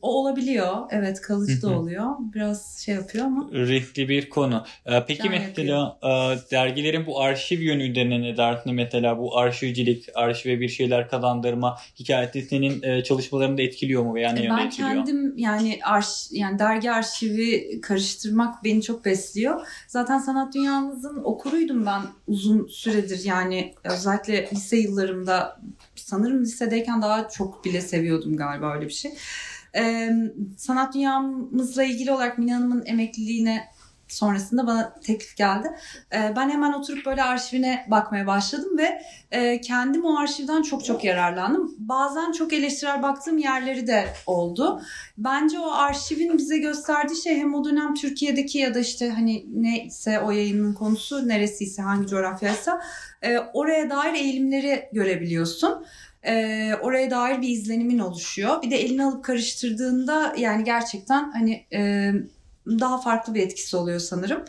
o 0.01 0.21
olabiliyor. 0.21 0.77
Evet 0.89 1.21
kalıcı 1.21 1.61
da 1.61 1.79
oluyor. 1.79 2.05
Biraz 2.33 2.79
şey 2.85 2.95
yapıyor 2.95 3.25
ama. 3.25 3.49
Riskli 3.53 4.09
bir 4.09 4.29
konu. 4.29 4.65
Peki 5.07 5.23
Can 5.23 5.31
mesela 5.31 5.97
yapıyor. 6.01 6.51
dergilerin 6.51 7.05
bu 7.05 7.21
arşiv 7.21 7.61
yönünde 7.61 8.09
ne 8.09 8.37
dersin? 8.37 8.73
Mesela 8.73 9.17
bu 9.17 9.37
arşivcilik, 9.37 10.05
arşive 10.15 10.59
bir 10.59 10.69
şeyler 10.69 11.09
kazandırma 11.09 11.77
hikayeti 11.99 12.41
senin 12.41 13.03
çalışmalarında 13.03 13.61
etkiliyor 13.61 14.03
mu 14.03 14.15
veya 14.15 14.33
ne 14.33 14.39
e, 14.39 14.43
yönde 14.43 14.61
etkiliyor? 14.63 14.89
Ben 14.89 14.95
kendim 14.95 15.37
yani 15.37 15.79
arş, 15.83 16.27
yani 16.31 16.59
dergi 16.59 16.91
arşivi 16.91 17.81
karıştırmak 17.81 18.63
beni 18.63 18.81
çok 18.81 19.05
besliyor. 19.05 19.67
Zaten 19.87 20.19
sanat 20.19 20.53
dünyamızın 20.53 21.21
okuruydum 21.23 21.85
ben 21.85 22.01
uzun 22.27 22.67
süredir 22.67 23.25
yani 23.25 23.73
özellikle 23.83 24.49
lise 24.53 24.77
yıllarımda 24.77 25.59
sanırım 26.12 26.41
lisedeyken 26.41 27.01
daha 27.01 27.30
çok 27.30 27.66
bile 27.66 27.82
seviyordum 27.82 28.38
galiba 28.38 28.76
öyle 28.76 28.86
bir 28.86 28.93
şey. 28.93 29.14
Ee, 29.76 30.12
sanat 30.57 30.93
dünyamızla 30.93 31.84
ilgili 31.84 32.12
olarak 32.12 32.38
Mine 32.38 32.53
Hanım'ın 32.53 32.86
emekliliğine 32.86 33.68
sonrasında 34.14 34.68
bana 34.68 34.93
teklif 34.93 35.38
geldi. 35.38 35.68
Ee, 36.14 36.34
ben 36.36 36.49
hemen 36.49 36.74
oturup 36.74 37.05
böyle 37.05 37.24
arşivine 37.24 37.86
bakmaya 37.91 38.28
başladım 38.28 38.78
ve 38.78 39.01
e, 39.32 39.62
kendim 39.62 40.05
o 40.05 40.20
arşivden 40.20 40.62
çok 40.62 40.86
çok 40.86 41.03
yararlandım. 41.03 41.76
Bazen 41.78 42.32
çok 42.32 42.53
eleştirel 42.53 43.03
baktığım 43.03 43.38
yerleri 43.38 43.88
de 43.88 44.05
oldu. 44.26 44.82
Bence 45.18 45.59
o 45.59 45.72
arşivin 45.72 46.38
bize 46.38 46.57
gösterdiği 46.57 47.22
şey 47.24 47.38
hem 47.38 47.53
o 47.53 47.66
dönem 47.66 47.93
Türkiye'deki 47.93 48.57
ya 48.57 48.74
da 48.74 48.80
işte 48.80 49.09
hani 49.09 49.45
neyse 49.53 50.20
o 50.20 50.32
yayının 50.32 50.74
konusu 50.74 51.28
neresiyse 51.28 51.82
hangi 51.82 52.07
coğrafyaysa 52.07 52.82
e, 53.22 53.38
oraya 53.39 53.89
dair 53.89 54.14
eğilimleri 54.14 54.89
görebiliyorsun 54.93 55.86
e, 56.24 56.76
oraya 56.82 57.12
dair 57.12 57.41
bir 57.41 57.49
izlenimin 57.49 57.99
oluşuyor. 57.99 58.62
Bir 58.62 58.72
de 58.72 58.76
elini 58.76 59.05
alıp 59.05 59.24
karıştırdığında 59.24 60.34
yani 60.38 60.64
gerçekten 60.64 61.32
hani 61.32 61.66
e, 61.74 62.12
daha 62.68 63.01
farklı 63.01 63.34
bir 63.34 63.41
etkisi 63.41 63.78
oluyor 63.78 63.99
sanırım. 63.99 64.45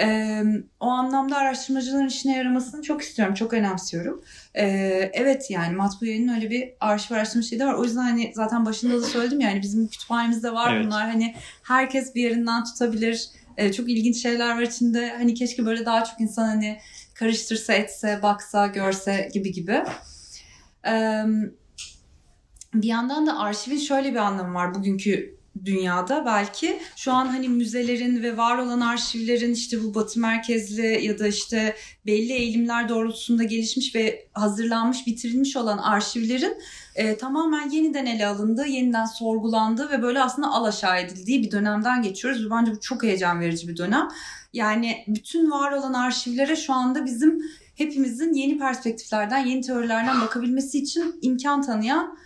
Ee, 0.00 0.42
o 0.80 0.86
anlamda 0.86 1.36
araştırmacıların 1.36 2.08
işine 2.08 2.36
yaramasını 2.36 2.82
çok 2.82 3.02
istiyorum, 3.02 3.34
çok 3.34 3.52
önemsiyorum. 3.52 4.24
Ee, 4.54 5.10
evet 5.12 5.50
yani 5.50 5.76
matbu 5.76 6.06
yayının 6.06 6.34
öyle 6.34 6.50
bir 6.50 6.72
arşiv 6.80 7.14
araştırma 7.14 7.42
şeyi 7.42 7.60
de 7.60 7.66
var. 7.66 7.74
O 7.74 7.84
yüzden 7.84 8.02
hani 8.02 8.32
zaten 8.34 8.66
başında 8.66 9.02
da 9.02 9.06
söyledim 9.06 9.40
yani 9.40 9.62
bizim 9.62 9.88
kütüphanemizde 9.88 10.52
var 10.52 10.74
evet. 10.74 10.86
bunlar. 10.86 11.10
Hani 11.10 11.34
herkes 11.62 12.14
bir 12.14 12.22
yerinden 12.22 12.64
tutabilir. 12.64 13.28
Ee, 13.56 13.72
çok 13.72 13.90
ilginç 13.90 14.22
şeyler 14.22 14.56
var 14.56 14.62
içinde. 14.62 15.10
Hani 15.18 15.34
keşke 15.34 15.66
böyle 15.66 15.86
daha 15.86 16.04
çok 16.04 16.20
insan 16.20 16.44
hani 16.44 16.78
karıştırsa, 17.14 17.72
etse, 17.72 18.20
baksa, 18.22 18.66
görse 18.66 19.30
gibi 19.34 19.52
gibi. 19.52 19.84
Ee, 20.86 21.24
bir 22.74 22.88
yandan 22.88 23.26
da 23.26 23.38
arşivin 23.38 23.78
şöyle 23.78 24.10
bir 24.10 24.18
anlamı 24.18 24.54
var 24.54 24.74
bugünkü 24.74 25.39
dünyada 25.64 26.26
belki 26.26 26.78
şu 26.96 27.12
an 27.12 27.26
hani 27.26 27.48
müzelerin 27.48 28.22
ve 28.22 28.36
var 28.36 28.58
olan 28.58 28.80
arşivlerin 28.80 29.52
işte 29.52 29.84
bu 29.84 29.94
batı 29.94 30.20
merkezli 30.20 31.06
ya 31.06 31.18
da 31.18 31.26
işte 31.26 31.76
belli 32.06 32.32
eğilimler 32.32 32.88
doğrultusunda 32.88 33.44
gelişmiş 33.44 33.94
ve 33.94 34.28
hazırlanmış 34.32 35.06
bitirilmiş 35.06 35.56
olan 35.56 35.78
arşivlerin 35.78 36.56
e, 36.94 37.16
tamamen 37.16 37.70
yeniden 37.70 38.06
ele 38.06 38.26
alındığı, 38.26 38.66
yeniden 38.66 39.04
sorgulandığı 39.04 39.90
ve 39.90 40.02
böyle 40.02 40.22
aslında 40.22 40.48
alaşağı 40.48 41.00
edildiği 41.00 41.42
bir 41.42 41.50
dönemden 41.50 42.02
geçiyoruz. 42.02 42.50
Bence 42.50 42.72
bu 42.72 42.80
çok 42.80 43.02
heyecan 43.02 43.40
verici 43.40 43.68
bir 43.68 43.76
dönem. 43.76 44.08
Yani 44.52 45.04
bütün 45.08 45.50
var 45.50 45.72
olan 45.72 45.92
arşivlere 45.92 46.56
şu 46.56 46.72
anda 46.72 47.04
bizim 47.04 47.42
hepimizin 47.74 48.34
yeni 48.34 48.58
perspektiflerden, 48.58 49.46
yeni 49.46 49.60
teorilerden 49.60 50.20
bakabilmesi 50.20 50.78
için 50.78 51.18
imkan 51.22 51.62
tanıyan 51.62 52.18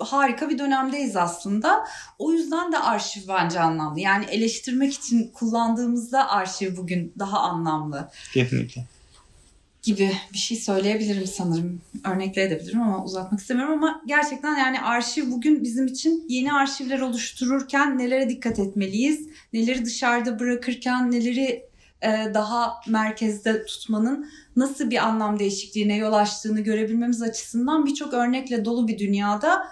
harika 0.00 0.48
bir 0.48 0.58
dönemdeyiz 0.58 1.16
aslında. 1.16 1.84
O 2.18 2.32
yüzden 2.32 2.72
de 2.72 2.78
arşiv 2.78 3.20
bence 3.28 3.60
anlamlı. 3.60 4.00
Yani 4.00 4.24
eleştirmek 4.24 4.92
için 4.92 5.30
kullandığımızda 5.34 6.30
arşiv 6.30 6.76
bugün 6.76 7.12
daha 7.18 7.40
anlamlı. 7.40 8.10
Kesinlikle. 8.32 8.84
Gibi 9.82 10.12
bir 10.32 10.38
şey 10.38 10.56
söyleyebilirim 10.56 11.26
sanırım. 11.26 11.80
Örnekleyebilirim 12.04 12.82
ama 12.82 13.04
uzatmak 13.04 13.40
istemiyorum 13.40 13.74
ama 13.74 14.02
gerçekten 14.06 14.56
yani 14.56 14.80
arşiv 14.80 15.30
bugün 15.30 15.64
bizim 15.64 15.86
için 15.86 16.24
yeni 16.28 16.52
arşivler 16.52 17.00
oluştururken 17.00 17.98
nelere 17.98 18.28
dikkat 18.28 18.58
etmeliyiz? 18.58 19.28
Neleri 19.52 19.84
dışarıda 19.84 20.38
bırakırken 20.38 21.12
neleri 21.12 21.70
e, 22.02 22.34
daha 22.34 22.80
merkezde 22.88 23.64
tutmanın 23.64 24.30
nasıl 24.56 24.90
bir 24.90 25.06
anlam 25.06 25.38
değişikliğine 25.38 25.96
yol 25.96 26.12
açtığını 26.12 26.60
görebilmemiz 26.60 27.22
açısından 27.22 27.86
birçok 27.86 28.14
örnekle 28.14 28.64
dolu 28.64 28.88
bir 28.88 28.98
dünyada 28.98 29.66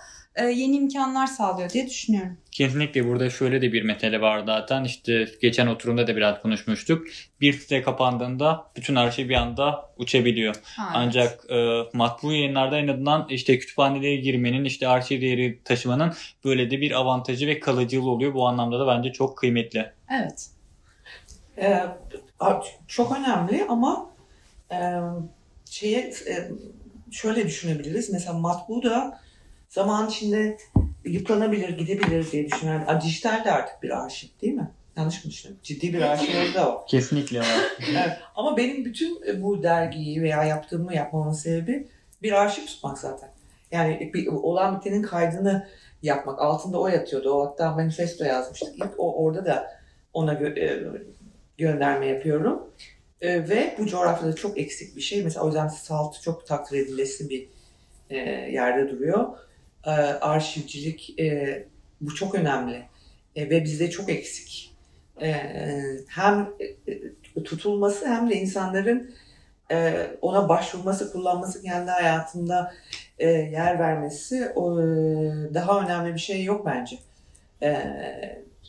yeni 0.45 0.77
imkanlar 0.77 1.27
sağlıyor 1.27 1.71
diye 1.71 1.87
düşünüyorum. 1.87 2.37
Kesinlikle 2.53 3.09
burada 3.09 3.31
şöyle 3.31 3.63
de 3.63 3.73
bir 3.73 3.83
mesele 3.83 4.21
var 4.21 4.43
zaten. 4.47 4.85
İşte 4.85 5.29
geçen 5.43 5.67
oturumda 5.67 6.07
da 6.07 6.17
biraz 6.17 6.43
konuşmuştuk. 6.43 7.07
Bir 7.41 7.53
site 7.53 7.83
kapandığında 7.83 8.65
bütün 8.77 8.97
her 8.97 9.11
şey 9.11 9.29
bir 9.29 9.35
anda 9.35 9.91
uçabiliyor. 9.97 10.55
Ha, 10.65 10.91
Ancak 10.95 11.45
evet. 11.49 11.87
e, 11.95 11.97
matbu 11.97 12.33
yayınlarda 12.33 12.79
en 12.79 12.89
azından 12.89 13.27
işte 13.29 13.59
kütüphanelere 13.59 14.17
girmenin, 14.17 14.65
işte 14.65 14.89
arşiv 14.89 15.21
değeri 15.21 15.61
taşımanın 15.65 16.13
böyle 16.45 16.71
de 16.71 16.81
bir 16.81 16.91
avantajı 16.91 17.47
ve 17.47 17.61
kalıcılığı 17.61 18.11
oluyor. 18.11 18.35
Bu 18.35 18.47
anlamda 18.47 18.81
da 18.81 18.87
bence 18.87 19.13
çok 19.13 19.39
kıymetli. 19.39 19.93
Evet. 20.21 20.51
Ee, 21.59 21.83
çok 22.89 23.19
önemli 23.19 23.67
ama 23.69 24.11
e, 24.73 24.77
şeye 25.71 26.01
e, 26.01 26.51
şöyle 27.11 27.47
düşünebiliriz. 27.47 28.11
Mesela 28.13 28.39
matbu 28.39 28.83
da 28.83 29.21
zaman 29.69 30.09
içinde 30.09 30.59
yıpranabilir, 31.05 31.69
gidebilir 31.69 32.33
diye 32.33 32.51
düşünüyorum. 32.51 33.01
Dijital 33.05 33.45
de 33.45 33.53
artık 33.53 33.83
bir 33.83 34.05
arşiv 34.05 34.29
değil 34.43 34.55
mi? 34.55 34.71
Yanlış 34.97 35.25
mı 35.25 35.31
düşünüyorum? 35.31 35.61
Ciddi 35.63 35.93
bir 35.93 36.01
arşiv 36.01 36.55
da 36.55 36.75
var. 36.75 36.87
Kesinlikle 36.87 37.39
var. 37.41 37.47
evet. 37.91 38.13
Ama 38.35 38.57
benim 38.57 38.85
bütün 38.85 39.23
e, 39.27 39.43
bu 39.43 39.63
dergiyi 39.63 40.23
veya 40.23 40.45
yaptığımı 40.45 40.95
yapmamın 40.95 41.33
sebebi 41.33 41.89
bir 42.23 42.33
arşiv 42.33 42.67
tutmak 42.67 42.99
zaten. 42.99 43.31
Yani 43.73 44.11
bir, 44.15 44.27
olan 44.27 44.77
bitenin 44.77 45.03
kaydını 45.03 45.69
yapmak. 46.03 46.43
Altında 46.43 46.81
o 46.81 46.89
yatıyordu. 46.89 47.31
O 47.31 47.47
hatta 47.47 47.75
manifesto 47.75 48.25
yazmıştık. 48.25 48.77
İlk 48.77 48.95
o 48.99 49.25
orada 49.25 49.45
da 49.45 49.81
ona 50.13 50.33
gö- 50.33 50.59
e, 50.59 51.03
gönderme 51.59 52.07
yapıyorum. 52.07 52.63
E, 53.21 53.49
ve 53.49 53.75
bu 53.79 53.87
coğrafyada 53.87 54.35
çok 54.35 54.59
eksik 54.59 54.97
bir 54.97 55.01
şey. 55.01 55.25
Mesela 55.25 55.45
o 55.45 55.47
yüzden 55.47 55.69
salt 55.69 56.23
çok 56.23 56.47
takdir 56.47 56.79
edilesi 56.79 57.31
bir 57.31 57.49
e, 58.11 58.17
yerde 58.53 58.91
duruyor 58.91 59.39
e, 59.87 59.91
arşivcilik 59.91 61.21
e, 61.21 61.67
bu 62.01 62.15
çok 62.15 62.35
önemli 62.35 62.83
e, 63.37 63.51
ve 63.51 63.65
bizde 63.65 63.91
çok 63.91 64.09
eksik. 64.09 64.75
E, 65.23 65.35
hem 66.09 66.51
e, 67.37 67.43
tutulması 67.43 68.09
hem 68.09 68.31
de 68.31 68.35
insanların 68.35 69.15
e, 69.71 70.07
ona 70.21 70.49
başvurması, 70.49 71.13
kullanması, 71.13 71.63
kendi 71.63 71.91
hayatında 71.91 72.75
e, 73.19 73.31
yer 73.31 73.79
vermesi 73.79 74.53
o, 74.55 74.81
e, 74.81 74.85
daha 75.55 75.81
önemli 75.81 76.15
bir 76.15 76.21
şey 76.21 76.45
yok 76.45 76.67
bence. 76.67 76.99
E, 77.63 77.73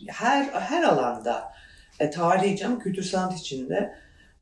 her 0.07 0.45
her 0.45 0.83
alanda 0.83 1.51
e, 1.99 2.09
tarihi 2.09 2.57
canım 2.57 2.79
kültür 2.79 3.03
sanat 3.03 3.39
içinde 3.39 3.93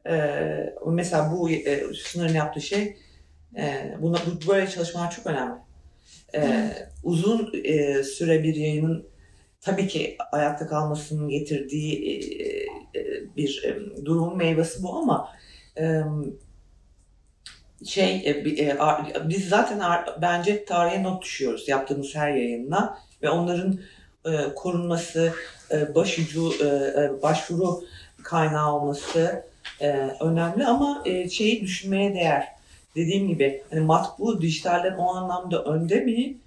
Ee, 0.09 0.73
mesela 0.85 1.31
bu 1.31 1.49
e, 1.49 1.93
sınırın 1.93 2.33
yaptığı 2.33 2.61
şey 2.61 2.97
e, 3.57 3.95
buna, 4.01 4.17
bu, 4.17 4.47
böyle 4.51 4.69
çalışmalar 4.69 5.11
çok 5.11 5.27
önemli. 5.27 5.55
Ee, 6.35 6.71
uzun 7.03 7.51
e, 7.63 8.03
süre 8.03 8.43
bir 8.43 8.55
yayının 8.55 9.07
tabii 9.61 9.87
ki 9.87 10.17
ayakta 10.31 10.67
kalmasının 10.67 11.29
getirdiği 11.29 11.95
e, 12.09 12.99
e, 12.99 13.35
bir 13.37 13.63
e, 13.63 14.05
durumun 14.05 14.37
meyvesi 14.37 14.83
bu 14.83 14.95
ama 14.95 15.29
e, 15.79 16.01
şey 17.85 18.15
e, 18.15 18.29
e, 18.63 18.77
ar- 18.77 19.29
biz 19.29 19.49
zaten 19.49 19.79
ar- 19.79 20.21
bence 20.21 20.65
tarihe 20.65 21.03
not 21.03 21.23
düşüyoruz 21.23 21.67
yaptığımız 21.67 22.15
her 22.15 22.31
yayınla 22.31 22.97
ve 23.23 23.29
onların 23.29 23.79
e, 24.25 24.53
korunması, 24.55 25.33
e, 25.71 25.95
başucu, 25.95 26.51
e, 26.61 26.65
e, 26.65 27.21
başvuru 27.21 27.83
kaynağı 28.23 28.73
olması 28.75 29.43
e, 29.81 29.87
önemli 30.21 30.65
ama 30.65 31.03
e, 31.05 31.29
şeyi 31.29 31.61
düşünmeye 31.61 32.13
değer. 32.13 32.56
Dediğim 32.97 33.27
gibi 33.27 33.61
hani 33.69 33.79
matbu 33.79 34.41
dijitalden 34.41 34.93
o 34.97 35.15
anlamda 35.15 35.63
önde 35.63 35.99
mi 35.99 36.37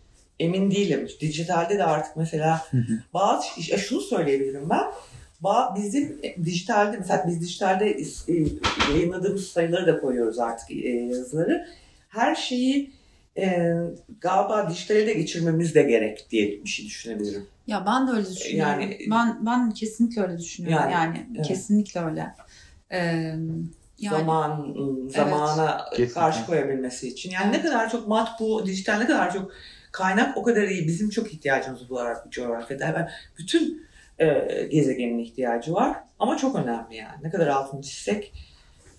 emin 0.41 0.71
değilim. 0.71 1.09
Dijitalde 1.21 1.79
de 1.79 1.85
artık 1.85 2.17
mesela 2.17 2.67
bazı 3.15 3.47
e, 3.75 3.79
şunu 3.79 4.01
söyleyebilirim 4.01 4.71
ben. 4.71 4.85
Ba- 5.43 5.77
Bizim 5.83 6.19
e, 6.23 6.45
dijitalde 6.45 6.97
mesela 6.97 7.25
biz 7.29 7.41
dijitalde 7.41 7.91
e, 8.29 8.35
yayınladığımız 8.95 9.47
sayıları 9.49 9.87
da 9.87 10.01
koyuyoruz 10.01 10.39
artık 10.39 10.71
e, 10.71 10.89
yazıları. 10.89 11.67
Her 12.09 12.35
şeyi 12.35 12.91
e, 13.39 13.73
galiba 14.21 14.71
dijitale 14.71 15.07
de 15.07 15.13
geçirmemiz 15.13 15.75
de 15.75 15.83
gerek 15.83 16.27
diye 16.31 16.65
bir 16.65 16.69
şey 16.69 16.87
düşünebilirim. 16.87 17.47
Ya 17.67 17.87
ben 17.87 18.07
de 18.09 18.11
öyle 18.13 18.31
düşünüyorum. 18.31 18.81
Yani- 18.81 18.99
ben 19.11 19.47
ben 19.47 19.71
kesinlikle 19.71 20.23
öyle 20.23 20.39
düşünüyorum. 20.39 20.79
Yani, 20.93 20.93
Yani, 21.17 21.27
evet. 21.37 21.47
kesinlikle 21.47 22.01
öyle. 22.01 22.27
Ee, 22.93 23.35
yani 24.01 24.17
Zaman 24.19 24.75
zamana 25.09 25.85
Kesinlikle. 25.91 26.15
karşı 26.15 26.47
koyabilmesi 26.47 27.09
için. 27.09 27.31
Yani 27.31 27.53
ne 27.53 27.63
kadar 27.63 27.91
çok 27.91 28.09
matbu, 28.09 28.67
dijital 28.67 28.99
ne 28.99 29.07
kadar 29.07 29.33
çok 29.33 29.53
kaynak 29.93 30.37
o 30.37 30.43
kadar 30.43 30.63
iyi. 30.63 30.87
Bizim 30.87 31.11
çok 31.11 31.33
ihtiyacımız 31.33 31.91
bu 31.91 32.01
ara- 32.01 32.23
bu 32.27 32.31
coğrafyada. 32.31 32.95
Ben 32.97 33.11
bütün 33.39 33.87
e, 34.19 34.27
gezegenin 34.73 35.19
ihtiyacı 35.19 35.75
var 35.75 35.97
ama 36.19 36.37
çok 36.37 36.57
önemli 36.57 36.97
yani. 36.97 37.23
Ne 37.23 37.31
kadar 37.31 37.47
altını 37.47 37.83
çizsek 37.83 38.33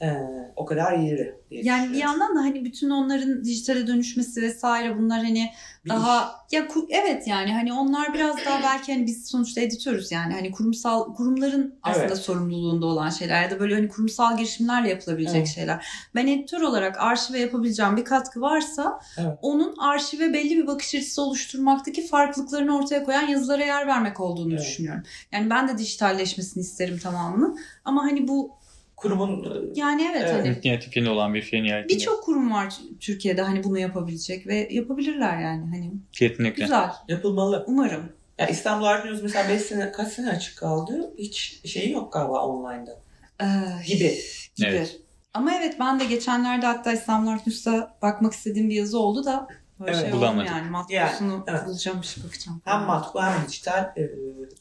e, 0.02 0.10
o 0.56 0.66
kadar 0.66 1.02
diye 1.02 1.36
yani 1.52 1.94
bir 1.94 1.98
yandan 1.98 2.36
da 2.36 2.40
hani 2.40 2.66
bütün 2.66 2.90
onların 2.90 3.44
dijitale 3.44 3.88
dönüşmesi 3.88 4.42
vesaire 4.42 4.98
bunlar 4.98 5.18
hani 5.24 5.50
Bir 5.86 5.90
daha 5.90 6.36
ya 6.52 6.62
ku- 6.68 6.86
evet 6.90 7.28
yani 7.28 7.54
hani 7.54 7.74
onlar 7.74 8.14
biraz 8.14 8.46
daha 8.46 8.64
belki 8.64 8.94
hani 8.94 9.06
biz 9.06 9.26
sonuçta 9.26 9.62
editörüz 9.62 10.12
yani 10.12 10.34
hani 10.34 10.52
kurumsal 10.52 11.14
kurumların 11.16 11.76
aslında 11.84 12.06
Evet. 12.06 12.18
sorumluluğunda 12.18 12.86
olan 12.86 13.10
şeyler 13.10 13.44
ya 13.44 13.52
da 13.52 13.60
böyle 13.60 13.76
hani 13.76 13.88
kurumsal 13.90 14.38
girişimlerle 14.38 14.90
yapılabilecek 14.90 15.36
Evet. 15.38 15.48
şeyler. 15.48 15.86
Ben 16.16 16.28
editör 16.28 16.62
olarak 16.62 16.98
arşive 17.00 17.40
yapabileceğim 17.40 17.98
bir 17.98 18.06
katkı 18.06 18.42
varsa 18.42 19.00
Evet. 19.18 19.38
onun 19.42 19.76
arşive 19.78 20.34
belli 20.34 20.58
bir 20.58 20.68
bakış 20.68 20.96
açısı 20.96 21.22
oluşturmaktaki 21.22 22.08
farklılıklarını 22.08 22.78
ortaya 22.78 23.04
koyan 23.04 23.28
yazılara 23.28 23.64
yer 23.66 23.88
vermek 23.88 24.20
olduğunu 24.20 24.54
Evet. 24.54 24.62
düşünüyorum. 24.62 25.04
Yani 25.32 25.50
ben 25.50 25.68
de 25.68 25.78
dijitalleşmesini 25.78 26.62
isterim 26.62 26.98
tamamını 26.98 27.56
ama 27.86 28.04
hani 28.04 28.28
bu 28.28 28.61
kurumun 29.02 29.48
yani 29.76 30.10
evet, 30.12 30.22
Evet. 30.26 30.34
hani 30.34 30.48
İnisiyatifinde 30.48 31.10
olan 31.10 31.34
bir 31.34 31.42
şey 31.42 31.64
nihayetinde. 31.64 31.94
birçok 32.00 32.24
kurum 32.24 32.52
var 32.52 32.74
Türkiye'de 33.00 33.42
hani 33.42 33.64
bunu 33.64 33.80
yapabilecek 33.80 34.48
ve 34.48 34.68
yapabilirler 34.72 35.42
yani 35.42 35.66
hani 35.70 35.92
Kesinlikle. 36.12 36.64
güzel 36.64 36.90
yapılmalı. 37.08 37.64
umarım. 37.68 38.12
Ya 38.40 38.48
İstanbul 38.48 38.86
Art 38.86 39.06
News 39.06 39.24
mesela 39.24 39.50
5 39.50 39.62
sene, 39.62 39.92
kaç 39.92 40.08
sene 40.14 40.30
açık 40.30 40.58
kaldı? 40.58 41.14
Hiç 41.18 41.62
şeyi 41.66 41.92
yok 41.92 42.14
galiba 42.14 42.46
online'da. 42.48 43.00
Ee, 43.42 43.46
Gibi. 43.88 44.18
gibi. 44.56 44.68
Evet. 44.68 44.98
Ama 45.34 45.56
evet 45.56 45.76
ben 45.80 46.00
de 46.00 46.06
geçenlerde 46.06 46.66
hatta 46.66 46.92
İstanbul 46.94 47.28
Art 47.32 47.48
News'ta 47.48 47.98
bakmak 48.02 48.34
istediğim 48.34 48.70
bir 48.70 48.76
yazı 48.76 49.00
oldu 49.00 49.26
da 49.26 49.48
böyle 49.82 49.92
Evet. 49.92 50.02
şey 50.02 50.12
Bulamadım. 50.12 50.46
yani 50.46 50.70
matbusunu 50.70 51.32
Yani, 51.32 51.44
evet. 51.48 51.66
bulacağım 51.68 52.02
bir 52.02 52.24
bakacağım. 52.24 52.62
Hem 52.66 52.82
matbu 52.82 53.22
hem 53.22 53.48
dijital 53.48 53.84
e, 53.98 54.10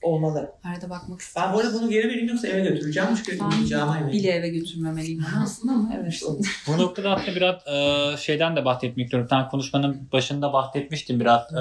olmalı. 0.03 0.53
Arada 0.65 0.91
bakmak 0.91 1.21
istiyorum. 1.21 1.53
Ben 1.53 1.57
bu 1.57 1.61
arada 1.61 1.81
bunu 1.81 1.91
geri 1.91 2.09
vereyim 2.09 2.29
yoksa 2.29 2.49
eve 2.49 2.69
götüreceğim. 2.69 3.09
Çünkü 3.17 3.39
Ben 3.73 4.13
bile 4.13 4.31
eve 4.31 4.49
götürmemeliyim 4.49 5.27
aslında 5.43 5.73
ama 5.73 5.93
evet. 6.01 6.23
Bu 6.67 6.79
noktada 6.79 7.11
aslında 7.11 7.37
biraz 7.37 7.67
e, 7.67 8.17
şeyden 8.17 8.57
de 8.57 8.65
bahsetmek 8.65 9.07
istiyorum. 9.07 9.27
Sen 9.31 9.49
konuşmanın 9.49 10.09
başında 10.13 10.53
bahsetmiştin 10.53 11.21
biraz. 11.21 11.43
E, 11.53 11.61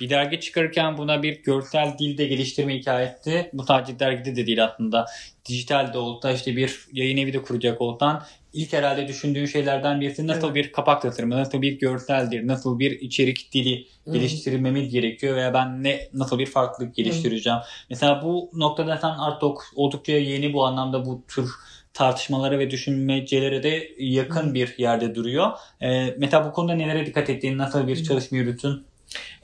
bir 0.00 0.10
dergi 0.10 0.40
çıkarırken 0.40 0.98
buna 0.98 1.22
bir 1.22 1.42
görsel 1.42 1.98
dilde 1.98 2.26
geliştirme 2.26 2.74
hikayetti. 2.74 3.50
Bu 3.52 3.62
sadece 3.64 3.98
dergide 3.98 4.36
de 4.36 4.46
değil 4.46 4.64
aslında. 4.64 5.06
Dijital 5.48 5.92
de 5.92 5.98
olsa 5.98 6.32
işte 6.32 6.56
bir 6.56 6.80
yayın 6.92 7.16
evi 7.16 7.32
de 7.32 7.42
kuracak 7.42 7.80
olsan 7.80 8.22
ilk 8.52 8.72
herhalde 8.72 9.08
düşündüğün 9.08 9.46
şeylerden 9.46 10.00
birisi 10.00 10.26
nasıl 10.26 10.46
Evet. 10.46 10.54
bir 10.54 10.72
kapak 10.72 11.02
tasarımı, 11.02 11.36
nasıl 11.36 11.62
bir 11.62 11.78
görseldir, 11.78 12.46
nasıl 12.46 12.78
bir 12.78 12.90
içerik 13.00 13.52
dili 13.52 13.86
geliştirmemiz 14.12 14.92
gerekiyor 14.92 15.36
veya 15.36 15.54
ben 15.54 15.82
ne 15.84 16.08
nasıl 16.12 16.38
bir 16.38 16.46
farklılık 16.46 16.94
geliştireceğim. 16.94 17.58
Mesela 17.90 18.22
bu 18.22 18.50
noktada 18.54 18.96
sen 18.96 19.08
artık 19.08 19.58
oldukça 19.76 20.12
yeni 20.12 20.52
bu 20.52 20.64
anlamda 20.64 21.04
bu 21.06 21.22
tür 21.28 21.50
tartışmalara 21.94 22.58
ve 22.58 22.70
düşünmecelere 22.70 23.62
de 23.62 23.88
yakın 23.98 24.54
bir 24.54 24.74
yerde 24.78 25.14
duruyor. 25.14 25.50
Ee, 25.82 26.14
mesela 26.18 26.44
bu 26.44 26.52
konuda 26.52 26.74
nelere 26.74 27.06
dikkat 27.06 27.30
ettiğin, 27.30 27.58
nasıl 27.58 27.88
bir 27.88 28.00
Hı. 28.00 28.04
çalışma 28.04 28.38
yürütün? 28.38 28.84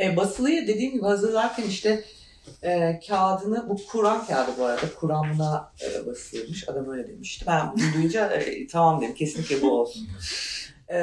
E, 0.00 0.16
basılıyı 0.16 0.66
dediğim 0.66 0.92
gibi 0.92 1.02
hazırlarken 1.02 1.64
işte 1.68 2.04
e, 2.62 3.00
kağıdını, 3.08 3.68
bu 3.68 3.76
Kur'an 3.92 4.26
kağıdı 4.26 4.50
bu 4.58 4.64
arada. 4.64 4.86
Kur'an'ına 5.00 5.72
e, 5.82 6.06
basılmış. 6.06 6.68
Adam 6.68 6.90
öyle 6.90 7.08
demişti. 7.08 7.44
Ben 7.46 7.72
bunu 7.72 7.94
duyunca 7.94 8.26
e, 8.32 8.66
tamam 8.66 9.00
dedim. 9.00 9.14
Kesinlikle 9.14 9.62
bu 9.62 9.80
olsun. 9.80 10.08
E, 10.90 10.98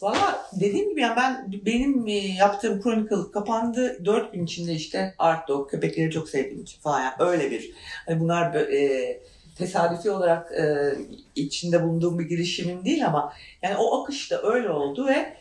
Valla 0.00 0.46
dediğim 0.60 0.90
gibi 0.90 1.00
yani 1.00 1.16
ben 1.16 1.52
benim 1.66 2.08
e, 2.08 2.12
yaptığım 2.12 2.82
Chronicle 2.82 3.32
kapandı. 3.32 4.04
Dört 4.04 4.32
gün 4.32 4.44
içinde 4.44 4.72
işte 4.72 5.14
Art 5.18 5.48
Dog, 5.48 5.70
köpekleri 5.70 6.10
çok 6.10 6.28
sevdiğim 6.28 6.62
için 6.62 6.80
falan. 6.80 7.00
Yani 7.00 7.14
öyle 7.18 7.50
bir. 7.50 7.70
Hani 8.06 8.20
bunlar 8.20 8.54
e, 8.54 9.20
tesadüfi 9.58 10.10
olarak 10.10 10.52
e, 10.52 10.94
içinde 11.34 11.82
bulunduğum 11.82 12.18
bir 12.18 12.24
girişimin 12.24 12.84
değil 12.84 13.06
ama 13.06 13.32
yani 13.62 13.76
o 13.76 14.02
akış 14.02 14.30
da 14.30 14.42
öyle 14.42 14.70
oldu 14.70 15.06
ve 15.06 15.36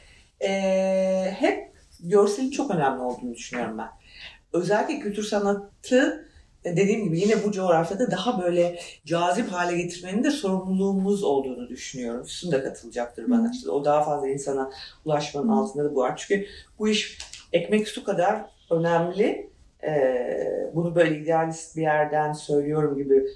e, 0.47 1.35
hep 1.39 1.71
görselin 1.99 2.51
çok 2.51 2.71
önemli 2.71 3.01
olduğunu 3.01 3.35
düşünüyorum 3.35 3.77
ben. 3.77 3.89
Özellikle 4.53 4.99
kültür 4.99 5.23
sanatı 5.23 6.27
e, 6.63 6.77
dediğim 6.77 7.03
gibi 7.03 7.19
yine 7.19 7.43
bu 7.43 7.51
coğrafyada 7.51 8.11
daha 8.11 8.41
böyle 8.41 8.79
cazip 9.05 9.51
hale 9.51 9.77
getirmenin 9.77 10.23
de 10.23 10.31
sorumluluğumuz 10.31 11.23
olduğunu 11.23 11.69
düşünüyorum. 11.69 12.23
Füsun 12.23 12.51
da 12.51 12.63
katılacaktır 12.63 13.29
bana. 13.29 13.51
İşte 13.53 13.71
o 13.71 13.85
daha 13.85 14.03
fazla 14.03 14.27
insana 14.27 14.71
ulaşmanın 15.05 15.49
altında 15.49 15.83
da 15.83 15.95
bu 15.95 15.99
var. 15.99 16.17
Çünkü 16.17 16.47
bu 16.79 16.89
iş 16.89 17.17
ekmek 17.53 17.87
su 17.87 18.03
kadar 18.03 18.45
önemli. 18.71 19.49
Ee, 19.83 20.71
bunu 20.75 20.95
böyle 20.95 21.19
idealist 21.19 21.77
bir 21.77 21.81
yerden 21.81 22.33
söylüyorum 22.33 22.97
gibi 22.97 23.27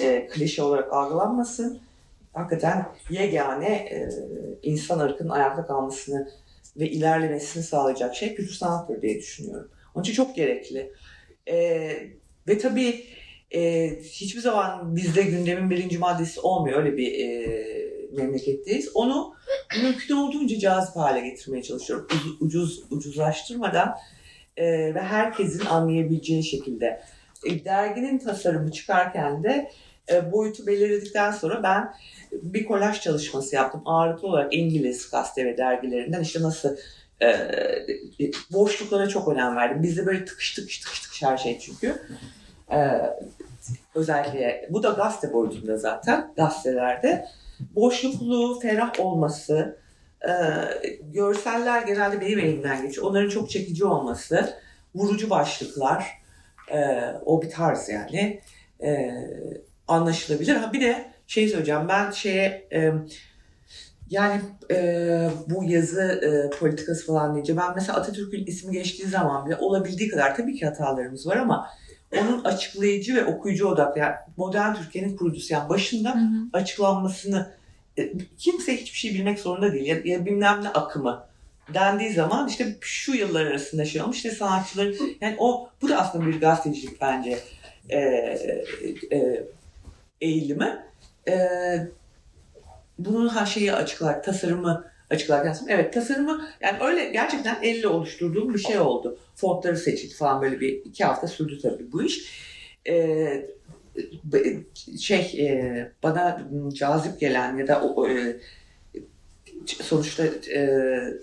e, 0.00 0.26
klişe 0.26 0.62
olarak 0.62 0.92
algılanmasın. 0.92 1.80
Hakikaten 2.32 2.86
yegane 3.10 3.68
e, 3.68 4.10
insan 4.62 4.98
ırkının 4.98 5.28
ayakta 5.30 5.66
kalmasını 5.66 6.28
ve 6.76 6.90
ilerlemesini 6.90 7.62
sağlayacak 7.62 8.14
şey 8.14 8.34
kültür 8.34 8.54
sanattır 8.54 9.02
diye 9.02 9.18
düşünüyorum. 9.18 9.68
Onun 9.94 10.04
için 10.04 10.14
çok 10.14 10.36
gerekli. 10.36 10.92
Ee, 11.48 12.06
ve 12.48 12.58
tabii 12.58 13.04
e, 13.54 13.90
hiçbir 14.02 14.40
zaman 14.40 14.96
bizde 14.96 15.22
gündemin 15.22 15.70
birinci 15.70 15.98
maddesi 15.98 16.40
olmuyor. 16.40 16.78
Öyle 16.78 16.96
bir 16.96 17.12
e, 17.12 17.92
memleketteyiz. 18.12 18.90
Onu 18.94 19.34
mümkün 19.82 20.14
olduğunca 20.16 20.58
cazip 20.58 20.96
hale 20.96 21.28
getirmeye 21.28 21.62
çalışıyorum. 21.62 22.08
Ucuz 22.40 22.82
ucuzlaştırmadan 22.90 23.94
e, 24.56 24.94
ve 24.94 25.00
herkesin 25.00 25.66
anlayabileceği 25.66 26.44
şekilde. 26.44 27.02
E, 27.46 27.64
derginin 27.64 28.18
tasarımı 28.18 28.72
çıkarken 28.72 29.42
de 29.42 29.70
e, 30.12 30.32
boyutu 30.32 30.66
belirledikten 30.66 31.32
sonra 31.32 31.62
ben 31.62 31.94
bir 32.32 32.64
kolaj 32.64 33.00
çalışması 33.00 33.54
yaptım. 33.54 33.82
Ağırlıklı 33.84 34.28
olarak 34.28 34.54
İngiliz 34.54 35.10
gazete 35.10 35.44
ve 35.44 35.56
dergilerinden 35.56 36.20
işte 36.20 36.42
nasıl 36.42 36.76
e, 37.22 38.30
boşluklara 38.52 39.08
çok 39.08 39.28
önem 39.28 39.56
verdim. 39.56 39.82
Bizde 39.82 40.06
böyle 40.06 40.24
tıkış 40.24 40.54
tıkış 40.54 40.78
tıkış 40.78 41.00
tıkış 41.00 41.22
her 41.22 41.36
şey 41.36 41.58
çünkü. 41.58 42.02
E, 42.72 42.78
özellikle 43.94 44.68
bu 44.70 44.82
da 44.82 44.90
gazete 44.90 45.32
boyutunda 45.32 45.76
zaten 45.76 46.32
gazetelerde. 46.36 47.26
Boşluklu, 47.74 48.60
ferah 48.60 49.00
olması, 49.00 49.78
e, 50.28 50.32
görseller 51.02 51.82
genelde 51.82 52.20
benim 52.20 52.38
elimden 52.38 52.86
geçiyor. 52.86 53.06
Onların 53.06 53.28
çok 53.28 53.50
çekici 53.50 53.84
olması, 53.84 54.54
vurucu 54.94 55.30
başlıklar, 55.30 56.06
e, 56.72 57.02
o 57.24 57.42
bir 57.42 57.50
tarz 57.50 57.88
yani. 57.88 58.40
E, 58.84 59.10
anlaşılabilir. 59.88 60.56
Ha 60.56 60.72
bir 60.72 60.80
de 60.80 61.12
şey 61.26 61.48
söyleyeceğim 61.48 61.88
ben 61.88 62.10
şeye 62.10 62.68
e, 62.72 62.92
yani 64.12 64.40
e, 64.70 65.30
bu 65.50 65.64
yazı 65.64 66.02
e, 66.02 66.58
politikası 66.58 67.06
falan 67.06 67.34
deyince 67.34 67.56
ben 67.56 67.74
mesela 67.74 67.98
Atatürk'ün 67.98 68.46
ismi 68.46 68.72
geçtiği 68.72 69.08
zaman 69.08 69.46
bile 69.46 69.56
olabildiği 69.56 70.08
kadar 70.08 70.36
tabii 70.36 70.54
ki 70.54 70.66
hatalarımız 70.66 71.26
var 71.26 71.36
ama 71.36 71.68
onun 72.20 72.44
açıklayıcı 72.44 73.14
ve 73.14 73.24
okuyucu 73.24 73.68
odaklı 73.68 74.00
yani 74.00 74.14
modern 74.36 74.74
Türkiye'nin 74.74 75.16
kurucusu 75.16 75.52
yani 75.52 75.68
başında 75.68 76.14
Hı 76.14 76.18
hı. 76.18 76.48
açıklanmasını 76.52 77.50
e, 77.98 78.12
kimse 78.38 78.76
hiçbir 78.76 78.98
şey 78.98 79.14
bilmek 79.14 79.38
zorunda 79.38 79.72
değil 79.72 79.86
ya, 79.86 79.96
ya 80.04 80.26
bilmem 80.26 80.64
ne 80.64 80.68
akımı 80.68 81.24
dendiği 81.74 82.12
zaman 82.12 82.48
işte 82.48 82.76
şu 82.80 83.14
yıllar 83.14 83.46
arasında 83.46 83.84
şey 83.84 84.02
olmuş 84.02 84.16
işte 84.16 84.30
sanatçıların 84.30 84.96
yani 85.20 85.36
o 85.38 85.68
bu 85.82 85.88
da 85.88 85.98
aslında 85.98 86.26
bir 86.26 86.40
gazetecilik 86.40 87.00
bence 87.00 87.38
e, 87.88 87.98
e, 89.12 89.46
eğilimi. 90.20 90.84
E, 91.28 91.36
bunun 93.04 93.28
her 93.28 93.46
şeyi 93.46 93.72
açıklar, 93.72 94.22
tasarımı 94.22 94.92
açıklarken 95.10 95.56
evet 95.68 95.94
tasarımı 95.94 96.48
yani 96.60 96.78
öyle 96.80 97.10
gerçekten 97.10 97.62
elle 97.62 97.88
oluşturduğum 97.88 98.54
bir 98.54 98.58
şey 98.58 98.78
oldu. 98.78 99.18
Fontları 99.34 99.76
seçildi 99.76 100.14
falan 100.14 100.42
böyle 100.42 100.60
bir 100.60 100.68
iki 100.68 101.04
hafta 101.04 101.28
sürdü 101.28 101.58
tabii 101.62 101.92
bu 101.92 102.02
iş. 102.02 102.42
E, 102.88 103.26
şey 105.00 105.20
e, 105.38 105.92
bana 106.02 106.48
cazip 106.74 107.20
gelen 107.20 107.56
ya 107.56 107.68
da 107.68 107.82
o, 107.82 108.08
e, 108.08 108.36
sonuçta 109.66 110.24
e, 110.54 110.68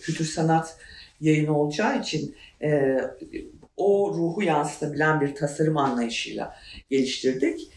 kültür 0.02 0.26
sanat 0.26 0.78
yayını 1.22 1.58
olacağı 1.60 2.00
için 2.00 2.36
e, 2.62 2.98
o 3.78 4.14
ruhu 4.14 4.44
yansıtabilen 4.44 5.22
bir 5.22 5.36
tasarım 5.36 5.78
anlayışıyla 5.78 6.56
geliştirdik. 6.90 7.72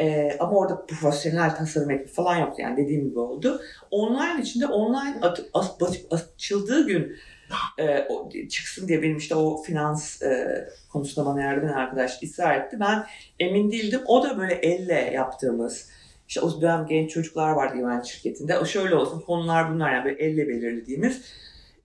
E, 0.00 0.36
ama 0.40 0.52
orada 0.52 0.86
profesyonel 0.86 1.56
tasarım 1.56 1.90
ekibi 1.90 2.08
falan 2.08 2.36
yoktu 2.36 2.62
yani 2.62 2.76
dediğim 2.76 3.08
gibi 3.08 3.18
oldu. 3.18 3.60
Online 3.90 4.42
içinde 4.42 4.66
online 4.66 5.20
at, 5.22 5.40
as, 5.54 5.76
açıldığı 6.10 6.86
gün 6.86 7.16
e, 7.78 8.06
o, 8.08 8.30
çıksın 8.50 8.88
diye 8.88 9.02
benim 9.02 9.16
işte 9.16 9.34
o 9.34 9.62
finans 9.62 10.22
e, 10.22 10.68
konusunda 10.92 11.30
bana 11.30 11.42
yardım 11.42 11.64
eden 11.64 11.74
arkadaş 11.74 12.22
ısrar 12.22 12.60
etti. 12.60 12.76
Ben 12.80 13.06
emin 13.40 13.72
değildim. 13.72 14.00
O 14.06 14.22
da 14.22 14.38
böyle 14.38 14.54
elle 14.54 15.10
yaptığımız 15.14 15.88
işte 16.28 16.40
o 16.40 16.60
dönem 16.60 16.86
genç 16.86 17.10
çocuklar 17.10 17.50
vardı 17.50 17.74
güvenlik 17.76 18.04
şirketinde. 18.04 18.58
O 18.58 18.64
şöyle 18.64 18.94
olsun 18.94 19.20
konular 19.20 19.74
bunlar 19.74 19.92
yani 19.92 20.04
böyle 20.04 20.24
elle 20.24 20.48
belirlediğimiz 20.48 21.22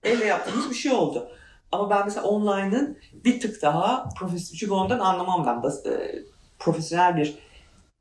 elle 0.04 0.26
yaptığımız 0.26 0.70
bir 0.70 0.76
şey 0.76 0.92
oldu. 0.92 1.30
Ama 1.72 1.90
ben 1.90 2.06
mesela 2.06 2.28
online'ın 2.28 2.98
bir 3.14 3.40
tık 3.40 3.62
daha 3.62 4.10
profesyonel, 4.20 4.60
çünkü 4.60 4.74
ondan 4.74 5.00
anlamam 5.00 5.46
ben. 5.46 5.64
Bas, 5.64 5.86
e, 5.86 6.24
profesyonel 6.60 7.18
bir 7.18 7.38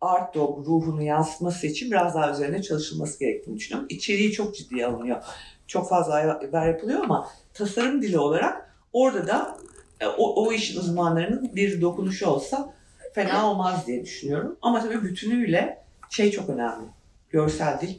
art 0.03 0.35
dog 0.35 0.67
ruhunu 0.67 1.03
yansıtması 1.03 1.67
için 1.67 1.91
biraz 1.91 2.15
daha 2.15 2.31
üzerine 2.31 2.63
çalışılması 2.63 3.21
gerektiğini 3.21 3.57
düşünüyorum. 3.57 3.87
İçeriği 3.91 4.33
çok 4.33 4.57
ciddiye 4.57 4.87
alınıyor. 4.87 5.23
Çok 5.67 5.89
fazla 5.89 6.15
haber 6.15 6.69
yapılıyor 6.69 7.01
ama 7.05 7.29
tasarım 7.55 8.03
dili 8.03 8.19
olarak 8.19 8.75
orada 8.93 9.27
da 9.27 9.59
e, 10.01 10.07
o, 10.07 10.45
o 10.45 10.53
işin 10.53 10.81
uzmanlarının 10.81 11.51
bir 11.57 11.81
dokunuşu 11.81 12.27
olsa 12.27 12.75
fena 13.15 13.51
olmaz 13.51 13.87
diye 13.87 14.05
düşünüyorum. 14.05 14.57
Ama 14.63 14.81
tabii 14.81 15.03
bütünüyle 15.03 15.85
şey 16.11 16.31
çok 16.31 16.49
önemli. 16.49 16.87
Görsel 17.31 17.81
dil 17.81 17.99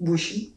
bu 0.00 0.14
işin 0.14 0.54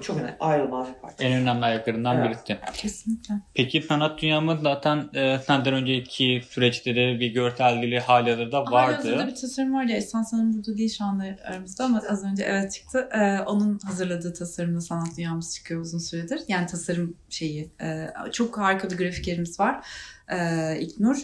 çok 0.00 0.16
önemli, 0.16 0.36
ayrılmaz 0.40 0.88
bir 0.88 0.94
parça. 1.00 1.24
En 1.24 1.32
önemli 1.32 1.64
ayaklarından 1.64 2.16
Evet. 2.16 2.28
birisi. 2.48 2.58
Kesinlikle. 2.74 3.34
Peki 3.54 3.82
sanat 3.82 4.22
dünyamız 4.22 4.60
zaten 4.60 5.08
e, 5.14 5.38
senden 5.38 5.74
önceki 5.74 6.42
süreçte 6.48 6.94
de 6.96 7.20
bir 7.20 7.32
görsel 7.32 7.82
dili 7.82 8.00
halihazırda 8.00 8.58
Hala 8.58 8.70
vardı. 8.72 8.94
hazırda 8.96 9.26
bir 9.26 9.34
tasarım 9.34 9.74
var 9.74 9.84
ya 9.84 9.96
Esans 9.96 10.32
Hanım 10.32 10.54
burada 10.54 10.76
değil 10.76 10.94
şu 10.98 11.04
anda 11.04 11.24
aramızda 11.44 11.84
ama 11.84 12.02
az 12.10 12.24
önce 12.24 12.44
evet 12.44 12.72
çıktı. 12.72 13.08
Ee, 13.12 13.40
onun 13.40 13.78
hazırladığı 13.84 14.32
tasarımla 14.34 14.80
sanat 14.80 15.08
dünyamız 15.16 15.54
çıkıyor 15.54 15.80
uzun 15.80 15.98
süredir. 15.98 16.40
Yani 16.48 16.66
tasarım 16.66 17.16
şeyi. 17.28 17.70
e, 17.82 18.06
çok 18.32 18.58
harika 18.58 18.90
bir 18.90 18.96
grafikerimiz 18.98 19.60
var. 19.60 19.86
Ee, 20.32 20.78
İlknur. 20.80 21.16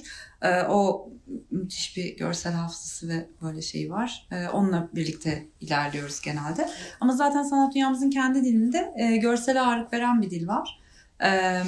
Ee, 0.42 0.62
o 0.62 1.08
müthiş 1.50 1.96
bir 1.96 2.16
görsel 2.16 2.52
hafızası 2.52 3.08
ve 3.08 3.26
böyle 3.42 3.62
şeyi 3.62 3.90
var. 3.90 4.26
Ee, 4.32 4.48
onunla 4.48 4.88
birlikte 4.94 5.46
ilerliyoruz 5.60 6.20
genelde. 6.20 6.68
Ama 7.00 7.12
zaten 7.12 7.42
sanat 7.42 7.74
dünyamızın 7.74 8.10
kendi 8.10 8.44
dilinde 8.44 8.92
e, 8.98 9.16
görsel 9.16 9.62
ağırlık 9.62 9.92
veren 9.92 10.22
bir 10.22 10.30
dil 10.30 10.46
var. 10.48 10.80
Ee, 11.24 11.62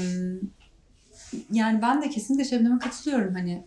yani 1.52 1.82
ben 1.82 2.02
de 2.02 2.10
kesinlikle 2.10 2.44
Şebnem'e 2.44 2.78
katılıyorum. 2.78 3.34
Hani 3.34 3.64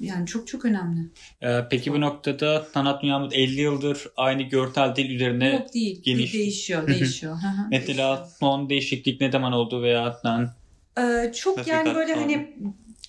yani 0.00 0.26
çok 0.26 0.48
çok 0.48 0.64
önemli. 0.64 1.00
E, 1.42 1.60
peki 1.70 1.92
bu 1.92 2.00
noktada 2.00 2.66
sanat 2.74 3.02
dünyamız 3.02 3.32
50 3.34 3.60
yıldır 3.60 4.06
aynı 4.16 4.42
görsel 4.42 4.96
dil 4.96 5.10
üzerine 5.10 5.48
Yok 5.52 5.74
değil. 5.74 6.02
geniş- 6.04 6.32
Değişiyor, 6.34 6.86
değişiyor. 6.86 7.36
Mesela 7.70 8.26
son 8.40 8.70
değişiklik 8.70 9.20
ne 9.20 9.30
zaman 9.30 9.52
oldu 9.52 9.82
veya 9.82 10.18
sen 10.22 10.38
değişiyor. 10.38 10.56
Ee, 11.28 11.32
çok 11.32 11.56
Nasıl 11.58 11.70
yani 11.70 11.94
böyle 11.94 12.14
hani 12.14 12.56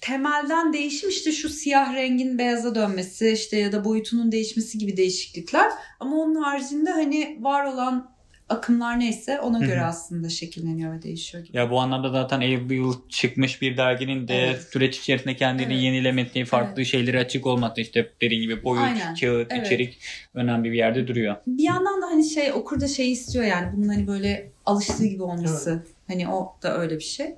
temelden 0.03 0.73
değişim 0.73 1.09
işte 1.09 1.31
şu 1.31 1.49
siyah 1.49 1.93
rengin 1.93 2.37
beyaza 2.37 2.75
dönmesi 2.75 3.29
işte 3.29 3.57
ya 3.57 3.71
da 3.71 3.85
boyutunun 3.85 4.31
değişmesi 4.31 4.77
gibi 4.77 4.97
değişiklikler. 4.97 5.71
Ama 5.99 6.15
onun 6.15 6.35
haricinde 6.35 6.91
hani 6.91 7.37
var 7.41 7.65
olan 7.65 8.13
akımlar 8.49 8.99
neyse 8.99 9.39
ona 9.39 9.59
göre 9.59 9.81
aslında 9.81 10.29
şekilleniyor 10.29 10.97
ve 10.97 11.01
değişiyor 11.01 11.43
gibi. 11.43 11.57
Ya 11.57 11.71
bu 11.71 11.79
anlamda 11.79 12.09
zaten 12.09 12.69
bu 12.69 12.73
yıl 12.73 13.09
çıkmış 13.09 13.61
bir 13.61 13.77
derginin 13.77 14.27
de 14.27 14.35
Evet. 14.35 14.61
süreç 14.71 14.99
içerisinde 14.99 15.35
kendini 15.35 15.73
Evet. 15.73 15.83
yenilemesi, 15.83 16.45
farklı 16.45 16.85
şeylere 16.85 17.19
açık 17.19 17.45
olması 17.45 17.81
işte 17.81 18.11
dediğin 18.21 18.41
gibi 18.41 18.63
boyut, 18.63 18.83
Aynen. 18.83 19.15
kağıt, 19.15 19.47
Evet. 19.51 19.65
içerik 19.65 19.99
önemli 20.33 20.71
bir 20.71 20.77
yerde 20.77 21.07
duruyor. 21.07 21.35
Bir 21.47 21.63
yandan 21.63 22.01
da 22.01 22.05
hani 22.05 22.23
şey 22.23 22.53
okur 22.53 22.81
da 22.81 22.87
şey 22.87 23.11
istiyor 23.11 23.45
yani 23.45 23.67
bunun 23.75 23.87
hani 23.87 24.07
böyle 24.07 24.51
alıştığı 24.65 25.05
gibi 25.05 25.23
olması. 25.23 25.83
Hani 26.07 26.29
o 26.29 26.55
da 26.63 26.77
öyle 26.77 26.95
bir 26.95 27.03
şey. 27.03 27.35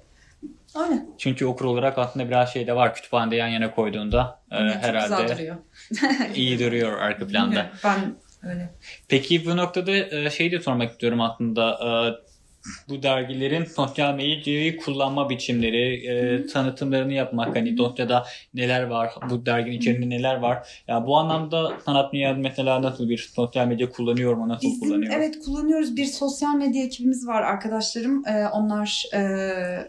Öyle. 0.75 1.01
Çünkü 1.17 1.45
okur 1.45 1.65
olarak 1.65 1.97
aslında 1.97 2.27
biraz 2.27 2.53
şey 2.53 2.67
de 2.67 2.75
var 2.75 2.95
kütüphanede 2.95 3.35
yan 3.35 3.47
yana 3.47 3.71
koyduğunda 3.71 4.39
e, 4.51 4.55
Yani 4.55 4.73
çok 4.73 4.81
güzel 4.81 4.95
herhalde 4.95 5.33
duruyor. 5.33 5.55
iyi 6.35 6.59
duruyor 6.59 6.99
arka 6.99 7.27
planda. 7.27 7.69
Ben 7.83 8.15
öyle. 8.43 8.73
Peki 9.07 9.45
bu 9.45 9.57
noktada 9.57 9.91
e, 9.91 10.29
şey 10.29 10.51
de 10.51 10.59
sormak 10.59 10.91
istiyorum 10.91 11.21
aslında. 11.21 11.77
E, 12.65 12.89
bu 12.89 13.03
dergilerin 13.03 13.65
sosyal 13.65 14.13
medyayı 14.15 14.77
kullanma 14.77 15.29
biçimleri, 15.29 16.07
e, 16.07 16.47
tanıtımlarını 16.47 17.13
yapmak 17.13 17.55
hani 17.55 17.77
dosyada 17.77 18.25
neler 18.53 18.83
var, 18.83 19.13
bu 19.29 19.45
derginin 19.45 19.77
içerisinde 19.77 20.09
neler 20.09 20.35
var. 20.35 20.83
Ya 20.87 21.07
bu 21.07 21.17
anlamda 21.17 21.71
sanat 21.85 22.13
dünyası 22.13 22.39
mesela 22.39 22.81
nasıl 22.81 23.09
bir 23.09 23.31
sosyal 23.35 23.67
medya 23.67 23.89
kullanıyor 23.89 24.33
mu, 24.33 24.49
nasıl 24.49 24.67
Bizim 24.67 24.79
kullanıyor? 24.79 25.13
evet 25.15 25.39
kullanıyoruz. 25.45 25.95
Bir 25.95 26.05
sosyal 26.05 26.55
medya 26.55 26.83
ekibimiz 26.83 27.27
var 27.27 27.41
arkadaşlarım. 27.41 28.23
Ee, 28.27 28.47
onlar 28.47 29.03
e, 29.13 29.19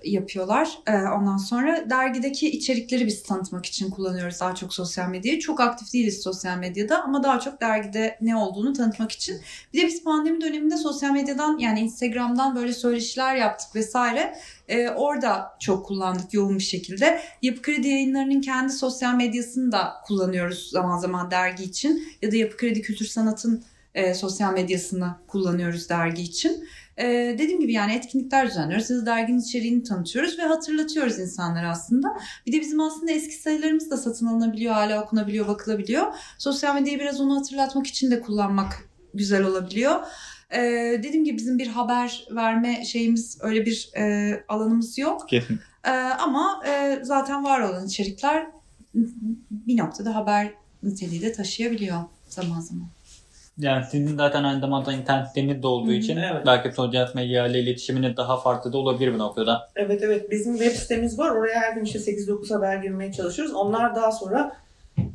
yapıyorlar. 0.04 0.68
Ee, 0.86 0.92
ondan 0.92 1.36
sonra 1.36 1.90
dergideki 1.90 2.50
içerikleri 2.50 3.06
biz 3.06 3.22
tanıtmak 3.22 3.66
için 3.66 3.90
kullanıyoruz 3.90 4.40
daha 4.40 4.54
çok 4.54 4.74
sosyal 4.74 5.08
medyayı. 5.08 5.38
Çok 5.38 5.60
aktif 5.60 5.92
değiliz 5.92 6.22
sosyal 6.22 6.58
medyada 6.58 7.02
ama 7.02 7.22
daha 7.22 7.40
çok 7.40 7.60
dergide 7.60 8.18
ne 8.20 8.36
olduğunu 8.36 8.72
tanıtmak 8.72 9.12
için. 9.12 9.40
Bir 9.74 9.82
de 9.82 9.86
biz 9.86 10.04
pandemi 10.04 10.40
döneminde 10.40 10.76
sosyal 10.76 11.10
medyadan 11.10 11.58
yani 11.58 11.80
Instagram'dan 11.80 12.56
böyle 12.56 12.65
söyleşiler 12.72 13.36
yaptık 13.36 13.74
vesaire. 13.74 14.36
Ee, 14.68 14.88
orada 14.88 15.56
çok 15.60 15.86
kullandık 15.86 16.34
yoğun 16.34 16.58
bir 16.58 16.62
şekilde. 16.62 17.20
Yapı 17.42 17.62
Kredi 17.62 17.88
yayınlarının 17.88 18.40
kendi 18.40 18.72
sosyal 18.72 19.14
medyasını 19.14 19.72
da 19.72 19.94
kullanıyoruz 20.06 20.70
zaman 20.70 20.98
zaman 20.98 21.30
dergi 21.30 21.64
için. 21.64 22.08
Ya 22.22 22.32
da 22.32 22.36
Yapı 22.36 22.56
Kredi 22.56 22.82
Kültür 22.82 23.06
Sanat'ın 23.06 23.64
e, 23.96 24.14
sosyal 24.14 24.52
medyasını 24.52 25.14
kullanıyoruz 25.26 25.88
dergi 25.88 26.22
için. 26.22 26.68
E, 26.96 27.06
dediğim 27.38 27.60
gibi 27.60 27.72
yani 27.72 27.94
etkinlikler 27.94 28.48
düzenliyoruz. 28.48 28.90
Da 28.90 29.06
derginin 29.06 29.40
içeriğini 29.40 29.82
tanıtıyoruz 29.82 30.38
ve 30.38 30.42
hatırlatıyoruz 30.42 31.18
insanlara 31.18 31.70
aslında. 31.70 32.16
Bir 32.46 32.52
de 32.52 32.60
bizim 32.60 32.80
aslında 32.80 33.12
eski 33.12 33.34
sayılarımız 33.34 33.90
da 33.90 33.96
satın 33.96 34.26
alınabiliyor, 34.26 34.74
hala 34.74 35.02
okunabiliyor, 35.02 35.48
bakılabiliyor. 35.48 36.06
Sosyal 36.38 36.74
medyayı 36.74 36.98
biraz 36.98 37.20
onu 37.20 37.36
hatırlatmak 37.38 37.86
için 37.86 38.10
de 38.10 38.20
kullanmak 38.20 38.88
güzel 39.14 39.44
olabiliyor. 39.44 40.00
E, 40.52 40.60
dediğim 41.02 41.24
gibi 41.24 41.36
bizim 41.36 41.58
bir 41.58 41.66
haber 41.66 42.26
verme 42.30 42.84
şeyimiz 42.84 43.38
öyle 43.42 43.66
bir 43.66 43.90
e, 43.96 44.32
alanımız 44.48 44.98
yok. 44.98 45.28
Kesin. 45.28 45.60
E, 45.84 45.90
ama 45.90 46.62
e, 46.66 46.98
zaten 47.02 47.44
var 47.44 47.60
olan 47.60 47.86
içerikler 47.86 48.46
bir 49.50 49.76
noktada 49.76 50.14
haber 50.14 50.50
niteliği 50.82 51.22
de 51.22 51.32
taşıyabiliyor 51.32 51.98
zaman 52.28 52.60
zaman. 52.60 52.86
Yani 53.58 53.84
sizin 53.90 54.16
zaten 54.16 54.44
aynı 54.44 54.60
zamanda 54.60 54.92
internetleriniz 54.92 55.62
de 55.62 55.66
olduğu 55.66 55.92
için 55.92 56.16
evet. 56.16 56.46
belki 56.46 56.72
sosyal 56.72 57.08
medya 57.14 57.46
ile 57.46 57.60
iletişiminiz 57.60 58.16
daha 58.16 58.40
farklı 58.40 58.72
da 58.72 58.78
olabilir 58.78 59.14
bu 59.14 59.18
noktada. 59.18 59.68
Evet 59.76 60.02
evet 60.02 60.30
bizim 60.30 60.58
web 60.58 60.72
sitemiz 60.72 61.18
var. 61.18 61.30
Oraya 61.30 61.60
her 61.60 61.72
gün 61.72 61.84
işte 61.84 61.98
8-9 61.98 62.54
haber 62.54 62.76
girmeye 62.76 63.12
çalışıyoruz. 63.12 63.54
Onlar 63.54 63.94
daha 63.94 64.12
sonra 64.12 64.56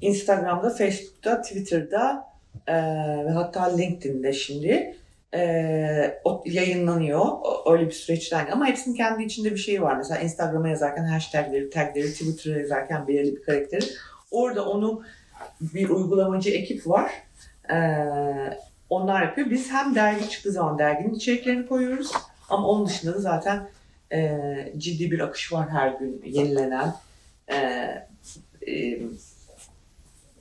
Instagram'da, 0.02 0.70
Facebook'ta, 0.70 1.42
Twitter'da 1.42 2.26
eee, 2.68 3.26
ve 3.26 3.30
hatta 3.30 3.76
LinkedIn'de 3.76 4.34
şimdi 4.34 4.96
o 6.24 6.44
yayınlanıyor. 6.46 7.26
Öyle 7.72 7.86
bir 7.86 7.92
süreçten. 7.92 8.52
Ama 8.52 8.66
hepsinin 8.66 8.96
kendi 8.96 9.24
içinde 9.24 9.52
bir 9.52 9.58
şeyi 9.58 9.82
var. 9.82 9.98
Mesela 9.98 10.22
Instagram'a 10.22 10.70
yazarken 10.70 11.04
hashtagleri, 11.04 11.70
tagleri, 11.70 12.12
Twitter'a 12.12 12.60
yazarken 12.60 13.08
belirli 13.08 13.36
bir 13.36 13.44
karakteri. 13.44 13.86
Orada 14.32 14.66
onu 14.66 15.04
bir 15.62 15.90
uygulamacı 15.90 16.50
ekip 16.50 16.88
var. 16.88 17.12
Eee, 17.70 18.58
onlar 18.90 19.22
yapıyor. 19.22 19.50
Biz 19.50 19.72
hem 19.72 19.96
dergi 19.96 20.30
çıktığı 20.30 20.52
zaman 20.52 20.80
derginin 20.80 21.14
içeriklerini 21.14 21.68
koyuyoruz. 21.68 22.12
Ama 22.50 22.68
onun 22.68 22.86
dışında 22.86 23.14
da 23.14 23.20
zaten 23.20 23.70
e, 24.14 24.40
ciddi 24.78 25.12
bir 25.12 25.20
akış 25.20 25.54
var 25.54 25.70
her 25.70 25.90
gün 25.90 26.22
yenilenen. 26.26 26.94
E, 27.48 27.58
e, 28.68 29.00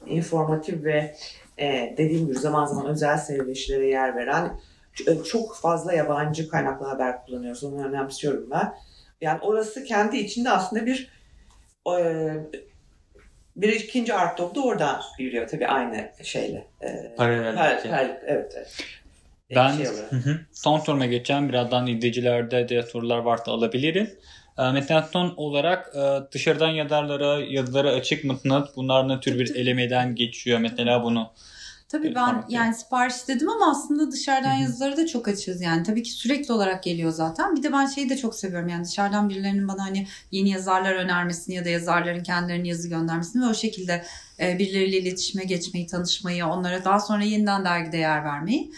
informatif 0.06 0.84
ve 0.84 1.14
e, 1.58 1.94
dediğim 1.98 2.26
gibi 2.26 2.38
zaman 2.38 2.66
zaman 2.66 2.86
özel 2.86 3.18
söyleşilere 3.18 3.86
yer 3.86 4.16
veren 4.16 4.60
çok 5.30 5.56
fazla 5.56 5.92
yabancı 5.92 6.48
kaynaklı 6.48 6.86
haber 6.86 7.24
kullanıyoruz. 7.24 7.64
Onu 7.64 7.86
önemsiyorum 7.88 8.50
ben. 8.50 8.74
Yani 9.20 9.38
orası 9.42 9.84
kendi 9.84 10.16
içinde 10.16 10.50
aslında 10.50 10.86
bir 10.86 11.10
e, 11.98 12.24
bir 13.56 13.72
ikinci 13.72 14.14
art 14.14 14.38
dog 14.38 14.54
da 14.54 14.60
oradan 14.60 15.00
yürüyor 15.18 15.48
tabii 15.48 15.66
aynı 15.66 16.10
şeyle. 16.22 16.66
E, 16.80 17.14
Paralel. 17.16 17.54
per- 17.54 17.82
per- 17.82 18.18
evet, 18.26 18.52
evet. 18.56 18.76
Ben 19.54 19.72
Şey 19.76 19.88
olarak. 19.88 20.12
Hı 20.12 20.16
hı. 20.16 20.40
son 20.52 20.78
soruma 20.78 21.06
geçeceğim. 21.06 21.48
Birazdan 21.48 21.86
izleyicilerde 21.86 22.68
de 22.68 22.82
sorular 22.82 23.18
varsa 23.18 23.52
alabilirim. 23.52 24.10
E, 24.58 24.70
Mesela 24.72 25.02
son 25.12 25.34
olarak 25.36 25.92
e, 25.96 26.32
dışarıdan 26.32 26.68
yazarlara 26.68 27.40
yazılara 27.48 27.90
açık 27.90 28.24
mısınız? 28.24 28.68
Bunlar 28.76 29.08
ne 29.08 29.20
tür 29.20 29.38
bir 29.38 29.54
elemeden 29.54 30.14
geçiyor 30.14 30.58
mesela 30.58 31.02
bunu? 31.02 31.32
Tabii 31.90 32.14
ben 32.14 32.44
yani 32.48 32.74
sipariş 32.74 33.28
dedim 33.28 33.48
ama 33.50 33.70
aslında 33.70 34.12
dışarıdan 34.12 34.54
Hı 34.54 34.58
hı. 34.58 34.62
yazıları 34.62 34.96
da 34.96 35.06
çok 35.06 35.28
açığız 35.28 35.60
yani. 35.60 35.82
Tabii 35.82 36.02
ki 36.02 36.10
sürekli 36.10 36.52
olarak 36.52 36.82
geliyor 36.82 37.10
zaten. 37.10 37.56
Bir 37.56 37.62
de 37.62 37.72
ben 37.72 37.86
şeyi 37.86 38.08
de 38.08 38.16
çok 38.16 38.34
seviyorum 38.34 38.68
yani 38.68 38.84
dışarıdan 38.84 39.28
birilerinin 39.28 39.68
bana 39.68 39.84
hani 39.84 40.06
yeni 40.30 40.50
yazarlar 40.50 40.94
önermesini 40.94 41.54
ya 41.54 41.64
da 41.64 41.68
yazarların 41.68 42.22
kendilerinin 42.22 42.64
yazı 42.64 42.88
göndermesini 42.88 43.42
ve 43.42 43.46
o 43.46 43.54
şekilde 43.54 44.04
e, 44.40 44.58
birileriyle 44.58 44.98
iletişime 44.98 45.44
geçmeyi, 45.44 45.86
tanışmayı, 45.86 46.46
onlara 46.46 46.84
daha 46.84 47.00
sonra 47.00 47.22
yeniden 47.22 47.64
dergide 47.64 47.96
yer 47.96 48.24
vermeyi. 48.24 48.72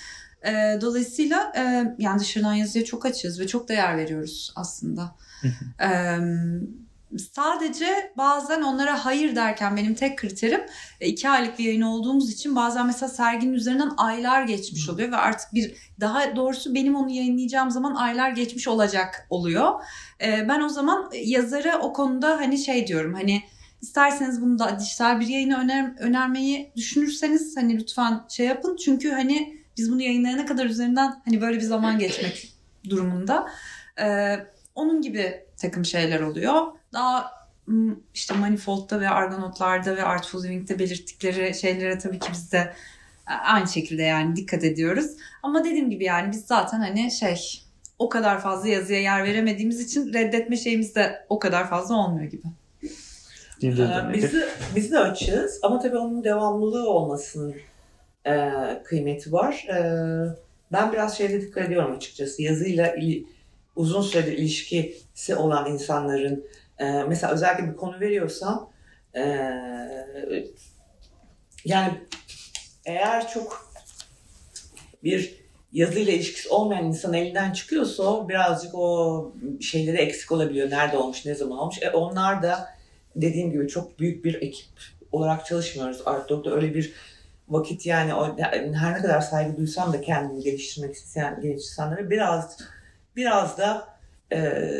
E, 0.46 0.78
dolayısıyla 0.80 1.52
e, 1.56 1.94
yani 1.98 2.20
dışarıdan 2.20 2.54
yazıya 2.54 2.84
çok 2.84 3.06
açığız 3.06 3.40
ve 3.40 3.46
çok 3.46 3.68
değer 3.68 3.96
veriyoruz 3.96 4.52
aslında. 4.56 5.14
E, 5.80 6.18
sadece 7.18 8.12
bazen 8.16 8.62
onlara 8.62 9.04
hayır 9.04 9.36
derken 9.36 9.76
benim 9.76 9.94
tek 9.94 10.18
kriterim 10.18 10.60
e, 11.00 11.08
iki 11.08 11.28
aylık 11.28 11.58
bir 11.58 11.64
yayın 11.64 11.82
olduğumuz 11.82 12.32
için 12.32 12.56
bazen 12.56 12.86
mesela 12.86 13.08
serginin 13.08 13.52
üzerinden 13.52 13.90
aylar 13.96 14.42
geçmiş 14.42 14.88
oluyor 14.88 15.12
ve 15.12 15.16
artık 15.16 15.54
bir 15.54 15.74
daha 16.00 16.36
doğrusu 16.36 16.74
benim 16.74 16.96
onu 16.96 17.10
yayınlayacağım 17.10 17.70
zaman 17.70 17.94
aylar 17.94 18.30
geçmiş 18.30 18.68
olacak 18.68 19.26
oluyor. 19.30 19.84
E, 20.22 20.48
ben 20.48 20.60
o 20.60 20.68
zaman 20.68 21.10
yazara 21.24 21.78
o 21.78 21.92
konuda 21.92 22.36
hani 22.36 22.58
şey 22.58 22.86
diyorum 22.86 23.14
hani 23.14 23.42
isterseniz 23.82 24.42
bunu 24.42 24.58
da 24.58 24.78
dijital 24.80 25.20
bir 25.20 25.26
yayına 25.26 25.60
öner, 25.60 25.92
önermeyi 25.98 26.72
düşünürseniz 26.76 27.56
hani 27.56 27.78
lütfen 27.78 28.20
şey 28.28 28.46
yapın 28.46 28.76
çünkü 28.76 29.10
hani 29.10 29.62
biz 29.76 29.92
bunu 29.92 30.02
yayınlayana 30.02 30.46
kadar 30.46 30.66
üzerinden 30.66 31.22
hani 31.24 31.40
böyle 31.40 31.56
bir 31.56 31.62
zaman 31.62 31.98
geçmek 31.98 32.54
durumunda. 32.88 33.48
E, 34.00 34.36
onun 34.74 35.02
gibi 35.02 35.46
takım 35.62 35.84
şeyler 35.84 36.20
oluyor. 36.20 36.62
Daha 36.92 37.32
işte 38.14 38.34
Manifold'da 38.34 39.00
ve 39.00 39.08
Argonaut'larda 39.08 39.96
ve 39.96 40.02
Artful 40.02 40.44
Living'de 40.44 40.78
belirttikleri 40.78 41.54
şeylere 41.54 41.98
tabii 41.98 42.18
ki 42.18 42.28
biz 42.32 42.52
de 42.52 42.58
e, 43.30 43.32
aynı 43.46 43.68
şekilde 43.68 44.02
yani 44.02 44.36
dikkat 44.36 44.64
ediyoruz. 44.64 45.06
Ama 45.42 45.64
dediğim 45.64 45.90
gibi 45.90 46.04
yani 46.04 46.32
biz 46.32 46.44
zaten 46.46 46.80
hani 46.80 47.10
şey 47.10 47.36
o 47.98 48.08
kadar 48.08 48.40
fazla 48.40 48.68
yazıya 48.68 49.00
yer 49.00 49.24
veremediğimiz 49.24 49.80
için 49.80 50.12
reddetme 50.12 50.56
şeyimiz 50.56 50.94
de 50.94 51.26
o 51.28 51.38
kadar 51.38 51.68
fazla 51.70 51.94
olmuyor 51.94 52.30
gibi. 52.30 52.42
Ee, 53.82 54.14
Biz 54.14 54.32
de, 54.32 54.48
biz 54.76 54.92
de 54.92 54.98
açığız 54.98 55.60
ama 55.62 55.78
tabii 55.78 55.96
onun 55.98 56.24
devamlılığı 56.24 56.90
olmasının 56.90 57.54
e, 58.26 58.50
kıymeti 58.84 59.32
var. 59.32 59.66
E, 59.68 59.76
ben 60.72 60.92
biraz 60.92 61.18
şeyde 61.18 61.40
dikkat 61.40 61.66
ediyorum 61.66 61.96
açıkçası. 61.96 62.42
Yazıyla 62.42 62.86
ili- 62.96 63.24
uzun 63.76 64.02
süredir 64.02 64.32
ilişkisi 64.32 65.34
olan 65.36 65.72
insanların 65.72 66.46
e, 66.78 66.84
mesela 66.84 67.32
özellikle 67.32 67.72
bir 67.72 67.76
konu 67.76 68.00
veriyorsam 68.00 68.70
e, 69.14 69.22
yani 71.64 72.00
eğer 72.84 73.28
çok 73.28 73.72
bir 75.04 75.42
yazıyla 75.72 76.12
ilişkisi 76.12 76.48
olmayan 76.48 76.84
insan 76.84 77.14
elinden 77.14 77.52
çıkıyorsa 77.52 78.28
birazcık 78.28 78.74
o 78.74 79.32
şeyleri 79.60 79.96
eksik 79.96 80.32
olabiliyor. 80.32 80.70
Nerede 80.70 80.96
olmuş, 80.96 81.26
ne 81.26 81.34
zaman 81.34 81.58
olmuş. 81.58 81.82
E, 81.82 81.90
onlar 81.90 82.42
da 82.42 82.68
dediğim 83.16 83.52
gibi 83.52 83.68
çok 83.68 83.98
büyük 83.98 84.24
bir 84.24 84.34
ekip 84.34 84.66
olarak 85.12 85.46
çalışmıyoruz. 85.46 86.02
Art 86.06 86.28
Dog'da 86.28 86.54
öyle 86.54 86.74
bir 86.74 86.92
vakit 87.48 87.86
yani 87.86 88.12
her 88.74 88.94
ne 88.94 89.02
kadar 89.02 89.20
saygı 89.20 89.56
duysam 89.56 89.92
da 89.92 90.00
kendini 90.00 90.42
geliştirmek 90.42 90.94
isteyen 90.94 91.40
genç 91.42 91.60
insanlara 91.60 92.10
biraz 92.10 92.58
biraz 93.16 93.58
da 93.58 93.88
e, 94.32 94.70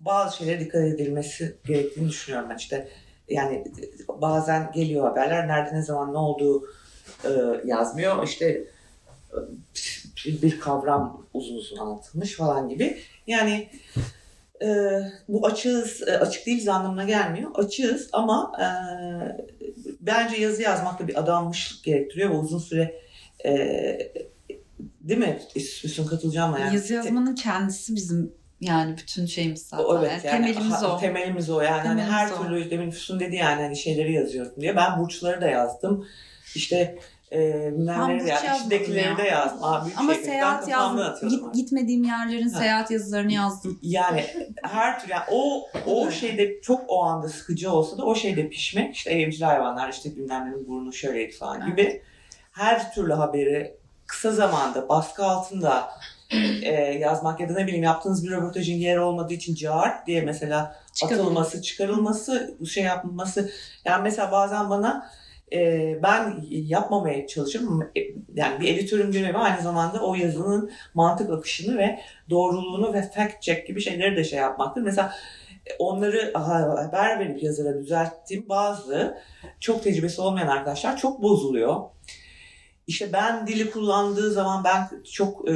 bazı 0.00 0.36
şeylere 0.36 0.60
dikkat 0.60 0.82
edilmesi 0.82 1.56
gerektiğini 1.66 2.08
düşünüyorum 2.08 2.50
ben 2.50 2.56
işte. 2.56 2.88
Yani 3.28 3.64
bazen 4.08 4.72
geliyor 4.72 5.08
haberler 5.08 5.48
nerede 5.48 5.74
ne 5.74 5.82
zaman 5.82 6.12
ne 6.12 6.18
olduğu 6.18 6.64
e, 7.24 7.30
yazmıyor. 7.64 8.24
İşte 8.24 8.46
e, 9.32 10.42
bir, 10.42 10.60
kavram 10.60 11.26
uzun 11.34 11.56
uzun 11.56 11.76
anlatılmış 11.76 12.36
falan 12.36 12.68
gibi. 12.68 12.98
Yani 13.26 13.68
e, 14.62 15.00
bu 15.28 15.46
açığız, 15.46 16.08
e, 16.08 16.18
açık 16.18 16.46
değiliz 16.46 16.68
anlamına 16.68 17.04
gelmiyor. 17.04 17.50
Açığız 17.54 18.08
ama 18.12 18.52
e, 18.60 18.66
bence 20.00 20.36
yazı 20.36 20.62
yazmak 20.62 21.00
da 21.00 21.08
bir 21.08 21.20
adanmışlık 21.20 21.84
gerektiriyor 21.84 22.30
ve 22.30 22.34
uzun 22.34 22.58
süre 22.58 23.00
e, 23.44 24.12
değil 25.08 25.20
mi? 25.20 25.38
Üstün 25.56 26.06
katılacağım? 26.06 26.56
Yani, 26.60 26.74
Yazı 26.74 26.94
yazmanın 26.94 27.34
kendisi 27.34 27.96
bizim 27.96 28.32
yani 28.60 28.96
bütün 28.98 29.26
şeyimiz 29.26 29.66
zaten. 29.66 29.84
o, 29.84 29.98
evet, 29.98 30.24
Yani 30.24 30.46
yani, 30.46 30.54
temelimiz 30.54 30.82
o. 30.82 30.98
Temelimiz 30.98 31.50
o 31.50 31.60
yani. 31.60 31.82
Temelimiz 31.82 32.04
hani 32.04 32.12
her 32.12 32.30
o. 32.30 32.42
türlü 32.42 32.70
demin 32.70 32.90
Füsun 32.90 33.20
dedi 33.20 33.36
yani 33.36 33.62
hani 33.62 33.76
şeyleri 33.76 34.12
yazıyorum 34.12 34.52
diye. 34.60 34.76
Ben 34.76 34.98
burçları 34.98 35.40
da 35.40 35.46
yazdım. 35.46 36.06
İşte 36.54 36.98
e, 37.30 37.38
yazdım. 37.40 37.86
yazmadım 37.86 38.56
İçindekileri 38.56 39.08
ya. 39.08 39.18
de 39.18 39.22
yazdım. 39.22 39.84
Büyük 39.84 39.98
Ama 39.98 40.14
şey, 40.14 40.24
seyahat 40.24 40.68
yazdım. 40.68 41.28
Git, 41.30 41.54
gitmediğim 41.54 42.04
yerlerin 42.04 42.48
Ha. 42.48 42.58
seyahat 42.58 42.90
yazılarını 42.90 43.32
yazdım. 43.32 43.78
Yani 43.82 44.24
her 44.62 45.00
türlü 45.00 45.12
yani 45.12 45.24
o 45.30 45.68
o 45.86 46.10
şeyde 46.10 46.60
çok 46.60 46.84
o 46.88 47.04
anda 47.04 47.28
sıkıcı 47.28 47.72
olsa 47.72 47.98
da 47.98 48.04
o 48.04 48.14
şeyde 48.14 48.48
pişmek 48.48 48.94
işte 48.94 49.10
evcil 49.10 49.42
hayvanlar 49.42 49.88
işte 49.88 50.16
bilmem 50.16 50.54
burnu 50.68 50.92
şöyleydi 50.92 51.32
falan 51.32 51.66
gibi 51.66 52.02
her 52.52 52.92
türlü 52.92 53.12
haberi 53.12 53.77
kısa 54.08 54.32
zamanda 54.32 54.88
baskı 54.88 55.24
altında 55.24 55.88
e, 56.62 56.72
yazmak 57.00 57.40
ya 57.40 57.48
da 57.48 57.52
ne 57.52 57.66
bileyim 57.66 57.84
yaptığınız 57.84 58.24
bir 58.24 58.30
röportajın 58.30 58.74
yeri 58.74 59.00
olmadığı 59.00 59.34
için 59.34 59.54
cart 59.54 60.06
diye 60.06 60.20
mesela 60.20 60.76
Çıkarılması. 60.94 61.22
atılması, 61.30 61.62
çıkarılması, 61.62 62.56
şey 62.72 62.84
yapılması. 62.84 63.50
Yani 63.84 64.02
mesela 64.02 64.32
bazen 64.32 64.70
bana 64.70 65.10
e, 65.52 65.58
ben 66.02 66.40
yapmamaya 66.50 67.26
çalışıyorum. 67.26 67.82
E, 67.96 68.00
Yani 68.34 68.60
bir 68.60 68.74
editörün 68.74 69.12
görevi 69.12 69.36
aynı 69.38 69.62
zamanda 69.62 70.00
o 70.00 70.14
yazının 70.14 70.70
mantık 70.94 71.30
akışını 71.30 71.78
ve 71.78 72.00
doğruluğunu 72.30 72.92
ve 72.92 73.02
fact 73.02 73.42
check 73.42 73.66
gibi 73.66 73.80
şeyleri 73.80 74.16
de 74.16 74.24
şey 74.24 74.38
yapmaktır. 74.38 74.82
Mesela 74.82 75.12
e, 75.66 75.70
onları 75.78 76.30
ha- 76.34 76.84
haber 76.86 77.18
verip 77.20 77.42
yazara 77.42 77.78
düzelttiğim 77.80 78.48
bazı 78.48 79.18
çok 79.60 79.82
tecrübesi 79.82 80.20
olmayan 80.20 80.48
arkadaşlar 80.48 80.96
çok 80.96 81.22
bozuluyor. 81.22 81.76
İşte 82.88 83.12
ben 83.12 83.46
dili 83.46 83.70
kullandığı 83.70 84.32
zaman 84.32 84.64
ben 84.64 85.02
çok 85.12 85.48
e, 85.48 85.54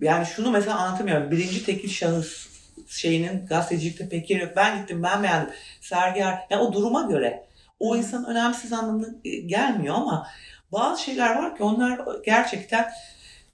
yani 0.00 0.26
şunu 0.26 0.50
mesela 0.50 0.78
anlatamıyorum. 0.78 1.30
Birinci 1.30 1.64
tekil 1.64 1.88
şahıs 1.88 2.46
şeyinin 2.88 3.46
gazetecilikte 3.46 4.08
pek 4.08 4.30
yeri 4.30 4.42
yok. 4.42 4.52
Ben 4.56 4.78
gittim 4.80 5.02
ben 5.02 5.22
beğendim. 5.22 5.54
Sergiyer 5.80 6.38
yani 6.50 6.62
o 6.62 6.72
duruma 6.72 7.02
göre 7.02 7.46
o 7.80 7.96
insan 7.96 8.26
önemsiz 8.26 8.72
anlamına 8.72 9.06
e, 9.24 9.36
gelmiyor 9.36 9.94
ama 9.94 10.26
bazı 10.72 11.02
şeyler 11.02 11.36
var 11.36 11.56
ki 11.56 11.62
onlar 11.62 12.00
gerçekten 12.24 12.90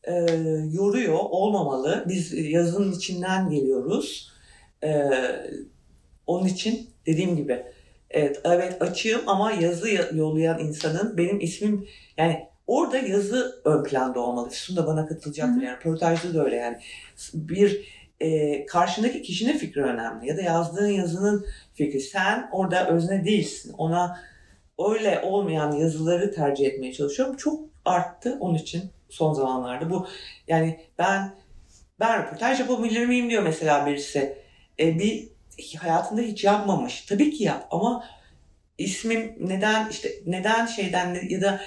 e, 0.05 0.13
yoruyor, 0.73 1.19
olmamalı. 1.19 2.05
Biz 2.09 2.33
yazının 2.33 2.93
içinden 2.93 3.51
geliyoruz. 3.51 4.33
E, 4.85 5.11
onun 6.27 6.47
için 6.47 6.91
dediğim 7.07 7.37
gibi 7.37 7.65
evet, 8.11 8.41
evet 8.45 8.83
açığım 8.83 9.29
ama 9.29 9.53
yazı 9.53 9.89
ya- 9.89 10.09
yollayan 10.15 10.59
insanın 10.59 11.17
benim 11.17 11.41
ismim 11.41 11.89
yani 12.19 12.49
orada 12.67 12.99
yazı 12.99 13.63
ön 13.65 13.85
planda 13.85 14.21
olmalı. 14.21 14.51
Füsun 14.51 14.77
da 14.77 14.87
bana 14.87 15.07
katılacaktır. 15.07 15.57
Hı 15.57 15.61
hı. 15.61 15.65
Yani 15.65 15.77
röportajda 15.77 16.35
da 16.35 16.45
öyle 16.45 16.57
yani. 16.57 16.79
Bir 17.35 17.85
e, 18.21 18.67
karşındaki 18.67 19.23
kişinin 19.23 19.59
fikri 19.59 19.83
önemli 19.83 20.29
ya 20.29 20.37
da 20.37 20.43
yazdığın 20.43 20.89
yazının 20.89 21.47
fikri. 21.75 22.01
Sen 22.01 22.49
orada 22.53 22.89
özne 22.89 23.25
değilsin. 23.25 23.75
Ona 23.79 24.21
öyle 24.89 25.21
olmayan 25.25 25.73
yazıları 25.73 26.33
tercih 26.35 26.67
etmeye 26.67 26.93
çalışıyorum. 26.93 27.37
Çok 27.37 27.61
arttı 27.85 28.37
onun 28.41 28.55
için 28.55 28.83
son 29.09 29.33
zamanlarda. 29.33 29.91
Bu 29.91 30.07
yani 30.49 30.81
ben 30.99 31.35
ben 32.01 32.23
röportaj 32.23 32.61
yapabilir 32.61 33.07
miyim 33.07 33.31
diyor 33.31 33.43
mesela 33.43 33.87
birisi. 33.87 34.39
E, 34.81 34.99
bir 34.99 35.29
hayatında 35.79 36.21
hiç 36.21 36.45
yapmamış. 36.45 37.01
Tabii 37.01 37.31
ki 37.31 37.45
yap 37.45 37.67
ama 37.71 38.05
ismim 38.79 39.37
neden 39.41 39.89
işte 39.91 40.09
neden 40.27 40.67
şeyden 40.67 41.17
ya 41.29 41.41
da 41.41 41.61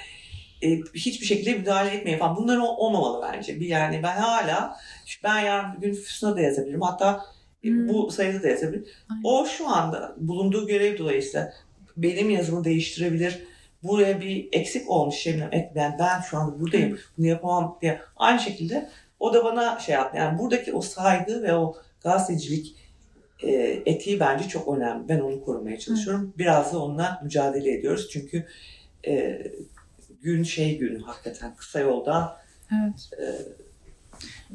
e, 0.62 0.70
hiçbir 0.96 1.26
şekilde 1.26 1.54
müdahale 1.54 1.90
etmeye 1.92 2.18
falan. 2.18 2.36
Bunlar 2.38 2.58
ol- 2.58 2.78
olmamalı 2.78 3.28
bence. 3.34 3.60
Bir 3.60 3.68
yani 3.68 4.04
ben 4.04 4.18
hala 4.18 4.78
ben 5.24 5.40
yarın 5.40 5.82
bir 5.82 5.88
gün 5.88 5.94
Füsun'a 5.96 6.36
da 6.36 6.42
yazabilirim. 6.42 6.82
Hatta 6.82 7.22
Hmm. 7.62 7.90
bu 7.90 8.12
sayıda 8.12 8.44
da 8.44 8.48
yazabilirim. 8.48 8.86
Aynen. 9.12 9.22
O 9.24 9.46
şu 9.46 9.68
anda 9.70 10.16
bulunduğu 10.18 10.68
görev 10.68 10.98
dolayısıyla 10.98 11.54
benim 11.98 12.30
yazımı 12.30 12.64
değiştirebilir 12.64 13.44
buraya 13.84 14.22
bir 14.22 14.50
eksik 14.52 14.90
olmuş. 14.90 15.28
Evet, 15.28 15.72
ben, 15.76 15.96
ben 16.00 16.22
şu 16.22 16.38
anda 16.38 16.60
buradayım. 16.60 17.00
Bunu 17.18 17.28
yapamam 17.28 17.78
diye. 17.82 18.02
Aynı 18.18 18.40
şekilde 18.40 18.90
o 19.20 19.34
da 19.34 19.44
bana 19.46 19.80
şey 19.80 19.96
yaptı. 19.96 20.18
Yani 20.18 20.40
buradaki 20.40 20.74
o 20.74 20.82
saygı 20.82 21.44
ve 21.44 21.54
o 21.56 21.76
gazetecilik 22.04 22.76
e, 23.44 23.52
etiği 23.86 24.20
bence 24.20 24.48
çok 24.48 24.78
önemli. 24.78 25.10
Ben 25.10 25.20
onu 25.20 25.46
korumaya 25.46 25.80
çalışıyorum. 25.80 26.34
Biraz 26.38 26.74
da 26.74 26.80
onunla 26.84 27.20
mücadele 27.24 27.74
ediyoruz. 27.74 28.10
Çünkü 28.12 28.46
e, 29.08 29.42
gün 30.22 30.44
şey 30.44 30.78
günü 30.78 31.02
hakikaten 31.02 31.56
kısa 31.56 31.80
yolda 31.80 32.42
Evet. 32.72 33.10
e, 33.22 33.26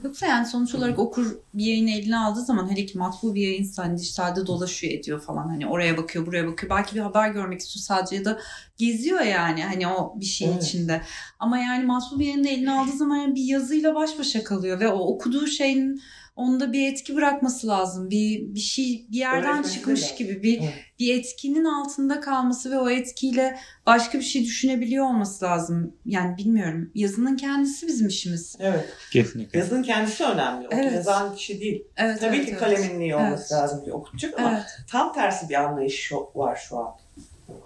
Yoksa 0.04 0.26
yani 0.26 0.46
sonuç 0.46 0.74
olarak 0.74 0.98
okur 0.98 1.36
bir 1.54 1.64
yayını 1.64 1.90
eline 1.90 2.16
aldığı 2.16 2.40
zaman 2.40 2.70
hele 2.70 2.86
ki 2.86 2.98
matbu 2.98 3.34
bir 3.34 3.42
yayınsa 3.42 3.84
hani 3.84 3.98
dijitalde 3.98 4.46
dolaşıyor 4.46 4.92
ediyor 4.92 5.20
falan 5.20 5.48
hani 5.48 5.66
oraya 5.66 5.96
bakıyor 5.96 6.26
buraya 6.26 6.46
bakıyor 6.46 6.70
belki 6.70 6.94
bir 6.94 7.00
haber 7.00 7.28
görmek 7.28 7.60
istiyor 7.60 7.82
sadece 7.82 8.16
ya 8.16 8.24
da 8.24 8.38
geziyor 8.76 9.20
yani 9.20 9.64
hani 9.64 9.88
o 9.88 10.20
bir 10.20 10.24
şeyin 10.24 10.52
Evet. 10.52 10.62
içinde 10.62 11.00
ama 11.38 11.58
yani 11.58 11.84
matbu 11.84 12.18
bir 12.18 12.26
yayını 12.26 12.48
eline 12.48 12.72
aldığı 12.72 12.96
zaman 12.96 13.16
yani 13.16 13.34
bir 13.34 13.44
yazıyla 13.44 13.94
baş 13.94 14.18
başa 14.18 14.44
kalıyor 14.44 14.80
ve 14.80 14.88
o 14.88 14.98
okuduğu 14.98 15.46
şeyin 15.46 16.02
onda 16.36 16.72
bir 16.72 16.92
etki 16.92 17.16
bırakması 17.16 17.66
lazım 17.66 18.10
bir 18.10 18.54
bir 18.54 18.60
şey 18.60 19.06
bir 19.12 19.16
yerden 19.16 19.38
Öğretmeninde 19.44 19.68
çıkmış 19.68 20.10
de. 20.12 20.16
gibi 20.24 20.42
bir 20.42 20.58
Evet. 20.60 20.72
bir 20.98 21.18
etkinin 21.18 21.64
altında 21.64 22.20
kalması 22.20 22.70
ve 22.70 22.78
o 22.78 22.90
etkiyle 22.90 23.58
başka 23.86 24.18
bir 24.18 24.24
şey 24.24 24.44
düşünebiliyor 24.44 25.04
olması 25.06 25.44
lazım 25.44 25.96
yani 26.06 26.36
bilmiyorum 26.36 26.90
yazının 26.94 27.36
kendisi 27.36 27.86
bizim 27.86 28.08
işimiz 28.08 28.56
evet. 28.60 28.84
Kesinlikle. 29.12 29.58
Yazının 29.58 29.82
kendisi 29.82 30.24
önemli. 30.24 30.68
O 30.68 30.70
Evet. 30.72 30.92
yazan 30.92 31.34
kişi 31.34 31.60
değil. 31.60 31.84
evet 31.96 32.20
Tabii 32.20 32.36
evet, 32.36 32.44
ki 32.46 32.50
evet. 32.50 32.60
kalemin 32.60 33.00
iyi 33.00 33.16
olması 33.16 33.54
Evet. 33.54 33.62
lazım 33.62 33.84
ki 33.84 33.92
okutacak 33.92 34.38
ama 34.40 34.50
evet 34.52 34.66
tam 34.90 35.12
tersi 35.12 35.48
bir 35.48 35.54
anlayış 35.54 35.94
şu- 36.00 36.28
var 36.34 36.56
şu 36.68 36.78
an. 36.78 36.94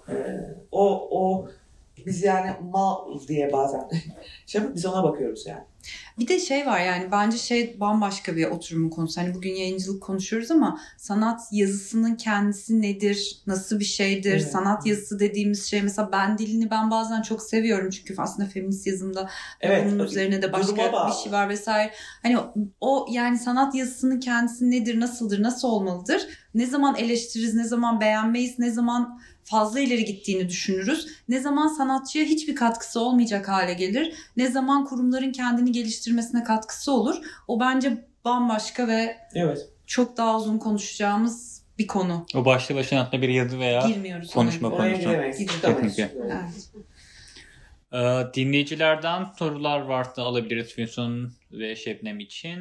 Ee, 0.09 0.13
o 0.71 1.07
o 1.11 1.49
biz 2.05 2.23
yani 2.23 2.51
mal 2.71 3.19
diye 3.27 3.53
bazen 3.53 3.89
şey 4.45 4.61
yapıp 4.61 4.75
biz 4.75 4.85
ona 4.85 5.03
bakıyoruz 5.03 5.45
yani. 5.47 5.63
Bir 6.19 6.27
de 6.27 6.39
şey 6.39 6.65
var 6.65 6.79
yani 6.79 7.11
bence 7.11 7.37
şey 7.37 7.79
bambaşka 7.79 8.35
bir 8.35 8.45
oturumun 8.45 8.89
konusu. 8.89 9.21
Hani 9.21 9.33
bugün 9.33 9.55
yayıncılık 9.55 10.03
konuşuyoruz 10.03 10.51
ama 10.51 10.79
sanat 10.97 11.41
yazısının 11.51 12.15
kendisi 12.15 12.81
nedir? 12.81 13.41
Nasıl 13.47 13.79
bir 13.79 13.85
şeydir? 13.85 14.31
Evet. 14.31 14.51
Sanat 14.51 14.85
yazısı 14.85 15.19
dediğimiz 15.19 15.65
şey 15.65 15.81
mesela 15.81 16.11
ben 16.11 16.37
dilini 16.37 16.71
ben 16.71 16.91
bazen 16.91 17.21
çok 17.21 17.41
seviyorum 17.41 17.89
çünkü 17.89 18.15
aslında 18.17 18.49
feminist 18.49 18.87
yazımda 18.87 19.29
onun 19.63 19.99
üzerine 19.99 20.41
de 20.41 20.53
başka 20.53 21.07
bir 21.07 21.23
şey 21.23 21.31
var 21.31 21.49
vesaire. 21.49 21.93
Hani 22.23 22.37
o 22.81 23.07
yani 23.11 23.37
sanat 23.37 23.75
yazısının 23.75 24.19
kendisi 24.19 24.71
nedir? 24.71 24.99
Nasıldır? 24.99 25.43
Nasıl 25.43 25.67
olmalıdır? 25.67 26.27
Ne 26.53 26.65
zaman 26.65 26.95
eleştiririz? 26.95 27.53
Ne 27.53 27.63
zaman 27.63 28.01
beğenmeyiz? 28.01 28.59
Ne 28.59 28.71
zaman 28.71 29.19
fazla 29.49 29.79
ileri 29.79 30.05
gittiğini 30.05 30.49
düşünürüz. 30.49 31.07
Ne 31.29 31.39
zaman 31.39 31.67
sanatçıya 31.67 32.25
hiçbir 32.25 32.55
katkısı 32.55 32.99
olmayacak 32.99 33.47
hale 33.49 33.73
gelir. 33.73 34.13
Ne 34.37 34.47
zaman 34.47 34.85
kurumların 34.85 35.31
kendini 35.31 35.71
geliştirmesine 35.71 36.43
katkısı 36.43 36.91
olur. 36.91 37.15
O 37.47 37.59
bence 37.59 38.05
bambaşka 38.25 38.87
ve 38.87 39.17
Evet. 39.35 39.69
çok 39.85 40.17
daha 40.17 40.37
uzun 40.37 40.57
konuşacağımız 40.57 41.63
bir 41.79 41.87
konu. 41.87 42.25
O 42.35 42.45
başlı 42.45 42.75
başına 42.75 42.99
hatta 42.99 43.21
bir 43.21 43.29
yazı 43.29 43.59
veya 43.59 43.87
Girmiyoruz. 43.87 44.31
konuşma 44.31 44.67
ona. 44.67 44.77
Konusu. 44.77 45.09
Kesinlikle. 45.61 46.11
Evet. 46.23 46.69
Ee, 47.93 48.33
dinleyicilerden 48.33 49.25
sorular 49.39 49.79
varsa 49.79 50.21
alabiliriz 50.23 50.73
Füsun 50.73 51.33
ve 51.51 51.75
Şebnem 51.75 52.19
için. 52.19 52.59